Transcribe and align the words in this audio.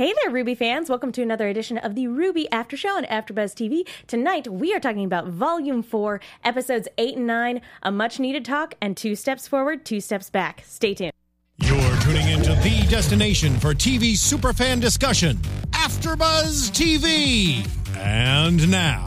Hey 0.00 0.14
there, 0.24 0.32
RWBY 0.32 0.56
fans. 0.56 0.88
Welcome 0.88 1.12
to 1.12 1.20
another 1.20 1.46
edition 1.46 1.76
of 1.76 1.94
the 1.94 2.06
RWBY 2.06 2.46
After 2.50 2.74
Show 2.74 2.96
on 2.96 3.04
AfterBuzz 3.04 3.52
TV. 3.52 3.86
Tonight, 4.06 4.48
we 4.48 4.72
are 4.72 4.80
talking 4.80 5.04
about 5.04 5.26
Volume 5.26 5.82
4, 5.82 6.22
Episodes 6.42 6.88
8 6.96 7.18
and 7.18 7.26
9, 7.26 7.60
a 7.82 7.92
much-needed 7.92 8.42
talk, 8.42 8.72
and 8.80 8.96
two 8.96 9.14
steps 9.14 9.46
forward, 9.46 9.84
two 9.84 10.00
steps 10.00 10.30
back. 10.30 10.62
Stay 10.64 10.94
tuned. 10.94 11.12
You're 11.58 11.96
tuning 12.00 12.26
into 12.30 12.54
the 12.62 12.86
destination 12.88 13.60
for 13.60 13.74
TV 13.74 14.12
superfan 14.12 14.80
discussion, 14.80 15.36
AfterBuzz 15.72 16.70
TV. 16.70 17.68
And 17.98 18.70
now, 18.70 19.04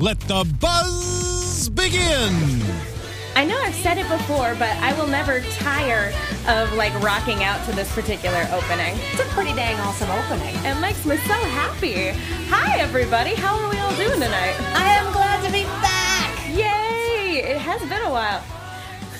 let 0.00 0.18
the 0.18 0.44
buzz 0.58 1.68
begin. 1.68 2.93
I 3.36 3.44
know 3.44 3.58
I've 3.58 3.74
said 3.74 3.98
it 3.98 4.08
before, 4.08 4.54
but 4.54 4.70
I 4.78 4.92
will 4.98 5.08
never 5.08 5.40
tire 5.58 6.12
of 6.46 6.72
like 6.74 6.94
rocking 7.02 7.42
out 7.42 7.64
to 7.66 7.72
this 7.72 7.92
particular 7.92 8.46
opening. 8.52 8.94
It's 9.12 9.20
a 9.20 9.24
pretty 9.34 9.52
dang 9.54 9.78
awesome 9.80 10.10
opening. 10.10 10.54
It 10.64 10.80
makes 10.80 11.04
me 11.04 11.16
so 11.16 11.34
happy. 11.34 12.10
Hi, 12.48 12.78
everybody. 12.78 13.34
How 13.34 13.58
are 13.58 13.70
we 13.70 13.78
all 13.78 13.94
doing 13.96 14.20
tonight? 14.20 14.54
I 14.74 14.94
am 14.98 15.12
glad 15.12 15.44
to 15.44 15.52
be 15.52 15.64
back. 15.82 16.48
Yay! 16.48 17.42
It 17.42 17.58
has 17.58 17.80
been 17.82 18.02
a 18.02 18.10
while. 18.10 18.42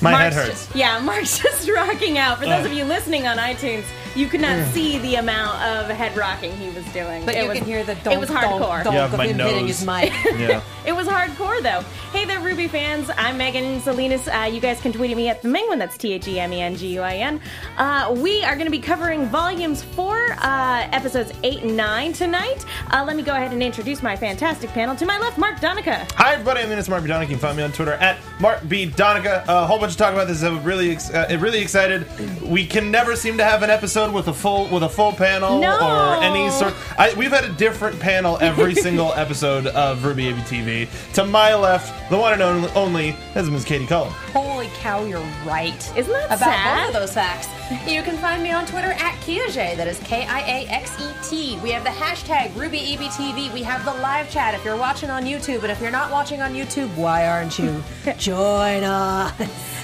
My 0.00 0.12
Mark's 0.12 0.36
head 0.36 0.46
hurts. 0.46 0.66
Just, 0.66 0.76
yeah, 0.76 1.00
Mark's 1.00 1.38
just 1.42 1.68
rocking 1.68 2.16
out. 2.16 2.38
For 2.38 2.44
those 2.44 2.64
Ugh. 2.64 2.66
of 2.66 2.72
you 2.72 2.84
listening 2.84 3.26
on 3.26 3.38
iTunes, 3.38 3.84
you 4.14 4.28
could 4.28 4.40
not 4.40 4.64
see 4.72 4.98
the 4.98 5.16
amount 5.16 5.60
of 5.62 5.88
head 5.96 6.16
rocking 6.16 6.52
he 6.56 6.70
was 6.70 6.84
doing. 6.92 7.24
But 7.24 7.34
it 7.34 7.42
you 7.42 7.48
was, 7.48 7.58
can 7.58 7.66
hear 7.66 7.82
the 7.84 7.92
It 8.10 8.18
was 8.18 8.28
hardcore. 8.28 8.84
donk 8.84 8.94
Yeah, 8.94 9.04
of 9.06 9.16
my 9.16 9.26
him 9.26 9.38
hitting 9.38 9.66
nose. 9.66 9.78
his 9.80 9.86
mic. 9.86 10.12
Yeah. 10.38 10.62
It 10.86 10.94
was 10.94 11.06
hardcore 11.08 11.62
though. 11.62 11.80
Hey 12.12 12.24
there, 12.26 12.38
RWBY 12.40 12.68
fans. 12.68 13.10
I'm 13.16 13.38
Megan 13.38 13.80
Salinas. 13.80 14.28
Uh, 14.28 14.48
you 14.52 14.60
guys 14.60 14.80
can 14.80 14.92
tweet 14.92 15.10
at 15.10 15.16
me 15.16 15.28
at 15.28 15.40
the 15.42 15.48
Menguin. 15.48 15.78
That's 15.78 15.96
T 15.96 16.12
H 16.12 16.28
E 16.28 16.38
M 16.38 16.52
E 16.52 16.60
N 16.60 16.76
G 16.76 16.88
U 16.94 17.00
I 17.00 17.14
N. 17.16 17.40
Uh, 17.78 18.14
we 18.18 18.44
are 18.44 18.54
going 18.54 18.66
to 18.66 18.70
be 18.70 18.78
covering 18.80 19.26
volumes 19.26 19.82
four, 19.82 20.32
uh, 20.40 20.86
episodes 20.92 21.32
eight 21.42 21.62
and 21.62 21.76
nine 21.76 22.12
tonight. 22.12 22.64
Uh, 22.92 23.02
let 23.06 23.16
me 23.16 23.22
go 23.22 23.32
ahead 23.32 23.52
and 23.52 23.62
introduce 23.62 24.02
my 24.02 24.14
fantastic 24.14 24.70
panel. 24.70 24.94
To 24.96 25.06
my 25.06 25.18
left, 25.18 25.38
Mark 25.38 25.58
Donica. 25.60 26.06
Hi, 26.16 26.34
everybody. 26.34 26.60
I'm 26.60 26.68
Linus 26.68 26.88
Mark 26.88 27.02
B. 27.02 27.08
Donica. 27.08 27.30
You 27.32 27.36
can 27.38 27.42
find 27.42 27.56
me 27.56 27.62
on 27.62 27.72
Twitter 27.72 27.94
at 27.94 28.18
Mark 28.38 28.60
B. 28.68 28.84
Donica. 28.86 29.42
a 29.48 29.66
whole 29.66 29.78
bunch 29.78 29.92
of 29.92 29.98
talk 29.98 30.12
about 30.12 30.28
this. 30.28 30.42
I'm 30.42 30.62
really, 30.62 30.90
ex- 30.92 31.10
uh, 31.10 31.36
really 31.40 31.60
excited. 31.60 32.06
We 32.42 32.66
can 32.66 32.90
never 32.90 33.16
seem 33.16 33.38
to 33.38 33.44
have 33.44 33.62
an 33.62 33.70
episode 33.70 34.03
with 34.12 34.28
a 34.28 34.34
full 34.34 34.68
with 34.68 34.82
a 34.82 34.88
full 34.88 35.12
panel 35.12 35.60
No. 35.60 35.76
or 35.76 36.22
any 36.22 36.50
sort. 36.50 36.74
I, 36.98 37.14
we've 37.14 37.30
had 37.32 37.44
a 37.44 37.52
different 37.52 37.98
panel 38.00 38.38
every 38.40 38.74
single 38.86 39.12
episode 39.14 39.66
of 39.68 39.98
RWBY 40.00 40.34
ABTV. 40.34 41.12
To 41.14 41.24
my 41.24 41.54
left, 41.54 42.10
the 42.10 42.16
one 42.18 42.32
and 42.34 42.42
only, 42.42 42.70
only 42.72 43.16
is 43.34 43.48
Ms. 43.50 43.64
Katie 43.64 43.86
Cullen. 43.86 44.10
Holy 44.32 44.68
cow, 44.74 45.04
you're 45.04 45.20
right. 45.46 45.74
Isn't 45.96 46.12
that 46.12 46.26
About 46.26 46.38
sad? 46.40 46.86
both 46.86 46.94
of 46.96 47.00
those 47.02 47.14
facts. 47.14 47.48
You 47.90 48.02
can 48.02 48.16
find 48.18 48.42
me 48.42 48.50
on 48.50 48.66
Twitter 48.66 48.92
at 48.92 49.14
Kiaxet. 49.20 49.76
That 49.76 49.88
is 49.88 49.98
K 50.00 50.26
I 50.26 50.40
A 50.40 50.66
X 50.68 50.92
E 51.00 51.10
T. 51.28 51.58
We 51.62 51.70
have 51.70 51.82
the 51.84 51.90
hashtag 51.90 52.50
RubyEBTV. 52.52 53.52
We 53.54 53.62
have 53.62 53.84
the 53.86 53.94
live 53.94 54.30
chat 54.30 54.54
if 54.54 54.64
you're 54.64 54.76
watching 54.76 55.08
on 55.10 55.24
YouTube. 55.24 55.62
And 55.62 55.70
if 55.72 55.80
you're 55.80 55.90
not 55.90 56.10
watching 56.10 56.42
on 56.42 56.52
YouTube, 56.52 56.94
why 56.96 57.26
aren't 57.26 57.58
you? 57.58 57.82
Join 58.18 58.84
us. 58.84 59.32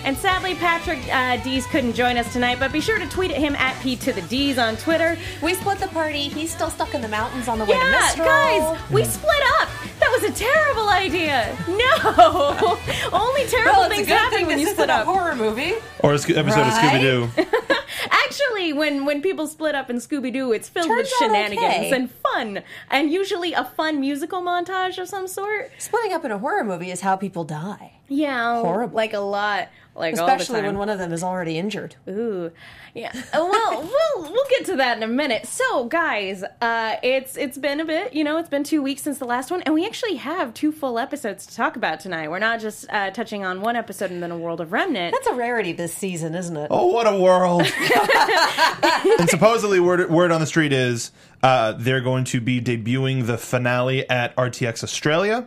And 0.05 0.17
sadly, 0.17 0.55
Patrick 0.55 0.99
uh, 1.13 1.37
Dees 1.45 1.67
couldn't 1.67 1.93
join 1.93 2.17
us 2.17 2.33
tonight, 2.33 2.59
but 2.59 2.73
be 2.73 2.81
sure 2.81 2.99
to 2.99 3.07
tweet 3.09 3.31
at 3.31 3.37
him 3.37 3.55
at 3.57 3.81
P 3.83 3.97
to 3.97 4.13
the 4.13 4.23
D's 4.23 4.59
on 4.59 4.77
Twitter. 4.77 5.17
We 5.43 5.55
split 5.55 5.79
the 5.79 5.89
party. 5.89 6.29
He's 6.29 6.51
still 6.53 6.71
stuck 6.71 6.95
in 6.95 7.03
the 7.03 7.09
mountains 7.09 7.49
on 7.49 7.59
the 7.59 7.65
way 7.65 7.73
to 7.75 7.79
Yeah, 7.85 8.01
Mistral. 8.01 8.27
guys, 8.27 8.91
we 8.91 9.05
split 9.05 9.43
up. 9.61 9.69
That 10.01 10.11
was 10.21 10.31
a 10.31 10.33
terrible 10.33 10.89
idea. 10.89 11.55
No, 11.69 12.79
only 13.13 13.45
terrible 13.47 13.81
Well, 13.81 13.83
it's 13.91 13.93
a 13.93 13.97
things 13.97 14.09
happen 14.09 14.47
when 14.47 14.59
you 14.59 14.67
split 14.69 14.89
isn't 14.89 14.91
a 14.91 15.01
up. 15.01 15.07
horror 15.07 15.37
movie. 15.37 15.75
Or 16.03 16.15
a 16.15 16.19
sco- 16.19 16.35
episode 16.35 16.61
of 16.63 16.73
Scooby 16.73 17.01
Doo. 17.01 17.29
Actually, 18.11 18.73
when 18.73 19.05
when 19.05 19.21
people 19.21 19.47
split 19.47 19.75
up 19.75 19.91
in 19.91 19.97
Scooby 19.97 20.33
Doo, 20.33 20.53
it's 20.53 20.69
filled 20.69 20.89
with 20.89 20.99
Turns 20.99 21.13
out 21.13 21.27
shenanigans 21.27 21.65
okay. 21.65 21.93
and 21.93 22.11
fun, 22.11 22.63
and 22.91 23.11
usually 23.13 23.53
a 23.53 23.65
fun 23.65 24.01
musical 24.01 24.41
montage 24.41 24.99
of 24.99 25.09
some 25.09 25.29
sort. 25.29 25.71
Splitting 25.79 26.13
up 26.15 26.25
in 26.25 26.31
a 26.31 26.39
horror 26.39 26.65
movie 26.65 26.91
is 26.91 27.01
how 27.03 27.17
people 27.17 27.45
die. 27.45 27.93
Yeah, 28.13 28.61
Horrible. 28.61 28.97
like 28.97 29.13
a 29.15 29.21
lot, 29.21 29.69
like 29.95 30.19
all 30.19 30.27
the 30.27 30.33
Especially 30.33 30.57
time. 30.57 30.67
when 30.67 30.79
one 30.79 30.89
of 30.89 30.99
them 30.99 31.13
is 31.13 31.23
already 31.23 31.57
injured. 31.59 31.95
Ooh, 32.09 32.51
yeah. 32.93 33.13
Uh, 33.33 33.47
Well, 33.51 33.83
we'll 34.17 34.33
we'll 34.33 34.45
get 34.51 34.67
to 34.67 34.77
that 34.77 34.97
in 34.97 35.05
a 35.05 35.09
minute. 35.09 35.47
So, 35.47 35.85
guys, 35.85 36.43
uh, 36.61 36.97
it's 37.05 37.37
it's 37.37 37.57
been 37.57 37.79
a 37.79 37.85
bit. 37.85 38.13
You 38.13 38.25
know, 38.25 38.37
it's 38.39 38.49
been 38.49 38.65
two 38.65 38.83
weeks 38.83 39.03
since 39.03 39.19
the 39.19 39.27
last 39.27 39.53
one, 39.53 39.63
and 39.63 39.75
we 39.75 39.87
actually 39.87 40.17
have 40.17 40.53
two 40.55 40.73
full 40.73 40.99
episodes 40.99 41.47
to 41.47 41.55
talk 41.55 41.77
about 41.77 42.01
tonight. 42.01 42.29
We're 42.31 42.41
not 42.41 42.59
just 42.59 42.87
uh, 42.91 43.11
touching 43.13 43.45
on 43.45 43.61
one 43.61 43.77
episode 43.77 44.11
and 44.11 44.21
then 44.21 44.33
a 44.33 44.37
World 44.39 44.61
of 44.61 44.73
Remnant. 44.73 45.15
That's 45.15 45.29
a 45.29 45.35
rarity 45.35 45.73
this 45.73 45.95
season, 45.95 46.35
isn't 46.35 46.57
it? 46.57 46.67
Oh, 46.69 46.87
what 46.89 47.07
a 47.07 47.17
world! 47.17 47.63
and 49.21 49.31
supposedly, 49.31 49.79
word 49.79 50.11
word 50.11 50.33
on 50.33 50.41
the 50.41 50.47
street 50.49 50.73
is 50.73 51.13
uh, 51.45 51.73
they're 51.79 52.01
going 52.01 52.25
to 52.25 52.41
be 52.41 52.61
debuting 52.61 53.27
the 53.27 53.39
finale 53.39 54.09
at 54.11 54.35
RTX 54.37 54.83
Australia, 54.83 55.47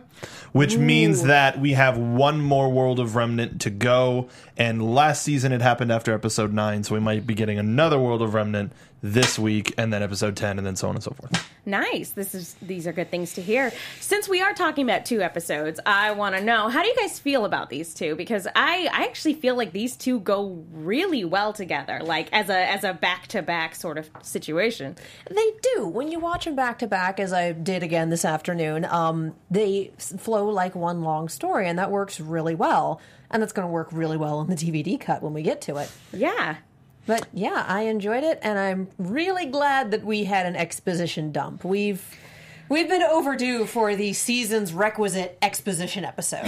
which 0.54 0.76
means 0.76 1.24
that 1.24 1.58
we 1.58 1.72
have 1.72 1.98
one 1.98 2.40
more 2.40 2.70
World 2.70 3.00
of 3.00 3.16
Remnant 3.16 3.60
to 3.62 3.70
go. 3.70 4.28
And 4.56 4.94
last 4.94 5.24
season 5.24 5.50
it 5.50 5.60
happened 5.60 5.90
after 5.90 6.14
episode 6.14 6.52
nine, 6.52 6.84
so 6.84 6.94
we 6.94 7.00
might 7.00 7.26
be 7.26 7.34
getting 7.34 7.58
another 7.58 7.98
World 7.98 8.22
of 8.22 8.34
Remnant 8.34 8.72
this 9.04 9.38
week, 9.38 9.74
and 9.76 9.92
then 9.92 10.02
episode 10.02 10.34
ten, 10.34 10.56
and 10.56 10.66
then 10.66 10.76
so 10.76 10.88
on 10.88 10.94
and 10.94 11.04
so 11.04 11.10
forth. 11.10 11.46
Nice. 11.66 12.10
This 12.10 12.34
is 12.34 12.56
these 12.62 12.86
are 12.86 12.92
good 12.92 13.10
things 13.10 13.34
to 13.34 13.42
hear. 13.42 13.70
Since 14.00 14.30
we 14.30 14.40
are 14.40 14.54
talking 14.54 14.88
about 14.88 15.04
two 15.04 15.20
episodes, 15.20 15.78
I 15.84 16.12
want 16.12 16.34
to 16.36 16.42
know 16.42 16.68
how 16.68 16.82
do 16.82 16.88
you 16.88 16.96
guys 16.96 17.18
feel 17.18 17.44
about 17.44 17.68
these 17.68 17.92
two? 17.92 18.16
Because 18.16 18.46
I 18.56 18.88
I 18.90 19.04
actually 19.04 19.34
feel 19.34 19.56
like 19.56 19.72
these 19.72 19.94
two 19.94 20.20
go 20.20 20.64
really 20.72 21.22
well 21.22 21.52
together, 21.52 22.00
like 22.02 22.32
as 22.32 22.48
a 22.48 22.56
as 22.70 22.82
a 22.82 22.94
back 22.94 23.26
to 23.28 23.42
back 23.42 23.74
sort 23.74 23.98
of 23.98 24.08
situation. 24.22 24.96
They 25.30 25.52
do. 25.74 25.86
When 25.86 26.10
you 26.10 26.18
watch 26.18 26.46
them 26.46 26.56
back 26.56 26.78
to 26.78 26.86
back, 26.86 27.20
as 27.20 27.34
I 27.34 27.52
did 27.52 27.82
again 27.82 28.08
this 28.08 28.24
afternoon, 28.24 28.86
um, 28.86 29.34
they 29.50 29.92
flow 29.98 30.48
like 30.48 30.74
one 30.74 31.02
long 31.02 31.28
story, 31.28 31.68
and 31.68 31.78
that 31.78 31.90
works 31.90 32.20
really 32.20 32.54
well. 32.54 33.02
And 33.30 33.42
that's 33.42 33.52
going 33.52 33.66
to 33.66 33.72
work 33.72 33.88
really 33.90 34.16
well 34.16 34.40
in 34.42 34.46
the 34.46 34.54
DVD 34.54 34.98
cut 34.98 35.22
when 35.22 35.34
we 35.34 35.42
get 35.42 35.60
to 35.62 35.76
it. 35.78 35.90
Yeah. 36.12 36.56
But 37.06 37.28
yeah, 37.32 37.64
I 37.68 37.82
enjoyed 37.82 38.24
it, 38.24 38.38
and 38.42 38.58
I'm 38.58 38.88
really 38.98 39.46
glad 39.46 39.90
that 39.90 40.04
we 40.04 40.24
had 40.24 40.46
an 40.46 40.56
exposition 40.56 41.32
dump. 41.32 41.64
We've 41.64 42.02
we've 42.68 42.88
been 42.88 43.02
overdue 43.02 43.66
for 43.66 43.94
the 43.94 44.12
season's 44.12 44.72
requisite 44.72 45.38
exposition 45.42 46.04
episode. 46.04 46.44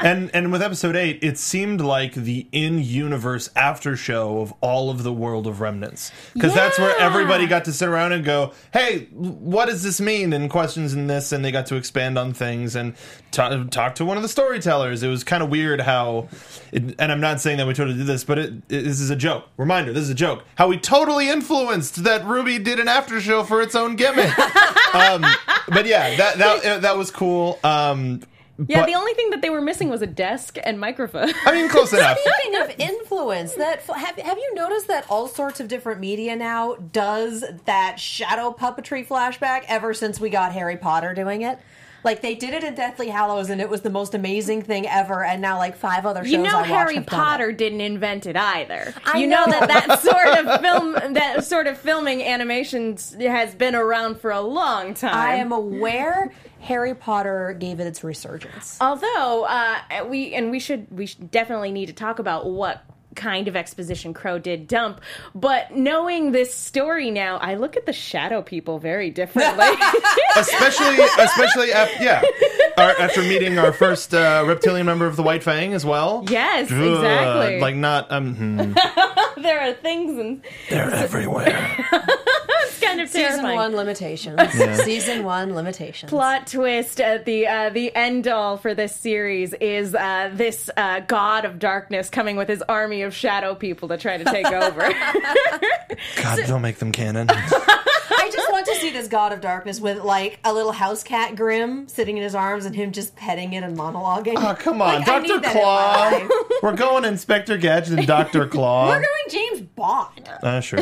and 0.00 0.30
and 0.34 0.52
with 0.52 0.62
episode 0.62 0.96
eight, 0.96 1.18
it 1.22 1.38
seemed 1.38 1.80
like 1.80 2.14
the 2.14 2.46
in-universe 2.52 3.50
after 3.56 3.96
show 3.96 4.40
of 4.40 4.52
all 4.60 4.90
of 4.90 5.02
the 5.02 5.12
World 5.12 5.46
of 5.46 5.60
Remnants, 5.60 6.12
because 6.34 6.54
that's 6.54 6.78
where 6.78 6.98
everybody 6.98 7.46
got 7.46 7.64
to 7.66 7.72
sit 7.72 7.88
around 7.88 8.12
and 8.12 8.24
go, 8.24 8.52
"Hey, 8.72 9.06
what 9.10 9.66
does 9.66 9.82
this 9.82 10.00
mean?" 10.00 10.32
and 10.32 10.50
questions 10.50 10.94
in 10.94 11.06
this, 11.06 11.32
and 11.32 11.44
they 11.44 11.52
got 11.52 11.66
to 11.66 11.76
expand 11.76 12.18
on 12.18 12.32
things 12.32 12.76
and 12.76 12.94
ta- 13.30 13.64
talk 13.70 13.94
to 13.96 14.04
one 14.04 14.16
of 14.16 14.22
the 14.22 14.28
storytellers. 14.28 15.02
It 15.02 15.08
was 15.08 15.24
kind 15.24 15.42
of 15.42 15.50
weird 15.50 15.80
how, 15.80 16.28
it, 16.72 16.94
and 16.98 17.12
I'm 17.12 17.20
not 17.20 17.40
saying 17.40 17.58
that 17.58 17.66
we 17.66 17.74
totally 17.74 17.96
did 17.96 18.06
this, 18.06 18.24
but 18.24 18.38
it, 18.38 18.52
it, 18.68 18.82
this 18.82 19.00
is 19.00 19.10
a 19.10 19.16
joke. 19.16 19.48
Reminder: 19.56 19.92
this 19.92 20.04
is 20.04 20.10
a 20.10 20.14
joke. 20.14 20.44
How 20.56 20.68
we 20.68 20.78
totally 20.78 21.28
influenced 21.28 22.04
that 22.04 22.22
RWBY 22.22 22.64
did 22.64 22.80
an 22.80 22.88
after 22.88 23.20
show 23.20 23.44
for 23.44 23.62
its 23.62 23.74
own 23.74 23.96
gimmick. 23.96 24.36
um, 24.94 25.24
but 25.68 25.86
yeah, 25.86 26.16
that 26.16 26.38
that 26.38 26.82
that 26.82 26.96
was 26.96 27.10
cool. 27.10 27.58
Um, 27.64 28.22
Yeah, 28.68 28.80
but- 28.80 28.86
the 28.86 28.94
only 28.94 29.14
thing 29.14 29.30
that 29.30 29.40
they 29.42 29.48
were 29.50 29.62
missing 29.62 29.88
was 29.88 30.02
a 30.02 30.06
desk 30.06 30.58
and 30.62 30.78
microphone. 30.78 31.30
I 31.46 31.52
mean, 31.52 31.68
close 31.68 31.92
enough. 31.98 32.18
Speaking 32.18 32.60
of 32.60 32.74
influence, 32.78 33.54
that 33.54 33.80
have, 33.86 34.16
have 34.16 34.36
you 34.38 34.54
noticed 34.54 34.86
that 34.88 35.06
all 35.08 35.28
sorts 35.28 35.60
of 35.60 35.68
different 35.68 35.98
media 36.00 36.36
now 36.36 36.74
does 36.74 37.42
that 37.64 37.98
shadow 37.98 38.50
puppetry 38.52 39.06
flashback 39.06 39.64
ever 39.68 39.94
since 39.94 40.20
we 40.20 40.28
got 40.28 40.52
Harry 40.52 40.76
Potter 40.76 41.14
doing 41.14 41.40
it? 41.42 41.58
Like 42.02 42.22
they 42.22 42.34
did 42.34 42.54
it 42.54 42.64
in 42.64 42.74
Deathly 42.74 43.08
Hallows, 43.08 43.50
and 43.50 43.60
it 43.60 43.68
was 43.68 43.82
the 43.82 43.90
most 43.90 44.14
amazing 44.14 44.62
thing 44.62 44.86
ever. 44.86 45.24
And 45.24 45.42
now, 45.42 45.58
like 45.58 45.76
five 45.76 46.06
other 46.06 46.22
shows 46.24 46.32
you 46.32 46.38
know 46.38 46.58
I 46.58 46.66
Harry 46.66 47.00
Potter 47.00 47.52
didn't 47.52 47.80
invent 47.80 48.26
it 48.26 48.36
either. 48.36 48.94
I 49.04 49.18
you 49.18 49.26
know. 49.26 49.44
know. 49.44 49.60
that 49.60 49.68
that 49.68 50.00
sort 50.02 50.26
of 50.28 50.60
film 50.60 51.14
that 51.14 51.44
sort 51.44 51.66
of 51.66 51.78
filming 51.78 52.22
animations 52.22 53.14
has 53.14 53.54
been 53.54 53.74
around 53.74 54.20
for 54.20 54.30
a 54.30 54.40
long 54.40 54.94
time. 54.94 55.14
I 55.14 55.34
am 55.36 55.52
aware 55.52 56.32
Harry 56.60 56.94
Potter 56.94 57.56
gave 57.58 57.80
it 57.80 57.86
its 57.86 58.04
resurgence. 58.04 58.78
Although 58.80 59.46
uh, 59.48 60.04
we 60.06 60.34
and 60.34 60.50
we 60.50 60.58
should 60.58 60.86
we 60.90 61.06
should 61.06 61.30
definitely 61.30 61.72
need 61.72 61.86
to 61.86 61.92
talk 61.92 62.18
about 62.18 62.46
what 62.46 62.84
kind 63.16 63.48
of 63.48 63.56
exposition 63.56 64.14
Qrow 64.14 64.42
did 64.42 64.68
dump. 64.68 65.00
But 65.34 65.72
knowing 65.72 66.32
this 66.32 66.54
story 66.54 67.10
now, 67.10 67.36
I 67.38 67.54
look 67.54 67.76
at 67.76 67.86
the 67.86 67.92
shadow 67.92 68.42
people 68.42 68.78
very 68.78 69.10
differently. 69.10 69.66
especially 70.36 70.98
especially 71.18 71.72
after, 71.72 72.02
yeah 72.02 72.22
our, 72.80 72.90
after 72.98 73.22
meeting 73.22 73.58
our 73.58 73.72
first 73.72 74.14
uh, 74.14 74.44
reptilian 74.46 74.86
member 74.86 75.06
of 75.06 75.16
the 75.16 75.22
White 75.22 75.42
Fang 75.42 75.74
as 75.74 75.84
well. 75.84 76.24
yes, 76.28 76.70
Ugh, 76.70 76.78
exactly. 76.80 77.60
Like 77.60 77.76
not 77.76 78.10
um. 78.10 78.34
hmm. 78.34 78.72
there 79.42 79.60
are 79.60 79.72
things 79.74 80.18
and 80.18 80.42
They're 80.68 80.90
everywhere. 80.90 81.86
it's 82.90 82.96
kind 82.96 83.00
of 83.00 83.08
Season 83.08 83.28
terrifying. 83.44 83.56
one 83.56 83.76
limitations. 83.76 84.40
Season 84.84 85.24
one 85.24 85.54
limitations. 85.54 86.10
plot 86.10 86.46
twist 86.46 87.00
at 87.00 87.24
the 87.24 87.46
uh, 87.46 87.70
the 87.70 87.94
end 87.94 88.26
all 88.28 88.56
for 88.56 88.74
this 88.74 88.94
series 88.94 89.52
is 89.54 89.94
uh, 89.94 90.30
this 90.34 90.68
uh, 90.76 91.00
god 91.00 91.44
of 91.44 91.58
darkness 91.58 92.10
coming 92.10 92.36
with 92.36 92.48
his 92.48 92.62
army 92.62 93.02
of 93.02 93.14
shadow 93.14 93.54
people 93.54 93.88
to 93.88 93.96
try 93.96 94.16
to 94.16 94.24
take 94.24 94.46
over. 94.46 94.80
God, 96.22 96.40
don't 96.46 96.62
make 96.62 96.78
them 96.78 96.92
canon. 96.92 97.28
I 97.30 98.28
just 98.32 98.50
want 98.52 98.66
to 98.66 98.74
see 98.76 98.90
this 98.90 99.08
god 99.08 99.32
of 99.32 99.40
darkness 99.40 99.80
with 99.80 99.98
like 100.02 100.38
a 100.44 100.52
little 100.52 100.72
house 100.72 101.02
cat 101.02 101.36
Grimm 101.36 101.88
sitting 101.88 102.16
in 102.16 102.22
his 102.22 102.34
arms 102.34 102.64
and 102.64 102.74
him 102.74 102.92
just 102.92 103.16
petting 103.16 103.52
it 103.54 103.62
and 103.62 103.76
monologuing. 103.76 104.34
Oh, 104.36 104.54
come 104.54 104.82
on, 104.82 104.96
Like, 104.96 105.06
Dr. 105.06 105.22
need 105.22 105.42
that 105.42 105.56
in 105.56 105.62
my 105.62 106.28
Claw. 106.28 106.58
We're 106.62 106.76
going 106.76 107.04
Inspector 107.04 107.56
Gadget 107.58 107.98
and 107.98 108.06
Dr. 108.06 108.46
Claw. 108.48 108.88
We're 108.88 109.00
going 109.00 109.08
James 109.30 109.60
Bond. 109.62 110.28
uh, 110.42 110.60
sure. 110.60 110.80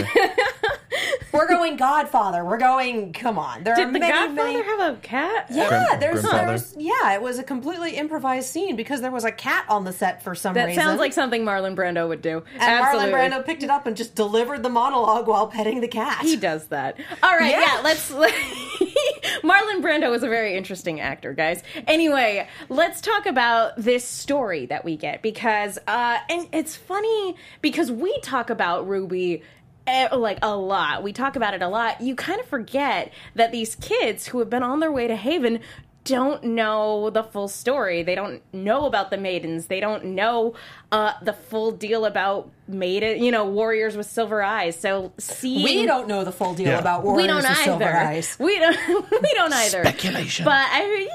We're 1.33 1.47
going 1.47 1.77
Godfather. 1.77 2.45
We're 2.45 2.59
going. 2.59 3.13
Come 3.13 3.39
on, 3.39 3.65
there 3.65 3.75
are 3.75 3.77
Did 3.77 3.89
the 3.89 3.99
many, 3.99 4.13
Godfather 4.13 4.35
many. 4.35 4.63
have 4.63 4.95
a 4.95 4.97
cat? 5.01 5.47
yeah, 5.51 5.69
Grimm- 5.69 6.01
there's, 6.01 6.23
there's 6.23 6.77
yeah, 6.79 7.13
it 7.15 7.21
was 7.23 7.39
a 7.39 7.43
completely 7.45 7.97
improvised 7.97 8.49
scene 8.49 8.77
because 8.77 9.01
there 9.01 9.11
was 9.11 9.25
a 9.25 9.33
cat 9.33 9.67
on 9.69 9.85
the 9.85 9.93
set 9.93 10.23
for 10.23 10.35
some 10.35 10.55
That 10.55 10.67
reason. 10.67 10.83
sounds 10.83 10.99
like 10.99 11.13
something 11.13 11.45
Marlon 11.45 11.77
Brando 11.77 12.09
would 12.09 12.23
do. 12.23 12.43
and 12.55 12.63
Absolutely. 12.63 13.13
Marlon 13.13 13.31
Brando 13.33 13.45
picked 13.47 13.63
it 13.63 13.71
up 13.71 13.87
and 13.87 13.97
just 13.97 14.15
delivered 14.15 14.63
the 14.63 14.69
monologue 14.71 15.27
while 15.29 15.49
petting 15.49 15.81
the 15.81 15.89
cat. 15.89 16.23
He 16.23 16.37
does 16.37 16.67
that. 16.69 16.97
All 17.23 17.37
right, 17.37 17.51
Yeah. 17.51 17.61
yeah, 17.77 17.81
let's. 17.85 18.11
Marlon 19.43 19.83
Brando 19.83 20.15
is 20.15 20.23
a 20.23 20.29
very 20.29 20.57
interesting 20.57 21.01
actor, 21.01 21.33
guys. 21.33 21.63
Anyway, 21.87 22.49
let's 22.69 23.01
talk 23.01 23.27
about 23.27 23.73
this 23.77 24.05
story 24.05 24.67
that 24.67 24.85
we 24.85 24.97
get 24.97 25.23
because, 25.23 25.79
uh, 25.87 26.19
and 26.29 26.49
it's 26.53 26.75
funny 26.75 27.37
because 27.61 27.91
we 27.93 28.19
talk 28.21 28.51
about 28.51 28.87
RWBY. 28.87 29.43
Eh, 29.89 30.15
Like 30.15 30.39
a 30.43 30.55
lot. 30.57 31.03
We 31.03 31.13
talk 31.13 31.37
about 31.37 31.55
it 31.55 31.63
a 31.63 31.69
lot. 31.69 32.01
You 32.01 32.15
kind 32.15 32.41
of 32.41 32.47
forget 32.47 33.13
that 33.35 33.53
these 33.53 33.75
kids 33.77 34.27
who 34.27 34.39
have 34.39 34.51
been 34.51 34.63
on 34.63 34.81
their 34.81 34.93
way 34.93 35.09
to 35.09 35.17
Haven 35.17 35.61
don't 36.09 36.43
know 36.45 37.11
the 37.11 37.23
full 37.23 37.47
story. 37.49 38.03
They 38.03 38.15
don't 38.15 38.43
know 38.53 38.87
about 38.87 39.11
the 39.11 39.17
maidens. 39.17 39.67
They 39.67 39.81
don't 39.81 40.05
know 40.07 40.55
uh, 40.91 41.13
the 41.23 41.33
full 41.33 41.71
deal 41.71 42.05
about 42.05 42.51
maiden, 42.67 43.23
you 43.23 43.31
know, 43.31 43.45
warriors 43.45 43.97
with 43.97 44.07
silver 44.07 44.43
eyes. 44.43 44.79
So 44.79 45.13
see, 45.19 45.63
we 45.63 45.87
don't 45.87 46.09
know 46.09 46.25
the 46.25 46.33
full 46.33 46.55
deal 46.55 46.69
Yeah. 46.69 46.79
about 46.79 47.03
we 47.03 47.11
Warriors 47.11 47.29
don't 47.29 47.49
with 47.49 47.59
Silver. 47.59 47.85
Eyes. 47.85 48.37
We 48.41 48.59
don't. 48.59 48.77
We 49.23 49.33
don't 49.35 49.53
either. 49.53 49.85
Speculation. 49.85 50.45
But 50.45 50.67
I, 50.71 51.09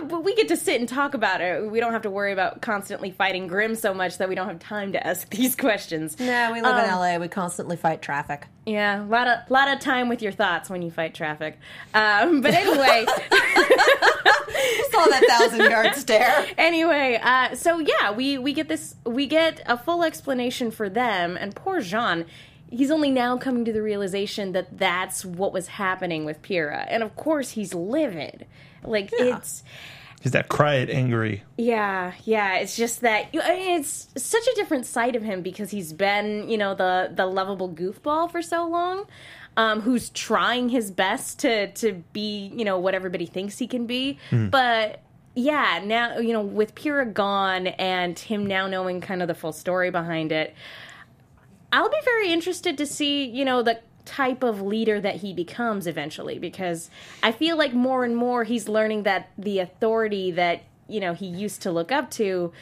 yeah, 0.00 0.04
but 0.08 0.24
we 0.24 0.34
get 0.34 0.48
to 0.48 0.56
sit 0.56 0.80
and 0.80 0.88
talk 0.88 1.14
about 1.14 1.40
it. 1.40 1.70
We 1.70 1.80
don't 1.80 1.92
have 1.92 2.02
to 2.02 2.10
worry 2.10 2.32
about 2.32 2.60
constantly 2.60 3.10
fighting 3.10 3.46
Grimm 3.46 3.74
so 3.74 3.94
much 3.94 4.18
that 4.18 4.28
we 4.28 4.34
don't 4.34 4.48
have 4.48 4.58
time 4.58 4.92
to 4.92 5.06
ask 5.06 5.28
these 5.36 5.54
questions. 5.56 6.18
Nah, 6.18 6.52
we 6.52 6.60
live 6.60 6.76
in 6.84 6.90
Um, 6.90 6.98
LA. 6.98 7.18
We 7.18 7.28
constantly 7.28 7.76
fight 7.76 8.02
traffic. 8.02 8.46
Yeah, 8.64 9.02
a 9.02 9.06
lot 9.06 9.26
of 9.26 9.50
lot 9.50 9.68
of 9.68 9.80
time 9.80 10.08
with 10.08 10.22
your 10.22 10.32
thoughts 10.32 10.70
when 10.70 10.82
you 10.82 10.90
fight 10.90 11.14
traffic. 11.14 11.58
Um, 11.94 12.40
but 12.42 12.54
anyway, 12.54 13.06
Saw 14.90 15.06
that 15.06 15.24
thousand 15.28 15.70
yard 15.70 15.94
stare. 15.94 16.46
anyway, 16.58 17.18
uh, 17.22 17.54
so 17.54 17.78
yeah, 17.78 18.12
we 18.12 18.38
we 18.38 18.52
get 18.52 18.68
this. 18.68 18.94
We 19.04 19.26
get 19.26 19.60
a 19.66 19.76
full 19.76 20.04
explanation 20.04 20.70
for 20.70 20.88
them, 20.88 21.36
and 21.36 21.54
poor 21.54 21.80
Jaune. 21.80 22.26
He's 22.70 22.90
only 22.90 23.10
now 23.10 23.36
coming 23.36 23.66
to 23.66 23.72
the 23.72 23.82
realization 23.82 24.52
that 24.52 24.78
that's 24.78 25.24
what 25.26 25.52
was 25.52 25.66
happening 25.66 26.24
with 26.24 26.40
Pyrrha, 26.42 26.86
and 26.88 27.02
of 27.02 27.16
course 27.16 27.50
he's 27.50 27.74
livid. 27.74 28.46
Like 28.84 29.10
it's 29.12 29.62
He's 30.22 30.32
that 30.32 30.48
quiet, 30.48 30.88
angry. 30.88 31.42
Yeah, 31.58 32.12
yeah. 32.22 32.58
It's 32.58 32.76
just 32.76 33.00
that 33.00 33.26
I 33.34 33.56
mean, 33.56 33.80
it's 33.80 34.08
such 34.16 34.46
a 34.46 34.54
different 34.54 34.86
side 34.86 35.16
of 35.16 35.24
him 35.24 35.42
because 35.42 35.72
he's 35.72 35.92
been, 35.92 36.48
you 36.48 36.56
know, 36.56 36.76
the 36.76 37.10
the 37.12 37.26
lovable 37.26 37.68
goofball 37.68 38.30
for 38.30 38.40
so 38.40 38.64
long, 38.64 39.06
um, 39.56 39.80
who's 39.80 40.10
trying 40.10 40.68
his 40.68 40.92
best 40.92 41.40
to 41.40 41.72
to 41.72 42.04
be, 42.12 42.52
you 42.54 42.64
know, 42.64 42.78
what 42.78 42.94
everybody 42.94 43.26
thinks 43.26 43.58
he 43.58 43.66
can 43.66 43.86
be. 43.86 44.20
But 44.30 45.02
yeah, 45.34 45.80
now 45.84 46.18
you 46.18 46.32
know, 46.32 46.42
with 46.42 46.76
Pyrrha 46.76 47.06
gone 47.06 47.66
and 47.66 48.16
him 48.16 48.46
now 48.46 48.68
knowing 48.68 49.00
kind 49.00 49.22
of 49.22 49.28
the 49.28 49.34
full 49.34 49.52
story 49.52 49.90
behind 49.90 50.30
it, 50.30 50.54
I'll 51.72 51.90
be 51.90 52.00
very 52.04 52.32
interested 52.32 52.78
to 52.78 52.86
see, 52.86 53.24
you 53.24 53.44
know, 53.44 53.62
the 53.62 53.80
type 54.04 54.42
of 54.42 54.60
leader 54.60 55.00
that 55.00 55.16
he 55.16 55.32
becomes 55.32 55.86
eventually 55.86 56.38
because 56.38 56.90
I 57.22 57.32
feel 57.32 57.56
like 57.56 57.72
more 57.72 58.04
and 58.04 58.16
more 58.16 58.44
he's 58.44 58.68
learning 58.68 59.04
that 59.04 59.30
the 59.38 59.60
authority 59.60 60.30
that, 60.32 60.62
you 60.88 61.00
know, 61.00 61.14
he 61.14 61.26
used 61.26 61.62
to 61.62 61.70
look 61.70 61.92
up 61.92 62.10
to, 62.12 62.52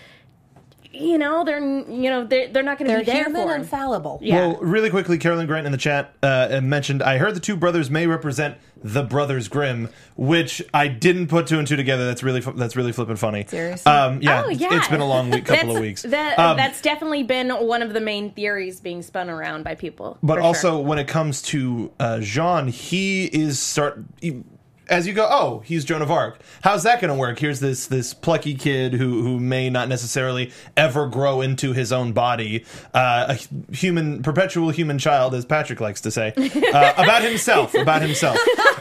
you 0.92 1.19
know, 1.19 1.44
they're 1.44 1.60
you 1.60 2.10
know, 2.10 2.25
they're, 2.25 2.48
they're 2.48 2.62
not 2.62 2.78
going 2.78 2.90
to 2.90 2.98
be 2.98 3.04
there 3.04 3.25
human 3.25 3.42
for 3.42 3.54
him. 3.54 3.60
and 3.60 3.69
fallible. 3.69 4.19
Yeah. 4.22 4.37
Well, 4.48 4.56
really 4.60 4.90
quickly, 4.90 5.19
Carolyn 5.19 5.46
Grant 5.46 5.66
in 5.66 5.72
the 5.72 5.78
chat 5.78 6.14
uh, 6.22 6.60
mentioned, 6.62 7.02
I 7.02 7.19
heard 7.19 7.34
the 7.34 7.40
two 7.40 7.56
brothers 7.56 7.90
may 7.90 8.06
represent 8.06 8.56
the 8.82 9.02
Brothers 9.02 9.48
Grimm, 9.48 9.90
which 10.16 10.62
I 10.72 10.88
didn't 10.88 11.26
put 11.28 11.46
two 11.46 11.58
and 11.58 11.69
two 11.69 11.76
together. 11.76 12.06
That's 12.06 12.22
really 12.22 12.40
that's 12.40 12.76
really 12.76 12.92
flipping 12.92 13.16
funny. 13.16 13.44
Seriously? 13.46 13.92
Um, 13.92 14.22
yeah, 14.22 14.42
Oh 14.44 14.50
it's- 14.50 14.58
yeah, 14.60 14.76
it's 14.78 14.88
been 14.88 15.00
a 15.00 15.06
long 15.08 15.31
week, 15.31 15.44
couple 15.46 15.76
of 15.76 15.81
weeks. 15.82 16.02
That 16.02 16.38
Um, 16.38 16.56
that's 16.56 16.81
definitely 16.81 17.22
been 17.22 17.50
one 17.50 17.82
of 17.82 17.92
the 17.92 18.00
main 18.00 18.32
theories 18.32 18.81
being 18.81 19.02
spun 19.02 19.28
around 19.28 19.64
by 19.64 19.75
people. 19.75 20.19
But 20.22 20.38
also, 20.38 20.76
sure. 20.78 20.84
when 20.84 20.98
it 20.98 21.08
comes 21.08 21.42
to 21.42 21.92
uh, 22.00 22.20
Jaune, 22.20 22.69
he 22.69 23.26
is 23.26 23.60
start. 23.60 24.02
He, 24.20 24.42
as 24.90 25.06
you 25.06 25.12
go, 25.12 25.26
oh, 25.31 25.60
he's 25.60 25.84
Joan 25.84 26.02
of 26.02 26.10
Arc. 26.10 26.40
How's 26.62 26.82
that 26.82 27.00
going 27.00 27.10
to 27.10 27.14
work? 27.14 27.38
Here's 27.38 27.60
this 27.60 27.87
this 27.87 28.12
plucky 28.12 28.54
kid 28.54 28.92
who 28.92 29.22
who 29.22 29.38
may 29.38 29.70
not 29.70 29.88
necessarily 29.88 30.52
ever 30.76 31.06
grow 31.06 31.40
into 31.40 31.72
his 31.72 31.92
own 31.92 32.12
body, 32.12 32.64
uh, 32.92 33.37
a 33.37 33.75
human, 33.75 34.22
perpetual 34.22 34.70
human 34.70 34.98
child, 34.98 35.34
as 35.34 35.44
Patrick 35.44 35.81
likes 35.81 36.00
to 36.02 36.10
say, 36.10 36.34
uh, 36.37 36.92
about 37.02 37.22
himself, 37.22 37.72
about 37.75 38.02
himself. 38.02 38.37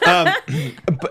Um, 0.06 0.34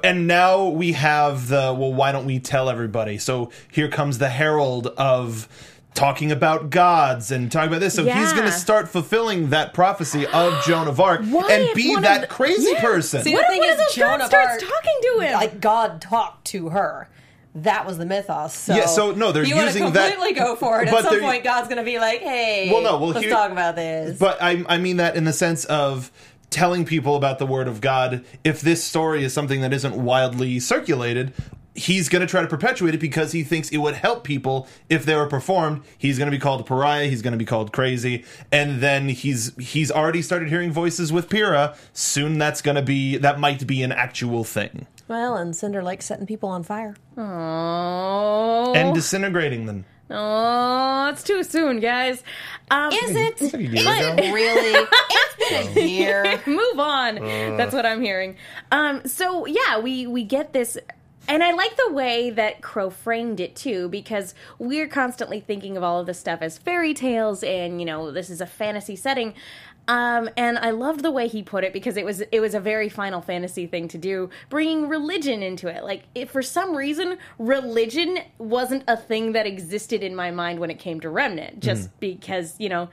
and 0.02 0.26
now 0.26 0.66
we 0.68 0.92
have 0.92 1.48
the 1.48 1.74
well. 1.78 1.94
Why 1.94 2.10
don't 2.10 2.26
we 2.26 2.40
tell 2.40 2.68
everybody? 2.68 3.18
So 3.18 3.50
here 3.70 3.88
comes 3.88 4.18
the 4.18 4.28
herald 4.28 4.88
of. 4.88 5.48
Talking 5.94 6.30
about 6.30 6.70
gods 6.70 7.32
and 7.32 7.50
talking 7.50 7.68
about 7.68 7.80
this, 7.80 7.94
so 7.94 8.04
he's 8.04 8.32
going 8.32 8.44
to 8.44 8.52
start 8.52 8.88
fulfilling 8.88 9.50
that 9.50 9.74
prophecy 9.74 10.26
of 10.28 10.62
Joan 10.64 10.86
of 10.86 11.00
Arc 11.00 11.22
What 11.24 11.50
and 11.50 11.74
be 11.74 11.96
that 11.96 12.20
the- 12.20 12.26
crazy 12.28 12.70
Yeah. 12.72 12.80
person. 12.80 13.22
See, 13.24 13.32
What 13.34 13.40
the 13.40 13.44
if 13.46 13.50
thing 13.50 13.60
one 13.62 13.68
is, 13.70 13.72
of 13.72 13.78
those 13.78 13.94
Joan 13.96 14.20
of 14.20 14.26
starts 14.28 14.50
Arc, 14.50 14.60
talking 14.60 14.98
to 15.02 15.20
him? 15.22 15.32
like 15.32 15.60
God 15.60 16.00
talked 16.00 16.44
to 16.48 16.68
her. 16.68 17.08
That 17.56 17.84
was 17.84 17.98
the 17.98 18.06
mythos. 18.06 18.54
So 18.54 18.76
Yeah, 18.76 18.86
so, 18.86 19.10
no, 19.10 19.32
they're 19.32 19.42
you 19.42 19.56
wanna 19.56 19.66
using 19.68 19.90
that- 19.92 20.12
completely 20.12 20.38
go 20.38 20.54
for 20.54 20.82
it. 20.82 20.88
but 20.90 21.04
At 21.04 21.10
some 21.10 21.20
point, 21.20 21.42
God's 21.42 21.66
going 21.66 21.78
to 21.78 21.84
be 21.90 21.98
like, 21.98 22.20
"Hey, 22.20 22.70
Well, 22.72 22.82
no, 22.82 22.98
well, 22.98 23.08
let's 23.08 23.20
here- 23.22 23.30
talk 23.30 23.50
about 23.50 23.74
this." 23.74 24.16
But 24.18 24.40
I, 24.40 24.64
I 24.68 24.78
mean 24.78 24.98
that 24.98 25.16
in 25.16 25.24
the 25.24 25.32
sense 25.32 25.64
of 25.64 26.12
telling 26.50 26.84
people 26.84 27.16
about 27.16 27.38
the 27.40 27.46
Word 27.46 27.66
of 27.66 27.80
God. 27.80 28.24
If 28.44 28.60
this 28.60 28.84
story 28.84 29.24
is 29.24 29.32
something 29.34 29.60
that 29.62 29.72
isn't 29.72 29.94
wildly 29.96 30.60
circulated, 30.60 31.32
he's 31.78 32.08
going 32.08 32.20
to 32.20 32.26
try 32.26 32.42
to 32.42 32.48
perpetuate 32.48 32.94
it 32.94 33.00
because 33.00 33.32
he 33.32 33.42
thinks 33.42 33.70
it 33.70 33.78
would 33.78 33.94
help 33.94 34.24
people 34.24 34.68
if 34.88 35.04
they 35.04 35.14
were 35.14 35.26
performed. 35.26 35.82
He's 35.96 36.18
going 36.18 36.30
to 36.30 36.36
be 36.36 36.40
called 36.40 36.60
a 36.60 36.64
pariah. 36.64 37.06
He's 37.06 37.22
going 37.22 37.32
to 37.32 37.38
be 37.38 37.44
called 37.44 37.72
crazy, 37.72 38.24
and 38.52 38.80
then 38.80 39.08
he's 39.08 39.54
he's 39.56 39.90
already 39.90 40.22
started 40.22 40.48
hearing 40.48 40.72
voices 40.72 41.12
with 41.12 41.28
Pyrrha. 41.28 41.76
Soon, 41.92 42.38
that's 42.38 42.60
going 42.60 42.76
to 42.76 42.82
be 42.82 43.16
that 43.16 43.38
might 43.40 43.66
be 43.66 43.82
an 43.82 43.92
actual 43.92 44.44
thing 44.44 44.86
well, 45.08 45.36
and 45.36 45.56
Cinder 45.56 45.82
Lake 45.82 46.02
setting 46.02 46.26
people 46.26 46.50
on 46.50 46.62
fire. 46.62 46.94
oh, 47.16 48.74
and 48.74 48.94
disintegrating 48.94 49.66
them. 49.66 49.84
oh, 50.10 51.08
it's 51.08 51.22
too 51.22 51.42
soon, 51.42 51.80
guys. 51.80 52.22
Um, 52.70 52.92
Is 52.92 53.16
it? 53.16 53.40
Like 53.40 53.54
a 53.54 53.62
year 53.62 53.74
Is 53.74 53.82
ago. 53.82 54.14
it 54.18 54.32
really? 54.32 54.86
It's 55.50 55.74
been 55.74 55.82
a 55.84 55.86
year. 55.88 56.42
move 56.46 56.78
on. 56.78 57.14
That's 57.56 57.72
what 57.72 57.86
I'm 57.86 58.02
hearing. 58.02 58.36
Um, 58.70 59.06
so 59.06 59.46
yeah, 59.46 59.78
we 59.78 60.06
we 60.06 60.24
get 60.24 60.52
this, 60.52 60.76
and 61.28 61.44
I 61.44 61.52
like 61.52 61.76
the 61.76 61.92
way 61.92 62.30
that 62.30 62.62
Qrow 62.62 62.90
framed 62.90 63.38
it 63.38 63.54
too, 63.54 63.88
because 63.88 64.34
we're 64.58 64.88
constantly 64.88 65.40
thinking 65.40 65.76
of 65.76 65.82
all 65.82 66.00
of 66.00 66.06
this 66.06 66.18
stuff 66.18 66.40
as 66.40 66.58
fairy 66.58 66.94
tales, 66.94 67.42
and 67.42 67.80
you 67.80 67.86
know 67.86 68.10
this 68.10 68.30
is 68.30 68.40
a 68.40 68.46
fantasy 68.46 68.96
setting. 68.96 69.34
Um, 69.88 70.28
and 70.36 70.58
I 70.58 70.70
loved 70.70 71.02
the 71.02 71.10
way 71.10 71.28
he 71.28 71.42
put 71.42 71.64
it 71.64 71.72
because 71.72 71.96
it 71.96 72.04
was 72.04 72.20
it 72.20 72.40
was 72.40 72.54
a 72.54 72.60
very 72.60 72.88
Final 72.88 73.22
Fantasy 73.22 73.66
thing 73.66 73.88
to 73.88 73.98
do, 73.98 74.30
bringing 74.50 74.88
religion 74.88 75.42
into 75.42 75.68
it. 75.68 75.84
Like, 75.84 76.04
if 76.14 76.30
for 76.30 76.42
some 76.42 76.76
reason 76.76 77.18
religion 77.38 78.18
wasn't 78.38 78.84
a 78.86 78.96
thing 78.96 79.32
that 79.32 79.46
existed 79.46 80.02
in 80.02 80.14
my 80.14 80.30
mind 80.30 80.60
when 80.60 80.70
it 80.70 80.78
came 80.78 81.00
to 81.00 81.10
Remnant, 81.10 81.60
just 81.60 81.98
because 82.00 82.54
you 82.58 82.68
know 82.68 82.88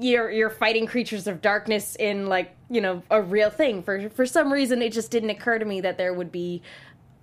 you're 0.00 0.30
you're 0.30 0.50
fighting 0.50 0.86
creatures 0.86 1.26
of 1.26 1.42
darkness 1.42 1.96
in 1.96 2.26
like 2.26 2.56
you 2.70 2.80
know 2.80 3.02
a 3.10 3.20
real 3.20 3.50
thing 3.50 3.82
for 3.82 4.08
for 4.08 4.24
some 4.24 4.50
reason 4.50 4.80
it 4.80 4.90
just 4.90 5.10
didn't 5.10 5.28
occur 5.28 5.58
to 5.58 5.66
me 5.66 5.82
that 5.82 5.98
there 5.98 6.14
would 6.14 6.32
be 6.32 6.62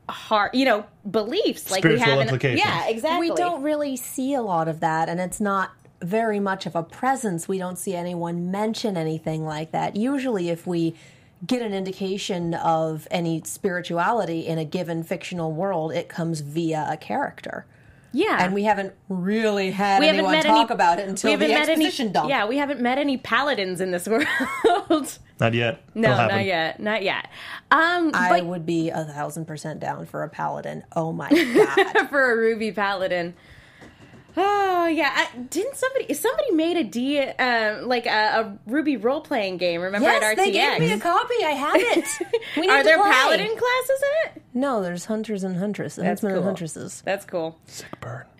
hard 0.10 0.52
you 0.54 0.66
know 0.66 0.86
beliefs 1.10 1.70
like 1.72 1.84
we 1.84 1.92
Spiritual 1.98 2.06
have 2.08 2.16
in- 2.22 2.28
implications. 2.28 2.62
yeah 2.66 2.88
exactly 2.88 3.30
We 3.30 3.36
don't 3.36 3.62
really 3.64 3.96
see 3.96 4.34
a 4.34 4.42
lot 4.42 4.68
of 4.68 4.80
that, 4.82 5.10
and 5.10 5.20
it's 5.20 5.40
not 5.42 5.72
very 6.02 6.40
much 6.40 6.66
of 6.66 6.76
a 6.76 6.84
presence. 6.84 7.48
We 7.48 7.58
don't 7.58 7.78
see 7.78 7.94
anyone 7.96 8.52
mention 8.52 8.96
anything 8.96 9.46
like 9.46 9.72
that. 9.72 9.96
Usually, 9.98 10.50
if 10.50 10.66
we 10.66 10.96
get 11.46 11.62
an 11.62 11.74
indication 11.74 12.54
of 12.54 13.08
any 13.12 13.42
spirituality 13.46 14.48
in 14.48 14.58
a 14.58 14.66
given 14.66 15.04
fictional 15.04 15.52
world, 15.52 15.92
it 15.92 16.08
comes 16.10 16.42
via 16.42 16.88
a 16.90 16.98
character. 16.98 17.66
Yeah 18.12 18.44
And 18.44 18.54
we 18.54 18.64
haven't 18.64 18.94
really 19.08 19.72
had 19.72 20.00
we 20.00 20.08
haven't 20.08 20.20
anyone 20.20 20.36
met 20.36 20.46
talk 20.46 20.66
any, 20.70 20.74
about 20.74 21.00
it 21.00 21.04
we 21.06 21.10
until 21.10 21.32
haven't 21.32 21.48
the 21.48 21.54
met 21.54 21.70
exposition 21.70 22.06
any, 22.08 22.14
dump. 22.14 22.30
yeah 22.30 22.46
we 22.48 22.58
haven't 22.58 22.82
met 22.82 22.98
any 22.98 23.18
paladins 23.18 23.82
in 23.82 23.92
this 23.92 24.08
world 24.08 25.18
Not 25.40 25.54
yet. 25.54 25.82
no 25.96 26.10
not 26.16 26.46
yet 26.46 26.80
not 26.80 27.04
yet 27.04 27.26
um 27.72 28.12
I 28.14 28.30
but 28.30 28.46
would 28.46 28.66
be 28.66 28.90
a 28.90 29.04
thousand 29.06 29.46
percent 29.46 29.80
down 29.80 30.06
for 30.06 30.24
a 30.24 30.30
paladin. 30.30 30.84
Oh 30.96 31.12
my 31.12 31.30
god! 31.30 32.10
for 32.10 32.32
a 32.32 32.36
ruby 32.38 32.72
paladin 32.72 33.36
Oh 34.38 34.86
yeah, 34.88 35.12
I, 35.14 35.38
didn't 35.38 35.76
somebody 35.76 36.14
somebody 36.14 36.52
made 36.52 36.78
a 36.78 36.84
D 36.84 37.20
um, 37.20 37.88
like 37.88 38.06
a, 38.06 38.60
a 38.68 38.70
RWBY 38.70 39.04
role 39.04 39.22
playing 39.22 39.58
game? 39.58 39.82
Remember 39.82 40.08
Yes, 40.08 40.24
at 40.24 40.34
RTX? 40.34 40.36
they 40.38 40.52
gave 40.52 40.80
me 40.80 40.92
a 40.92 41.00
copy. 41.00 41.34
I 41.44 41.52
have 41.52 41.76
it. 41.76 42.06
We 42.56 42.62
need 42.62 42.70
Are 42.72 42.78
to 42.80 42.84
there 42.84 42.98
play. 43.00 43.10
paladin 43.12 43.48
classes 43.48 44.04
in 44.04 44.32
it? 44.36 44.42
No, 44.54 44.82
there's 44.82 45.06
hunters 45.06 45.44
and 45.44 45.58
huntresses. 45.58 46.04
Huntsmen 46.04 46.32
and 46.34 46.40
cool. 46.42 46.46
huntresses. 46.48 47.02
That's 47.06 47.26
cool. 47.26 47.58
Sick 47.66 48.00
burn. 48.00 48.26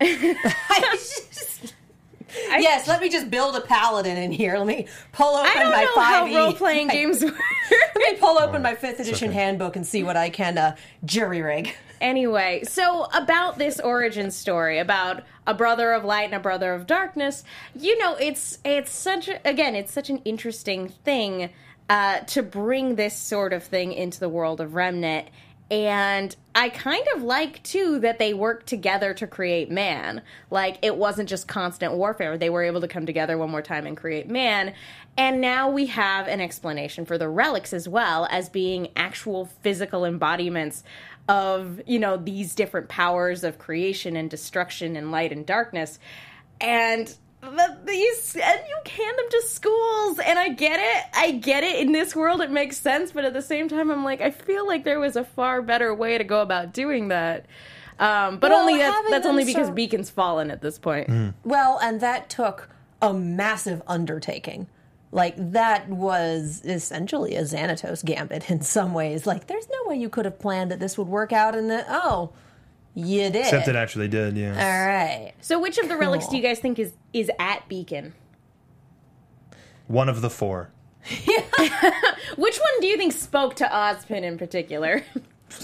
yes, 2.58 2.88
let 2.88 3.00
me 3.00 3.08
just 3.08 3.30
build 3.30 3.56
a 3.56 3.60
paladin 3.60 4.16
in 4.16 4.32
here. 4.32 4.56
Let 4.56 4.66
me 4.66 4.86
pull 5.12 5.36
open 5.36 5.50
I 5.50 5.54
don't 5.60 5.70
my 5.70 5.84
know 5.84 6.00
how 6.00 6.26
5e. 6.26 6.36
role 6.36 6.52
playing 6.52 6.88
games 6.88 7.22
work. 7.22 7.34
Let 7.70 7.96
me 7.96 8.14
pull 8.18 8.38
open 8.38 8.62
my 8.62 8.74
fifth 8.74 9.00
edition 9.00 9.30
okay. 9.30 9.38
handbook 9.38 9.76
and 9.76 9.86
see 9.86 10.02
what 10.02 10.16
I 10.16 10.30
can 10.30 10.58
uh, 10.58 10.76
jury 11.04 11.42
rig. 11.42 11.74
Anyway, 12.00 12.62
so 12.64 13.04
about 13.12 13.58
this 13.58 13.78
origin 13.78 14.30
story 14.30 14.78
about 14.78 15.22
a 15.46 15.52
brother 15.52 15.92
of 15.92 16.02
light 16.02 16.24
and 16.24 16.32
a 16.32 16.40
brother 16.40 16.72
of 16.72 16.86
darkness, 16.86 17.44
you 17.74 17.98
know, 17.98 18.14
it's 18.14 18.56
it's 18.64 18.90
such 18.90 19.28
a, 19.28 19.38
again, 19.46 19.74
it's 19.74 19.92
such 19.92 20.08
an 20.08 20.16
interesting 20.24 20.88
thing 20.88 21.50
uh, 21.90 22.20
to 22.20 22.42
bring 22.42 22.94
this 22.94 23.14
sort 23.14 23.52
of 23.52 23.64
thing 23.64 23.92
into 23.92 24.18
the 24.18 24.30
world 24.30 24.62
of 24.62 24.74
Remnant. 24.74 25.28
And 25.70 26.34
I 26.52 26.68
kind 26.68 27.06
of 27.14 27.22
like 27.22 27.62
too 27.62 28.00
that 28.00 28.18
they 28.18 28.34
worked 28.34 28.66
together 28.66 29.14
to 29.14 29.26
create 29.26 29.70
man. 29.70 30.22
Like 30.50 30.78
it 30.82 30.96
wasn't 30.96 31.28
just 31.28 31.46
constant 31.46 31.94
warfare. 31.94 32.36
They 32.36 32.50
were 32.50 32.64
able 32.64 32.80
to 32.80 32.88
come 32.88 33.06
together 33.06 33.38
one 33.38 33.50
more 33.50 33.62
time 33.62 33.86
and 33.86 33.96
create 33.96 34.28
man. 34.28 34.74
And 35.16 35.40
now 35.40 35.70
we 35.70 35.86
have 35.86 36.26
an 36.26 36.40
explanation 36.40 37.04
for 37.04 37.18
the 37.18 37.28
relics 37.28 37.72
as 37.72 37.88
well 37.88 38.26
as 38.30 38.48
being 38.48 38.88
actual 38.96 39.44
physical 39.62 40.04
embodiments 40.04 40.82
of, 41.28 41.80
you 41.86 42.00
know, 42.00 42.16
these 42.16 42.56
different 42.56 42.88
powers 42.88 43.44
of 43.44 43.58
creation 43.58 44.16
and 44.16 44.28
destruction 44.28 44.96
and 44.96 45.12
light 45.12 45.30
and 45.30 45.46
darkness. 45.46 46.00
And 46.60 47.14
the, 47.42 47.78
these 47.84 48.36
and 48.36 48.60
you 48.68 48.92
hand 48.92 49.18
them 49.18 49.26
to 49.30 49.42
schools 49.46 50.18
and 50.18 50.38
i 50.38 50.48
get 50.50 50.78
it. 50.78 51.04
I 51.14 51.32
get 51.32 51.64
it. 51.64 51.80
In 51.80 51.92
this 51.92 52.14
world 52.14 52.40
it 52.40 52.50
makes 52.50 52.76
sense 52.76 53.12
but 53.12 53.24
at 53.24 53.32
the 53.32 53.42
same 53.42 53.68
time 53.68 53.90
i'm 53.90 54.04
like 54.04 54.20
i 54.20 54.30
feel 54.30 54.66
like 54.66 54.84
there 54.84 55.00
was 55.00 55.16
a 55.16 55.24
far 55.24 55.62
better 55.62 55.94
way 55.94 56.18
to 56.18 56.24
go 56.24 56.42
about 56.42 56.72
doing 56.72 57.08
that. 57.08 57.46
Um, 57.98 58.38
but 58.38 58.50
Well, 58.50 58.60
only 58.60 58.78
that, 58.78 59.06
that's 59.10 59.26
only 59.26 59.44
because 59.44 59.66
sur- 59.68 59.74
beacon's 59.74 60.08
fallen 60.08 60.50
at 60.50 60.62
this 60.62 60.78
point. 60.78 61.10
Well, 61.44 61.78
and 61.82 62.00
that 62.00 62.30
took 62.30 62.70
a 63.02 63.12
massive 63.12 63.82
undertaking. 63.86 64.68
Like 65.12 65.34
that 65.36 65.88
was 65.88 66.62
essentially 66.64 67.34
a 67.36 67.42
Xanatos 67.42 68.02
gambit 68.04 68.50
in 68.50 68.62
some 68.62 68.94
ways. 68.94 69.26
Like 69.26 69.48
there's 69.48 69.68
no 69.68 69.90
way 69.90 69.96
you 69.96 70.08
could 70.08 70.24
have 70.24 70.38
planned 70.38 70.70
that 70.70 70.80
this 70.80 70.96
would 70.96 71.08
work 71.08 71.32
out 71.32 71.54
and 71.54 71.68
that 71.70 71.86
oh, 71.90 72.32
you 72.94 73.30
did. 73.30 73.36
Except 73.36 73.68
it 73.68 73.76
actually 73.76 74.08
did, 74.08 74.36
yeah. 74.36 74.50
All 74.50 74.86
right. 74.86 75.32
so 75.40 75.60
which 75.60 75.78
of 75.78 75.88
the 75.88 75.96
relics 75.96 76.28
do 76.28 76.36
you 76.36 76.42
guys 76.42 76.58
think 76.58 76.78
is 76.78 76.92
is 77.12 77.30
at 77.38 77.68
beacon 77.68 78.14
One 79.86 80.08
of 80.08 80.20
the 80.20 80.30
four. 80.30 80.70
which 82.36 82.58
one 82.58 82.80
do 82.80 82.86
you 82.86 82.96
think 82.98 83.12
spoke 83.12 83.56
to 83.56 83.64
ozpin 83.64 84.22
in 84.22 84.36
particular 84.36 85.02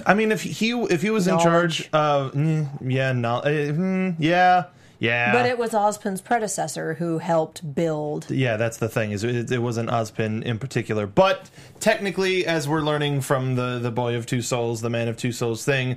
I 0.04 0.14
mean, 0.14 0.33
if 0.33 0.42
he 0.42 0.71
if 0.73 1.02
he 1.02 1.11
was 1.11 1.28
in 1.28 1.38
charge 1.38 1.88
of 1.92 2.33
mm, 2.33 2.68
yeah, 2.83 3.12
no, 3.12 3.37
uh, 3.37 3.45
mm, 3.47 4.16
yeah, 4.18 4.64
yeah, 4.98 5.32
But 5.32 5.46
it 5.46 5.58
was 5.58 5.72
Ozpin's 5.72 6.20
predecessor 6.20 6.94
who 6.94 7.18
helped 7.18 7.74
build. 7.74 8.30
yeah, 8.30 8.56
that's 8.56 8.78
the 8.78 8.88
thing 8.88 9.12
is 9.12 9.24
it, 9.24 9.50
it 9.50 9.58
wasn't 9.58 9.90
Ozpin 9.90 10.42
in 10.42 10.58
particular, 10.58 11.06
but 11.06 11.50
technically, 11.80 12.46
as 12.46 12.68
we're 12.68 12.80
learning 12.80 13.20
from 13.20 13.54
the 13.56 13.78
the 13.78 13.90
boy 13.90 14.14
of 14.16 14.26
two 14.26 14.42
souls, 14.42 14.80
the 14.80 14.90
man 14.90 15.08
of 15.08 15.16
two 15.16 15.32
souls 15.32 15.64
thing, 15.64 15.96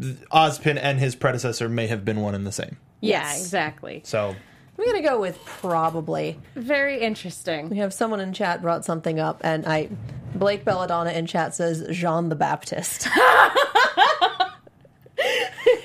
th- 0.00 0.16
Ozpin 0.32 0.78
and 0.82 0.98
his 0.98 1.14
predecessor 1.14 1.68
may 1.68 1.86
have 1.86 2.04
been 2.04 2.20
one 2.20 2.34
and 2.34 2.46
the 2.46 2.52
same. 2.52 2.76
yeah 3.00 3.20
Yes. 3.22 3.40
exactly 3.40 4.02
So 4.04 4.34
I'm 4.78 4.84
gonna 4.86 5.02
go 5.02 5.20
with 5.20 5.38
probably. 5.44 6.38
very 6.56 7.00
interesting 7.00 7.68
We 7.68 7.78
have 7.78 7.92
someone 7.94 8.20
in 8.20 8.32
chat 8.32 8.62
brought 8.62 8.84
something 8.84 9.20
up, 9.20 9.40
and 9.44 9.66
I 9.66 9.88
Blake 10.34 10.64
Belladonna 10.64 11.10
in 11.10 11.26
chat 11.26 11.54
says 11.54 11.84
Jaune 11.90 12.28
the 12.30 12.36
Baptist. 12.36 13.06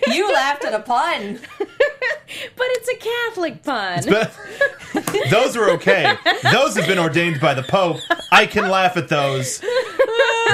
you 0.08 0.32
laughed 0.34 0.64
at 0.64 0.74
a 0.74 0.80
pun. 0.80 1.40
But 2.66 2.78
it's 2.78 2.90
a 2.90 2.96
catholic 2.96 3.64
pun 3.64 4.02
those 5.30 5.58
are 5.58 5.70
okay. 5.72 6.16
Those 6.52 6.76
have 6.78 6.88
been 6.88 7.00
ordained 7.00 7.42
by 7.42 7.54
the 7.54 7.64
Pope. 7.64 8.00
I 8.32 8.46
can 8.46 8.70
laugh 8.70 8.96
at 8.96 9.10
those. 9.10 9.62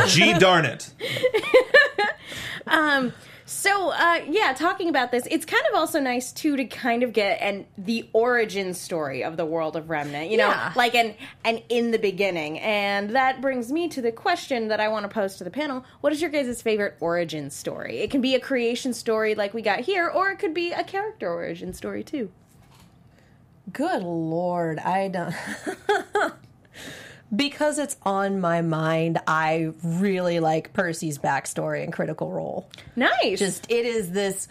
Gee 0.07 0.33
darn 0.33 0.65
it. 0.65 0.89
Um, 2.67 3.11
So, 3.53 3.89
uh, 3.91 4.21
yeah, 4.29 4.53
talking 4.53 4.87
about 4.87 5.11
this, 5.11 5.27
it's 5.29 5.45
kind 5.45 5.61
of 5.69 5.75
also 5.77 5.99
nice 5.99 6.31
too 6.31 6.55
to 6.55 6.63
kind 6.63 7.03
of 7.03 7.11
get 7.11 7.41
and 7.41 7.65
the 7.77 8.09
origin 8.13 8.73
story 8.73 9.25
of 9.25 9.35
the 9.35 9.45
world 9.45 9.75
of 9.75 9.89
Remnant. 9.89 10.31
You 10.31 10.37
know, 10.37 10.47
Yeah. 10.47 10.71
like 10.75 10.95
an 10.95 11.15
an 11.43 11.57
in 11.67 11.91
the 11.91 11.99
beginning, 11.99 12.59
and 12.59 13.09
that 13.09 13.41
brings 13.41 13.69
me 13.69 13.89
to 13.89 14.01
the 14.01 14.11
question 14.13 14.69
that 14.69 14.79
I 14.79 14.87
want 14.87 15.03
to 15.03 15.09
pose 15.09 15.35
to 15.35 15.43
the 15.43 15.51
panel: 15.51 15.83
What 15.99 16.13
is 16.13 16.21
your 16.21 16.29
guys' 16.31 16.61
favorite 16.61 16.95
origin 17.01 17.49
story? 17.49 17.97
It 17.99 18.09
can 18.09 18.21
be 18.21 18.35
a 18.35 18.39
creation 18.39 18.93
story 18.93 19.35
like 19.35 19.53
we 19.53 19.61
got 19.61 19.81
here, 19.81 20.07
or 20.07 20.29
it 20.29 20.39
could 20.39 20.53
be 20.53 20.71
a 20.71 20.83
character 20.85 21.29
origin 21.29 21.73
story 21.73 22.05
too. 22.05 22.31
Good 23.73 24.01
lord, 24.01 24.79
I 24.79 25.09
don't. 25.09 25.35
because 27.35 27.79
it's 27.79 27.97
on 28.03 28.39
my 28.39 28.61
mind, 28.61 29.19
I 29.27 29.71
really 29.83 30.39
like 30.39 30.73
Percy's 30.73 31.17
backstory 31.17 31.83
and 31.83 31.93
Critical 31.93 32.31
Role. 32.31 32.69
Nice. 32.95 33.39
Just 33.39 33.69
it 33.71 33.85
is 33.85 34.11
this 34.11 34.47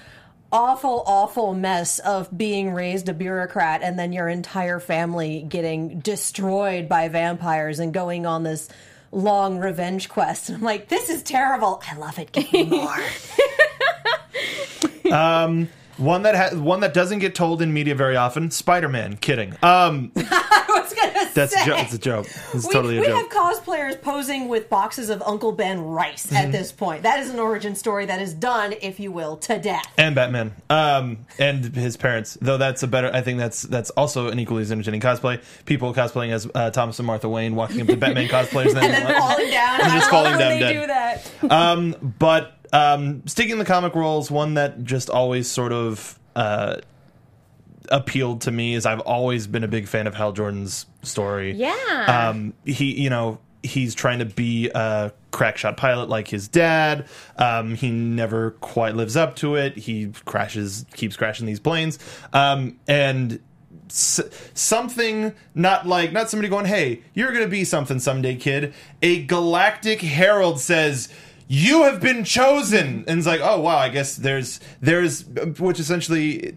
awful, 0.53 1.03
awful 1.07 1.55
mess 1.55 1.99
of 2.01 2.37
being 2.37 2.73
raised 2.73 3.09
a 3.09 3.15
bureaucrat 3.15 3.83
and 3.83 3.99
then 3.99 4.13
your 4.13 4.29
entire 4.29 4.81
family 4.81 5.43
getting 5.49 6.01
destroyed 6.01 6.89
by 6.89 7.09
vampires 7.09 7.79
and 7.79 7.93
going 7.93 8.27
on 8.27 8.43
this 8.43 8.69
long 9.13 9.59
revenge 9.59 10.09
quest. 10.09 10.49
And 10.49 10.59
I'm 10.59 10.65
like, 10.65 10.89
this 10.89 11.11
is 11.11 11.23
terrible. 11.23 11.83
I 11.89 11.97
love 11.97 12.19
it. 12.19 12.33
Give 12.33 12.53
me 12.53 12.65
more. 12.69 12.97
Um, 15.11 15.69
One 16.01 16.23
that 16.23 16.35
ha- 16.35 16.59
one 16.59 16.81
that 16.81 16.95
doesn't 16.95 17.19
get 17.21 17.35
told 17.35 17.63
in 17.63 17.73
media 17.73 17.95
very 17.95 18.17
often. 18.17 18.51
Spider 18.51 18.89
Man. 18.89 19.17
Kidding. 19.17 19.53
Um, 19.63 20.11
I 20.17 20.65
was 20.69 20.93
gonna 20.95 21.31
that's 21.35 21.55
say. 21.55 21.63
a 21.63 21.67
joke. 21.67 21.79
It's 21.81 21.95
a 21.95 21.99
joke. 21.99 22.27
It's 22.55 22.67
We, 22.67 22.73
totally 22.73 22.97
a 22.97 23.01
we 23.01 23.07
joke. 23.07 23.33
have 23.33 23.55
cosplayers 23.57 24.01
posing 24.01 24.49
with 24.49 24.69
boxes 24.69 25.11
of 25.11 25.23
Uncle 25.23 25.53
Ben 25.53 25.81
rice 25.81 26.27
Mm-hmm. 26.27 26.37
at 26.37 26.53
this 26.53 26.73
point. 26.73 27.03
That 27.03 27.21
is 27.21 27.31
an 27.31 27.39
origin 27.39 27.75
story 27.77 28.07
that 28.07 28.21
is 28.21 28.35
done, 28.35 28.75
if 28.83 28.99
you 28.99 29.13
will, 29.13 29.37
to 29.39 29.59
death. 29.59 29.85
and 29.99 30.15
Batman, 30.15 30.55
um, 30.71 31.27
and 31.39 31.65
his 31.77 31.97
parents. 31.97 32.37
Though 32.41 32.57
that's 32.59 32.83
a 32.83 32.87
better. 32.89 33.11
I 33.15 33.21
think 33.21 33.39
that's 33.39 33.63
that's 33.63 33.91
also 33.91 34.29
an 34.29 34.39
equally 34.39 34.63
as 34.63 34.73
entertaining 34.73 35.01
cosplay. 35.01 35.41
People 35.67 35.93
cosplaying 35.95 36.31
as 36.33 36.49
uh, 36.55 36.71
Thomas 36.71 36.99
and 36.99 37.07
Martha 37.07 37.29
Wayne, 37.29 37.55
walking 37.55 37.81
up 37.83 37.87
to 37.89 37.97
Batman 37.97 38.29
cosplayers, 38.29 38.71
and 38.75 38.79
And 38.85 38.93
then 39.07 39.21
falling 39.21 39.51
down. 39.51 39.81
And 39.83 39.93
just 39.93 40.11
falling 40.11 40.39
down 40.39 40.51
they 40.51 40.59
dead. 40.61 40.73
do 40.81 40.87
that. 40.87 41.53
um, 41.53 41.97
but 42.19 42.57
um, 42.73 43.27
sticking 43.27 43.59
the 43.59 43.65
comic 43.65 43.95
roles, 43.95 44.31
one 44.31 44.55
that 44.55 44.85
just 44.85 45.11
always 45.11 45.51
sort 45.51 45.73
of 45.73 46.19
uh, 46.37 46.77
appealed 47.91 48.43
to 48.43 48.51
me 48.51 48.75
is 48.75 48.87
I've 48.87 49.01
always 49.01 49.47
been 49.47 49.65
a 49.65 49.69
big 49.69 49.89
fan 49.89 50.07
of 50.07 50.15
Hal 50.15 50.33
Jordan's 50.33 50.87
story. 51.03 51.53
Yeah. 51.53 52.31
Um, 52.31 52.55
he, 52.65 53.01
you 53.01 53.11
know, 53.11 53.39
he's 53.63 53.95
trying 53.95 54.21
to 54.21 54.25
be 54.25 54.71
a 54.75 55.13
crackshot 55.33 55.77
pilot 55.77 56.09
like 56.09 56.29
his 56.29 56.49
dad. 56.49 57.09
Um, 57.37 57.75
he 57.75 57.91
never 57.91 58.53
quite 58.53 58.95
lives 58.95 59.17
up 59.17 59.37
to 59.37 59.57
it. 59.57 59.77
He 59.77 60.13
crashes, 60.25 60.87
keeps 60.95 61.17
crashing 61.17 61.47
these 61.47 61.61
planes. 61.61 61.99
Um, 62.33 62.79
and 62.87 63.41
s- 63.89 64.21
something 64.55 65.35
not 65.55 65.87
like 65.87 66.13
not 66.13 66.31
somebody 66.31 66.49
going 66.49 66.65
hey 66.65 67.03
you're 67.13 67.33
gonna 67.33 67.49
be 67.49 67.65
something 67.65 67.99
someday 67.99 68.37
kid 68.37 68.73
a 69.03 69.25
galactic 69.25 70.01
herald 70.01 70.61
says 70.61 71.09
you 71.53 71.83
have 71.83 72.01
been 72.01 72.23
chosen. 72.23 73.05
And 73.09 73.19
it's 73.19 73.27
like 73.27 73.41
oh 73.43 73.61
wow 73.61 73.77
i 73.77 73.89
guess 73.89 74.15
there's 74.15 74.61
there's 74.81 75.25
which 75.59 75.81
essentially 75.81 76.57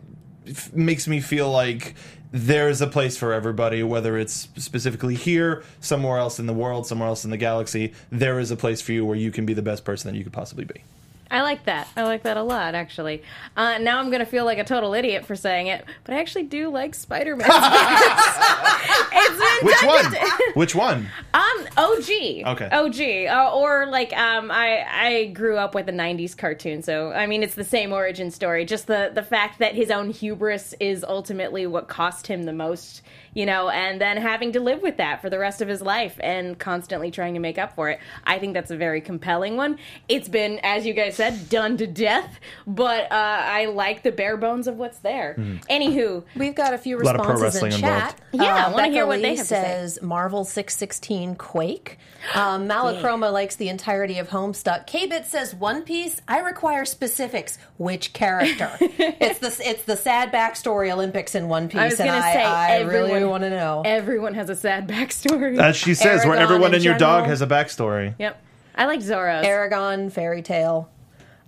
makes 0.71 1.07
me 1.07 1.19
feel 1.19 1.49
like 1.49 1.95
there's 2.31 2.79
a 2.81 2.87
place 2.87 3.17
for 3.17 3.33
everybody 3.33 3.81
whether 3.81 4.17
it's 4.17 4.49
specifically 4.57 5.15
here 5.15 5.63
somewhere 5.79 6.17
else 6.17 6.37
in 6.39 6.45
the 6.45 6.53
world 6.53 6.85
somewhere 6.85 7.09
else 7.09 7.25
in 7.25 7.31
the 7.31 7.37
galaxy. 7.37 7.91
There 8.11 8.39
is 8.39 8.51
a 8.51 8.55
place 8.55 8.81
for 8.81 8.91
you 8.91 9.03
where 9.03 9.17
you 9.17 9.31
can 9.31 9.45
be 9.47 9.53
the 9.53 9.63
best 9.63 9.83
person 9.83 10.11
that 10.11 10.17
you 10.17 10.23
could 10.23 10.33
possibly 10.33 10.65
be 10.65 10.83
I 11.31 11.41
like 11.41 11.65
that. 11.65 11.87
I 11.97 12.03
like 12.03 12.23
that 12.23 12.37
a 12.37 12.43
lot, 12.43 12.75
actually. 12.75 13.23
Uh, 13.57 13.79
now 13.79 13.99
I'm 13.99 14.09
going 14.09 14.19
to 14.19 14.25
feel 14.25 14.45
like 14.45 14.59
a 14.59 14.63
total 14.63 14.93
idiot 14.93 15.25
for 15.25 15.35
saying 15.35 15.67
it, 15.67 15.83
but 16.03 16.13
I 16.15 16.19
actually 16.19 16.43
do 16.43 16.69
like 16.69 16.93
Spider 16.93 17.35
Man. 17.35 17.47
which 19.63 19.83
one 19.83 20.15
which 20.55 20.75
one 20.75 21.09
Um, 21.33 21.67
OG. 21.77 22.09
Okay. 22.45 22.69
OG. 22.71 23.01
Uh, 23.35 23.51
or 23.55 23.85
like, 23.87 24.13
um, 24.15 24.51
I 24.51 24.85
I 24.89 25.25
grew 25.27 25.57
up 25.57 25.75
with 25.75 25.87
a 25.89 25.91
'90s 25.91 26.37
cartoon, 26.37 26.81
so 26.83 27.11
I 27.11 27.27
mean, 27.27 27.43
it's 27.43 27.55
the 27.55 27.63
same 27.63 27.91
origin 27.93 28.31
story. 28.31 28.65
Just 28.65 28.87
the 28.87 29.11
the 29.13 29.23
fact 29.23 29.59
that 29.59 29.75
his 29.75 29.91
own 29.91 30.09
hubris 30.11 30.73
is 30.79 31.03
ultimately 31.03 31.65
what 31.67 31.87
cost 31.87 32.27
him 32.27 32.43
the 32.43 32.53
most, 32.53 33.01
you 33.33 33.45
know, 33.45 33.69
and 33.69 33.99
then 33.99 34.17
having 34.17 34.51
to 34.53 34.59
live 34.59 34.81
with 34.81 34.97
that 34.97 35.21
for 35.21 35.29
the 35.29 35.39
rest 35.39 35.61
of 35.61 35.67
his 35.67 35.81
life 35.81 36.17
and 36.21 36.57
constantly 36.59 37.11
trying 37.11 37.33
to 37.33 37.39
make 37.39 37.57
up 37.57 37.75
for 37.75 37.89
it. 37.89 37.99
I 38.25 38.39
think 38.39 38.53
that's 38.53 38.71
a 38.71 38.77
very 38.77 39.01
compelling 39.01 39.57
one. 39.57 39.79
It's 40.09 40.29
been, 40.29 40.59
as 40.63 40.85
you 40.85 40.93
guys 40.93 41.12
said, 41.13 41.33
said, 41.35 41.49
done 41.49 41.77
to 41.77 41.87
death. 41.87 42.39
But 42.67 43.03
uh, 43.05 43.07
I 43.15 43.65
like 43.65 44.03
the 44.03 44.11
bare 44.11 44.35
bones 44.37 44.67
of 44.67 44.77
what's 44.77 44.99
there. 44.99 45.35
Anywho, 45.69 46.23
We've 46.35 46.55
got 46.55 46.73
a 46.73 46.77
few 46.77 46.97
lot 46.99 47.15
of 47.15 47.21
pro 47.23 47.33
responses 47.35 47.63
in 47.75 47.81
chat. 47.81 48.15
involved. 48.33 48.45
Yeah, 48.45 48.55
I 48.55 48.63
Uh, 48.69 48.71
wanna 48.73 48.87
hear 48.87 48.93
Becca 49.03 49.07
what 49.07 49.21
they 49.21 49.29
Lee 49.31 49.35
have 49.37 49.47
to 49.47 49.55
say. 49.55 49.61
says 49.63 50.01
Marvel 50.01 50.43
616 50.43 51.35
Quake. 51.35 51.97
Um, 52.35 52.69
Malachroma 52.69 53.33
likes 53.33 53.57
the 53.57 53.67
entirety 53.67 54.17
of 54.17 54.29
Homestuck. 54.29 54.87
K-Bit 54.87 55.25
says 55.25 55.53
One 55.53 55.81
Piece. 55.81 56.21
I 56.25 56.39
require 56.39 56.85
specifics. 56.85 57.57
Which 57.75 58.13
character? 58.13 58.71
it's 58.79 59.39
the 59.39 59.69
it's 59.69 59.83
the 59.83 59.97
sad 59.97 60.31
backstory 60.31 60.89
Olympics 60.89 61.35
in 61.35 61.49
One 61.49 61.67
Piece, 61.67 61.81
I 61.81 61.85
was 61.89 61.99
and 61.99 62.07
gonna 62.07 62.25
I, 62.25 62.33
say 62.33 62.43
I 62.43 62.79
really 62.83 63.11
everyone- 63.11 63.29
want 63.29 63.43
to 63.43 63.49
know. 63.49 63.81
everyone 63.85 64.35
has 64.35 64.49
a 64.49 64.55
sad 64.55 64.87
backstory. 64.87 65.59
As 65.59 65.75
she 65.75 65.93
says, 65.93 66.25
where 66.25 66.37
everyone 66.37 66.69
in 66.69 66.75
and 66.75 66.83
your 66.85 66.97
dog 66.97 67.25
has 67.25 67.41
a 67.41 67.47
backstory. 67.47 68.15
yep. 68.17 68.41
I 68.73 68.85
like 68.85 69.01
Zoro's. 69.01 69.45
Aragon 69.45 70.09
fairy 70.09 70.41
tale. 70.41 70.89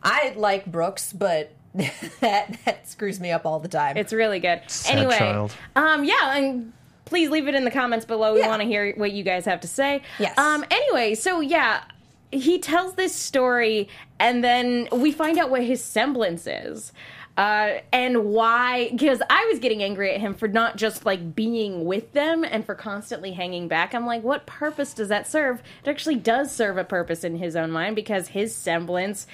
I 0.06 0.34
like 0.38 0.66
Brooks, 0.66 1.12
but 1.12 1.52
that 2.22 2.58
that 2.66 2.88
screws 2.88 3.20
me 3.20 3.32
up 3.32 3.46
all 3.46 3.60
the 3.60 3.68
time. 3.68 3.98
It's 3.98 4.14
really 4.14 4.40
good. 4.40 4.62
Sad 4.68 4.98
anyway, 4.98 5.18
child. 5.18 5.54
um, 5.76 6.04
yeah, 6.06 6.38
and 6.38 6.72
please 7.04 7.30
leave 7.30 7.48
it 7.50 7.56
in 7.56 7.66
the 7.66 7.72
comments 7.72 8.06
below. 8.06 8.34
We 8.34 8.40
Yeah. 8.40 8.48
want 8.48 8.62
to 8.62 8.68
hear 8.68 8.94
what 8.96 9.12
you 9.12 9.24
guys 9.24 9.44
have 9.46 9.60
to 9.62 9.68
say. 9.68 10.02
Yes. 10.20 10.38
Um. 10.38 10.64
Anyway, 10.72 11.16
so 11.16 11.42
yeah, 11.42 11.84
he 12.32 12.60
tells 12.60 12.94
this 12.96 13.14
story, 13.14 13.90
and 14.20 14.44
then 14.44 14.88
we 14.92 15.12
find 15.12 15.38
out 15.38 15.50
what 15.50 15.64
his 15.64 15.84
semblance 15.84 16.48
is. 16.48 16.94
Uh, 17.38 17.80
and 17.92 18.28
why? 18.28 18.88
Because 18.92 19.22
I 19.30 19.46
was 19.52 19.60
getting 19.60 19.84
angry 19.84 20.14
at 20.14 20.22
him 20.22 20.34
for 20.36 20.48
not 20.48 20.78
just 20.78 21.06
like 21.06 21.36
being 21.36 21.84
with 21.84 22.14
them 22.14 22.46
and 22.46 22.66
for 22.66 22.76
constantly 22.76 23.34
hanging 23.34 23.68
back. 23.68 23.94
I'm 23.94 24.06
like, 24.06 24.24
what 24.24 24.46
purpose 24.46 24.94
does 24.94 25.10
that 25.10 25.28
serve? 25.28 25.62
It 25.84 25.90
actually 25.90 26.16
does 26.16 26.50
serve 26.56 26.78
a 26.78 26.86
purpose 26.86 27.26
in 27.26 27.36
his 27.36 27.58
own 27.58 27.72
mind 27.72 27.98
because 27.98 28.30
his 28.30 28.56
semblance, 28.56 29.28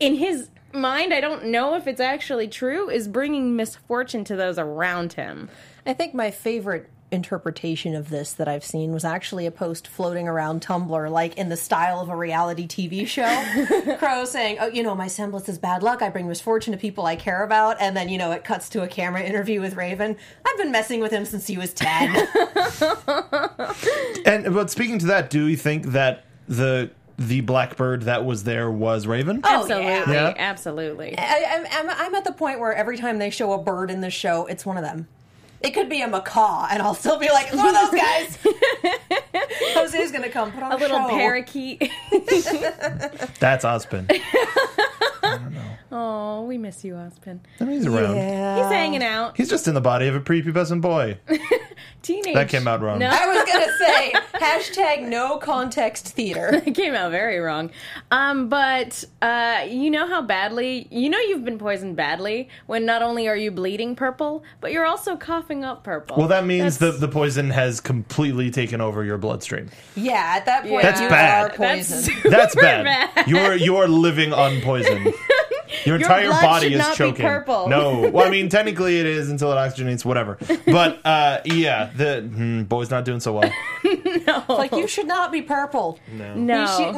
in 0.00 0.14
his 0.14 0.48
mind, 0.72 1.12
I 1.12 1.20
don't 1.20 1.46
know 1.46 1.74
if 1.74 1.86
it's 1.86 2.00
actually 2.00 2.48
true, 2.48 2.90
is 2.90 3.08
bringing 3.08 3.56
misfortune 3.56 4.24
to 4.24 4.36
those 4.36 4.58
around 4.58 5.14
him. 5.14 5.48
I 5.86 5.94
think 5.94 6.14
my 6.14 6.30
favorite 6.30 6.90
interpretation 7.10 7.94
of 7.94 8.10
this 8.10 8.32
that 8.34 8.48
I've 8.48 8.64
seen 8.64 8.92
was 8.92 9.04
actually 9.04 9.46
a 9.46 9.50
post 9.50 9.88
floating 9.88 10.28
around 10.28 10.60
Tumblr, 10.60 11.10
like 11.10 11.36
in 11.38 11.48
the 11.48 11.56
style 11.56 12.00
of 12.00 12.08
a 12.08 12.16
reality 12.16 12.66
TV 12.66 13.06
show. 13.06 13.22
Qrow 13.98 14.26
saying, 14.26 14.58
"Oh, 14.60 14.66
you 14.66 14.82
know, 14.82 14.94
my 14.94 15.06
semblance 15.06 15.48
is 15.48 15.58
bad 15.58 15.82
luck. 15.82 16.02
I 16.02 16.10
bring 16.10 16.28
misfortune 16.28 16.72
to 16.72 16.78
people 16.78 17.06
I 17.06 17.16
care 17.16 17.44
about." 17.44 17.80
And 17.80 17.96
then, 17.96 18.08
you 18.08 18.18
know, 18.18 18.32
it 18.32 18.44
cuts 18.44 18.68
to 18.70 18.82
a 18.82 18.88
camera 18.88 19.22
interview 19.22 19.60
with 19.60 19.74
Raven. 19.74 20.16
I've 20.46 20.58
been 20.58 20.70
messing 20.70 21.00
with 21.00 21.12
him 21.12 21.24
since 21.24 21.46
he 21.46 21.56
was 21.56 21.72
ten. 21.72 22.28
And 24.26 24.52
but 24.52 24.68
speaking 24.68 24.98
to 24.98 25.06
that, 25.06 25.30
do 25.30 25.46
you 25.46 25.56
think 25.56 25.86
that 25.86 26.24
the 26.48 26.90
the 27.18 27.40
blackbird 27.40 28.02
that 28.02 28.24
was 28.24 28.44
there 28.44 28.70
was 28.70 29.06
Raven? 29.06 29.40
Oh, 29.44 29.48
absolutely, 29.62 29.84
yeah. 29.86 30.12
Yeah. 30.12 30.34
absolutely. 30.36 31.14
I, 31.18 31.44
I'm, 31.50 31.66
I'm, 31.88 31.90
I'm 31.98 32.14
at 32.14 32.24
the 32.24 32.32
point 32.32 32.60
where 32.60 32.72
every 32.72 32.96
time 32.96 33.18
they 33.18 33.30
show 33.30 33.52
a 33.52 33.58
bird 33.58 33.90
in 33.90 34.00
the 34.00 34.10
show, 34.10 34.46
it's 34.46 34.64
one 34.64 34.76
of 34.76 34.84
them. 34.84 35.08
It 35.60 35.70
could 35.70 35.88
be 35.88 36.00
a 36.02 36.06
macaw, 36.08 36.68
and 36.70 36.80
I'll 36.80 36.94
still 36.94 37.18
be 37.18 37.28
like, 37.30 37.48
"It's 37.48 37.56
one 37.56 37.74
of 37.74 37.90
those 37.90 38.00
guys." 38.00 38.38
Jose's 39.74 40.12
gonna 40.12 40.28
come 40.28 40.52
put 40.52 40.62
on 40.62 40.70
a, 40.70 40.76
A 40.76 40.78
little 40.78 41.00
show. 41.00 41.08
parakeet. 41.08 41.90
That's 43.40 43.64
Ozpin. 45.22 45.52
oh, 45.92 46.42
we 46.44 46.58
miss 46.58 46.84
you, 46.84 46.94
Ozpin. 46.94 47.40
I 47.60 47.64
mean, 47.64 47.76
he's 47.76 47.86
around. 47.86 48.16
Yeah. 48.16 48.56
He's 48.56 48.72
hanging 48.72 49.02
out. 49.02 49.36
He's 49.36 49.48
just 49.50 49.68
in 49.68 49.74
the 49.74 49.80
body 49.80 50.08
of 50.08 50.14
a 50.14 50.20
prepubescent 50.20 50.80
boy. 50.80 51.18
Teenage. 52.02 52.34
That 52.34 52.48
came 52.48 52.66
out 52.68 52.80
wrong. 52.80 52.98
No, 53.00 53.08
I 53.10 53.26
was 53.26 53.44
gonna 53.52 53.76
say 53.78 54.12
hashtag 54.34 55.08
no 55.08 55.38
context 55.38 56.08
theater. 56.08 56.62
it 56.64 56.74
came 56.74 56.94
out 56.94 57.10
very 57.10 57.38
wrong. 57.38 57.70
Um, 58.10 58.48
but 58.48 59.04
uh, 59.20 59.64
you 59.68 59.90
know 59.90 60.06
how 60.06 60.22
badly 60.22 60.86
you 60.90 61.10
know 61.10 61.18
you've 61.18 61.44
been 61.44 61.58
poisoned 61.58 61.96
badly 61.96 62.48
when 62.66 62.84
not 62.86 63.02
only 63.02 63.26
are 63.28 63.36
you 63.36 63.50
bleeding 63.50 63.96
purple, 63.96 64.44
but 64.60 64.70
you're 64.72 64.86
also 64.86 65.16
coughing 65.16 65.64
up 65.64 65.82
purple. 65.84 66.16
Well, 66.16 66.28
that 66.28 66.46
means 66.46 66.78
the, 66.78 66.86
That's- 66.86 67.00
the 67.00 67.08
poison 67.08 67.50
has 67.50 67.80
completely 67.80 68.50
taken 68.50 68.80
over 68.80 69.04
your 69.04 69.18
bloodstream. 69.18 69.68
Yeah, 69.96 70.34
at 70.36 70.46
that 70.46 70.64
point 70.66 70.82
That's 70.82 71.00
you 71.00 71.08
bad. 71.08 71.50
are 71.50 71.54
poisoned. 71.54 72.16
That's 72.22 72.30
That's 72.30 72.52
super 72.54 72.84
bad. 72.84 73.26
You're 73.28 73.54
you're 73.54 73.88
living 73.88 74.32
on 74.32 74.60
poison. 74.60 75.07
Your 75.84 75.96
entire 75.96 76.28
blood 76.28 76.42
body 76.42 76.66
should 76.66 76.72
is 76.72 76.78
not 76.78 76.92
be 76.92 76.96
choking. 76.96 77.26
purple. 77.26 77.68
No, 77.68 78.08
well, 78.10 78.26
I 78.26 78.30
mean 78.36 78.48
technically 78.48 78.98
it 78.98 79.06
is 79.06 79.30
until 79.30 79.52
it 79.52 79.56
oxygenates, 79.56 80.04
whatever. 80.04 80.38
But 80.66 81.04
uh, 81.04 81.40
yeah, 81.44 81.90
the 81.94 82.22
hmm, 82.22 82.62
boy's 82.62 82.90
not 82.90 83.04
doing 83.04 83.20
so 83.20 83.34
well. 83.38 83.52
No. 84.26 84.44
Like 84.48 84.72
you 84.72 84.86
should 84.86 85.06
not 85.06 85.32
be 85.32 85.40
purple. 85.40 85.98
no. 86.12 86.60
You 86.60 86.66
should, 86.66 86.94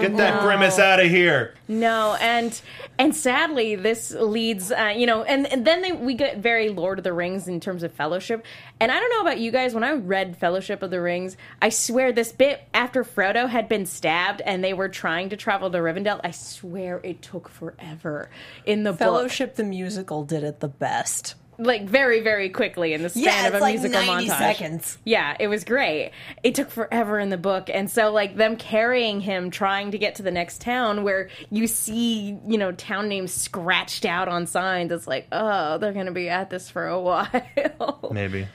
Get 0.00 0.16
that 0.16 0.40
grimace 0.40 0.78
out 0.78 1.00
of 1.00 1.10
here. 1.10 1.54
No, 1.68 2.16
and 2.20 2.58
and 2.98 3.14
sadly, 3.14 3.76
this 3.76 4.12
leads, 4.12 4.72
uh, 4.72 4.94
you 4.96 5.06
know, 5.06 5.22
and, 5.24 5.46
and 5.46 5.66
then 5.66 5.82
they, 5.82 5.92
we 5.92 6.14
get 6.14 6.38
very 6.38 6.70
Lord 6.70 6.98
of 6.98 7.04
the 7.04 7.12
Rings 7.12 7.46
in 7.46 7.60
terms 7.60 7.82
of 7.82 7.92
Fellowship. 7.92 8.44
And 8.78 8.92
I 8.92 9.00
don't 9.00 9.10
know 9.10 9.22
about 9.22 9.38
you 9.38 9.50
guys, 9.50 9.72
when 9.74 9.84
I 9.84 9.92
read 9.92 10.36
Fellowship 10.36 10.82
of 10.82 10.90
the 10.90 11.00
Rings, 11.00 11.36
I 11.62 11.70
swear 11.70 12.12
this 12.12 12.30
bit 12.32 12.60
after 12.74 13.04
Frodo 13.04 13.48
had 13.48 13.68
been 13.70 13.86
stabbed 13.86 14.42
and 14.42 14.62
they 14.62 14.74
were 14.74 14.88
trying 14.90 15.30
to 15.30 15.36
travel 15.36 15.70
to 15.70 15.78
Rivendell, 15.78 16.20
I 16.22 16.30
swear 16.32 17.00
it 17.02 17.22
took 17.22 17.48
forever 17.48 18.28
in 18.66 18.82
the 18.82 18.92
book, 18.92 18.98
Fellowship 18.98 19.54
the 19.56 19.64
musical 19.64 20.24
did 20.24 20.44
it 20.44 20.60
the 20.60 20.68
best. 20.68 21.36
like 21.58 21.84
very 21.84 22.20
very 22.20 22.50
quickly 22.50 22.92
in 22.92 23.02
the 23.02 23.08
span 23.08 23.22
Yeah, 23.24 23.46
of 23.48 23.54
a 23.54 23.60
like 23.60 23.80
musical 23.80 24.04
90 24.04 24.28
montage. 24.28 24.36
seconds. 24.38 24.98
Yeah, 25.04 25.34
it 25.40 25.48
was 25.48 25.64
great. 25.64 26.10
It 26.42 26.54
took 26.54 26.68
forever 26.68 27.18
in 27.18 27.30
the 27.30 27.38
book. 27.38 27.70
And 27.72 27.90
so 27.90 28.12
like 28.12 28.36
them 28.36 28.56
carrying 28.56 29.22
him 29.22 29.50
trying 29.50 29.92
to 29.92 29.98
get 29.98 30.16
to 30.16 30.22
the 30.22 30.30
next 30.30 30.60
town 30.60 31.02
where 31.02 31.30
you 31.48 31.66
see, 31.66 32.36
you 32.46 32.58
know, 32.58 32.72
town 32.72 33.08
names 33.08 33.32
scratched 33.32 34.04
out 34.04 34.28
on 34.28 34.46
signs. 34.46 34.92
It's 34.92 35.06
like, 35.06 35.28
"Oh, 35.32 35.78
they're 35.78 35.94
going 35.94 36.04
to 36.06 36.12
be 36.12 36.28
at 36.28 36.50
this 36.50 36.68
for 36.68 36.86
a 36.86 37.00
while." 37.00 38.10
Maybe. 38.12 38.46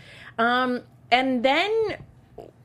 Um, 0.42 0.82
and 1.12 1.46
then 1.46 1.98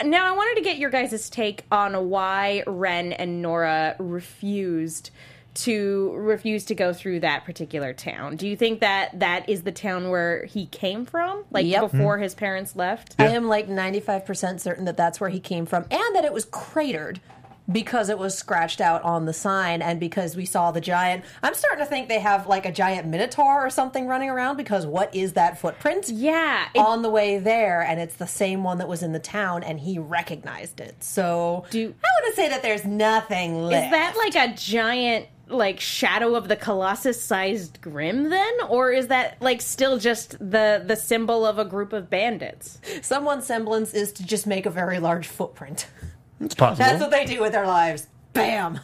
now 0.02 0.32
I 0.32 0.36
wanted 0.36 0.56
to 0.56 0.62
get 0.62 0.78
your 0.78 0.88
guys' 0.88 1.28
take 1.28 1.64
on 1.70 2.08
why 2.08 2.62
Ren 2.66 3.12
and 3.12 3.42
Nora 3.42 3.96
refused 3.98 5.10
to 5.56 6.12
refuse 6.14 6.66
to 6.66 6.74
go 6.74 6.92
through 6.92 7.20
that 7.20 7.44
particular 7.44 7.92
town. 7.94 8.36
Do 8.36 8.46
you 8.46 8.56
think 8.56 8.80
that 8.80 9.18
that 9.20 9.48
is 9.48 9.62
the 9.62 9.72
town 9.72 10.10
where 10.10 10.44
he 10.44 10.66
came 10.66 11.06
from, 11.06 11.44
like 11.50 11.66
Yep. 11.66 11.92
before 11.92 12.16
mm-hmm. 12.16 12.24
his 12.24 12.34
parents 12.34 12.76
left? 12.76 13.14
I 13.18 13.28
am 13.28 13.48
like 13.48 13.68
95% 13.68 14.60
certain 14.60 14.84
that 14.84 14.96
that's 14.96 15.18
where 15.18 15.30
he 15.30 15.40
came 15.40 15.64
from 15.64 15.84
and 15.90 16.14
that 16.14 16.24
it 16.24 16.32
was 16.32 16.44
cratered 16.46 17.20
because 17.70 18.08
it 18.08 18.18
was 18.18 18.36
scratched 18.36 18.80
out 18.80 19.02
on 19.02 19.26
the 19.26 19.32
sign 19.32 19.82
and 19.82 19.98
because 19.98 20.36
we 20.36 20.44
saw 20.46 20.70
the 20.70 20.80
giant. 20.80 21.24
I'm 21.42 21.54
starting 21.54 21.84
to 21.84 21.88
think 21.88 22.08
they 22.08 22.20
have 22.20 22.46
like 22.46 22.64
a 22.66 22.72
giant 22.72 23.08
minotaur 23.08 23.64
or 23.66 23.70
something 23.70 24.06
running 24.06 24.30
around 24.30 24.56
because 24.56 24.86
what 24.86 25.14
is 25.14 25.32
that 25.34 25.58
footprint? 25.58 26.08
Yeah, 26.08 26.68
it- 26.74 26.78
on 26.78 27.02
the 27.02 27.10
way 27.10 27.38
there 27.38 27.82
and 27.82 28.00
it's 28.00 28.16
the 28.16 28.26
same 28.26 28.62
one 28.62 28.78
that 28.78 28.88
was 28.88 29.02
in 29.02 29.12
the 29.12 29.18
town 29.18 29.62
and 29.62 29.80
he 29.80 29.98
recognized 29.98 30.80
it. 30.80 31.02
So 31.02 31.64
Do- 31.70 31.94
I 32.04 32.08
want 32.22 32.34
to 32.34 32.36
say 32.40 32.48
that 32.48 32.62
there's 32.62 32.84
nothing 32.84 33.64
left. 33.64 33.86
Is 33.86 33.90
that 33.90 34.14
like 34.16 34.50
a 34.50 34.54
giant 34.54 35.26
like 35.48 35.78
shadow 35.78 36.34
of 36.34 36.48
the 36.48 36.56
colossus 36.56 37.22
sized 37.22 37.80
grim 37.80 38.30
then 38.30 38.52
or 38.68 38.90
is 38.90 39.06
that 39.06 39.40
like 39.40 39.60
still 39.62 39.96
just 39.96 40.32
the 40.40 40.82
the 40.84 40.96
symbol 40.96 41.46
of 41.46 41.56
a 41.60 41.64
group 41.64 41.92
of 41.92 42.10
bandits 42.10 42.80
someone's 43.00 43.46
semblance 43.46 43.94
is 43.94 44.12
to 44.12 44.26
just 44.26 44.44
make 44.44 44.66
a 44.66 44.70
very 44.70 44.98
large 44.98 45.28
footprint. 45.28 45.86
It's 46.40 46.54
possible. 46.54 46.84
That's 46.84 47.00
what 47.00 47.10
they 47.10 47.24
do 47.24 47.40
with 47.40 47.52
their 47.52 47.66
lives. 47.66 48.06
Bam. 48.32 48.80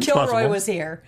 Kilroy 0.00 0.26
possible. 0.26 0.50
was 0.50 0.66
here. 0.66 1.02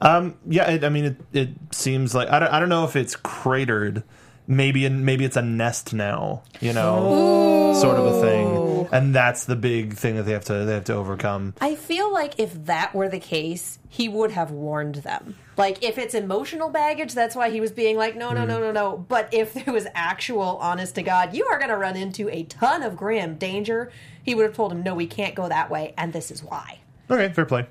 Um, 0.00 0.36
yeah, 0.48 0.70
it, 0.70 0.84
I 0.84 0.88
mean, 0.88 1.04
it, 1.04 1.16
it 1.32 1.48
seems 1.72 2.14
like 2.14 2.28
I 2.30 2.38
don't, 2.38 2.52
I 2.52 2.60
don't 2.60 2.68
know 2.68 2.84
if 2.84 2.96
it's 2.96 3.16
cratered. 3.16 4.02
Maybe 4.50 4.88
maybe 4.88 5.24
it's 5.24 5.36
a 5.36 5.42
nest 5.42 5.94
now, 5.94 6.42
you 6.60 6.72
know, 6.72 7.06
oh. 7.08 7.80
sort 7.80 7.96
of 7.96 8.06
a 8.06 8.20
thing, 8.20 8.88
and 8.90 9.14
that's 9.14 9.44
the 9.44 9.54
big 9.54 9.94
thing 9.94 10.16
that 10.16 10.24
they 10.24 10.32
have 10.32 10.44
to 10.46 10.64
they 10.64 10.74
have 10.74 10.84
to 10.86 10.94
overcome. 10.94 11.54
I 11.60 11.76
feel 11.76 12.12
like 12.12 12.40
if 12.40 12.66
that 12.66 12.92
were 12.92 13.08
the 13.08 13.20
case, 13.20 13.78
he 13.88 14.08
would 14.08 14.32
have 14.32 14.50
warned 14.50 14.96
them. 14.96 15.36
Like 15.56 15.84
if 15.84 15.98
it's 15.98 16.14
emotional 16.14 16.68
baggage, 16.68 17.14
that's 17.14 17.36
why 17.36 17.50
he 17.50 17.60
was 17.60 17.70
being 17.70 17.96
like, 17.96 18.16
no, 18.16 18.32
no, 18.32 18.44
no, 18.44 18.56
hmm. 18.56 18.62
no, 18.62 18.72
no. 18.72 18.96
But 18.96 19.32
if 19.32 19.54
there 19.64 19.72
was 19.72 19.86
actual, 19.94 20.56
honest 20.56 20.96
to 20.96 21.02
God, 21.02 21.32
you 21.32 21.46
are 21.46 21.58
going 21.58 21.70
to 21.70 21.76
run 21.76 21.96
into 21.96 22.28
a 22.28 22.42
ton 22.42 22.82
of 22.82 22.96
grim 22.96 23.36
danger, 23.36 23.92
he 24.22 24.34
would 24.34 24.46
have 24.46 24.56
told 24.56 24.72
him, 24.72 24.82
no, 24.82 24.96
we 24.96 25.06
can't 25.06 25.36
go 25.36 25.48
that 25.48 25.70
way, 25.70 25.94
and 25.96 26.12
this 26.12 26.32
is 26.32 26.42
why. 26.42 26.80
Okay, 27.08 27.32
fair 27.32 27.44
play. 27.46 27.66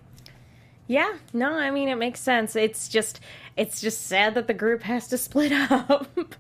yeah 0.88 1.14
no 1.34 1.54
i 1.54 1.70
mean 1.72 1.88
it 1.88 1.96
makes 1.96 2.20
sense 2.20 2.56
it's 2.56 2.90
just 2.90 3.20
it's 3.60 3.82
just 3.82 4.08
sad 4.08 4.36
that 4.36 4.48
the 4.48 4.54
group 4.54 4.84
has 4.84 5.08
to 5.08 5.18
split 5.18 5.52
up 5.52 6.08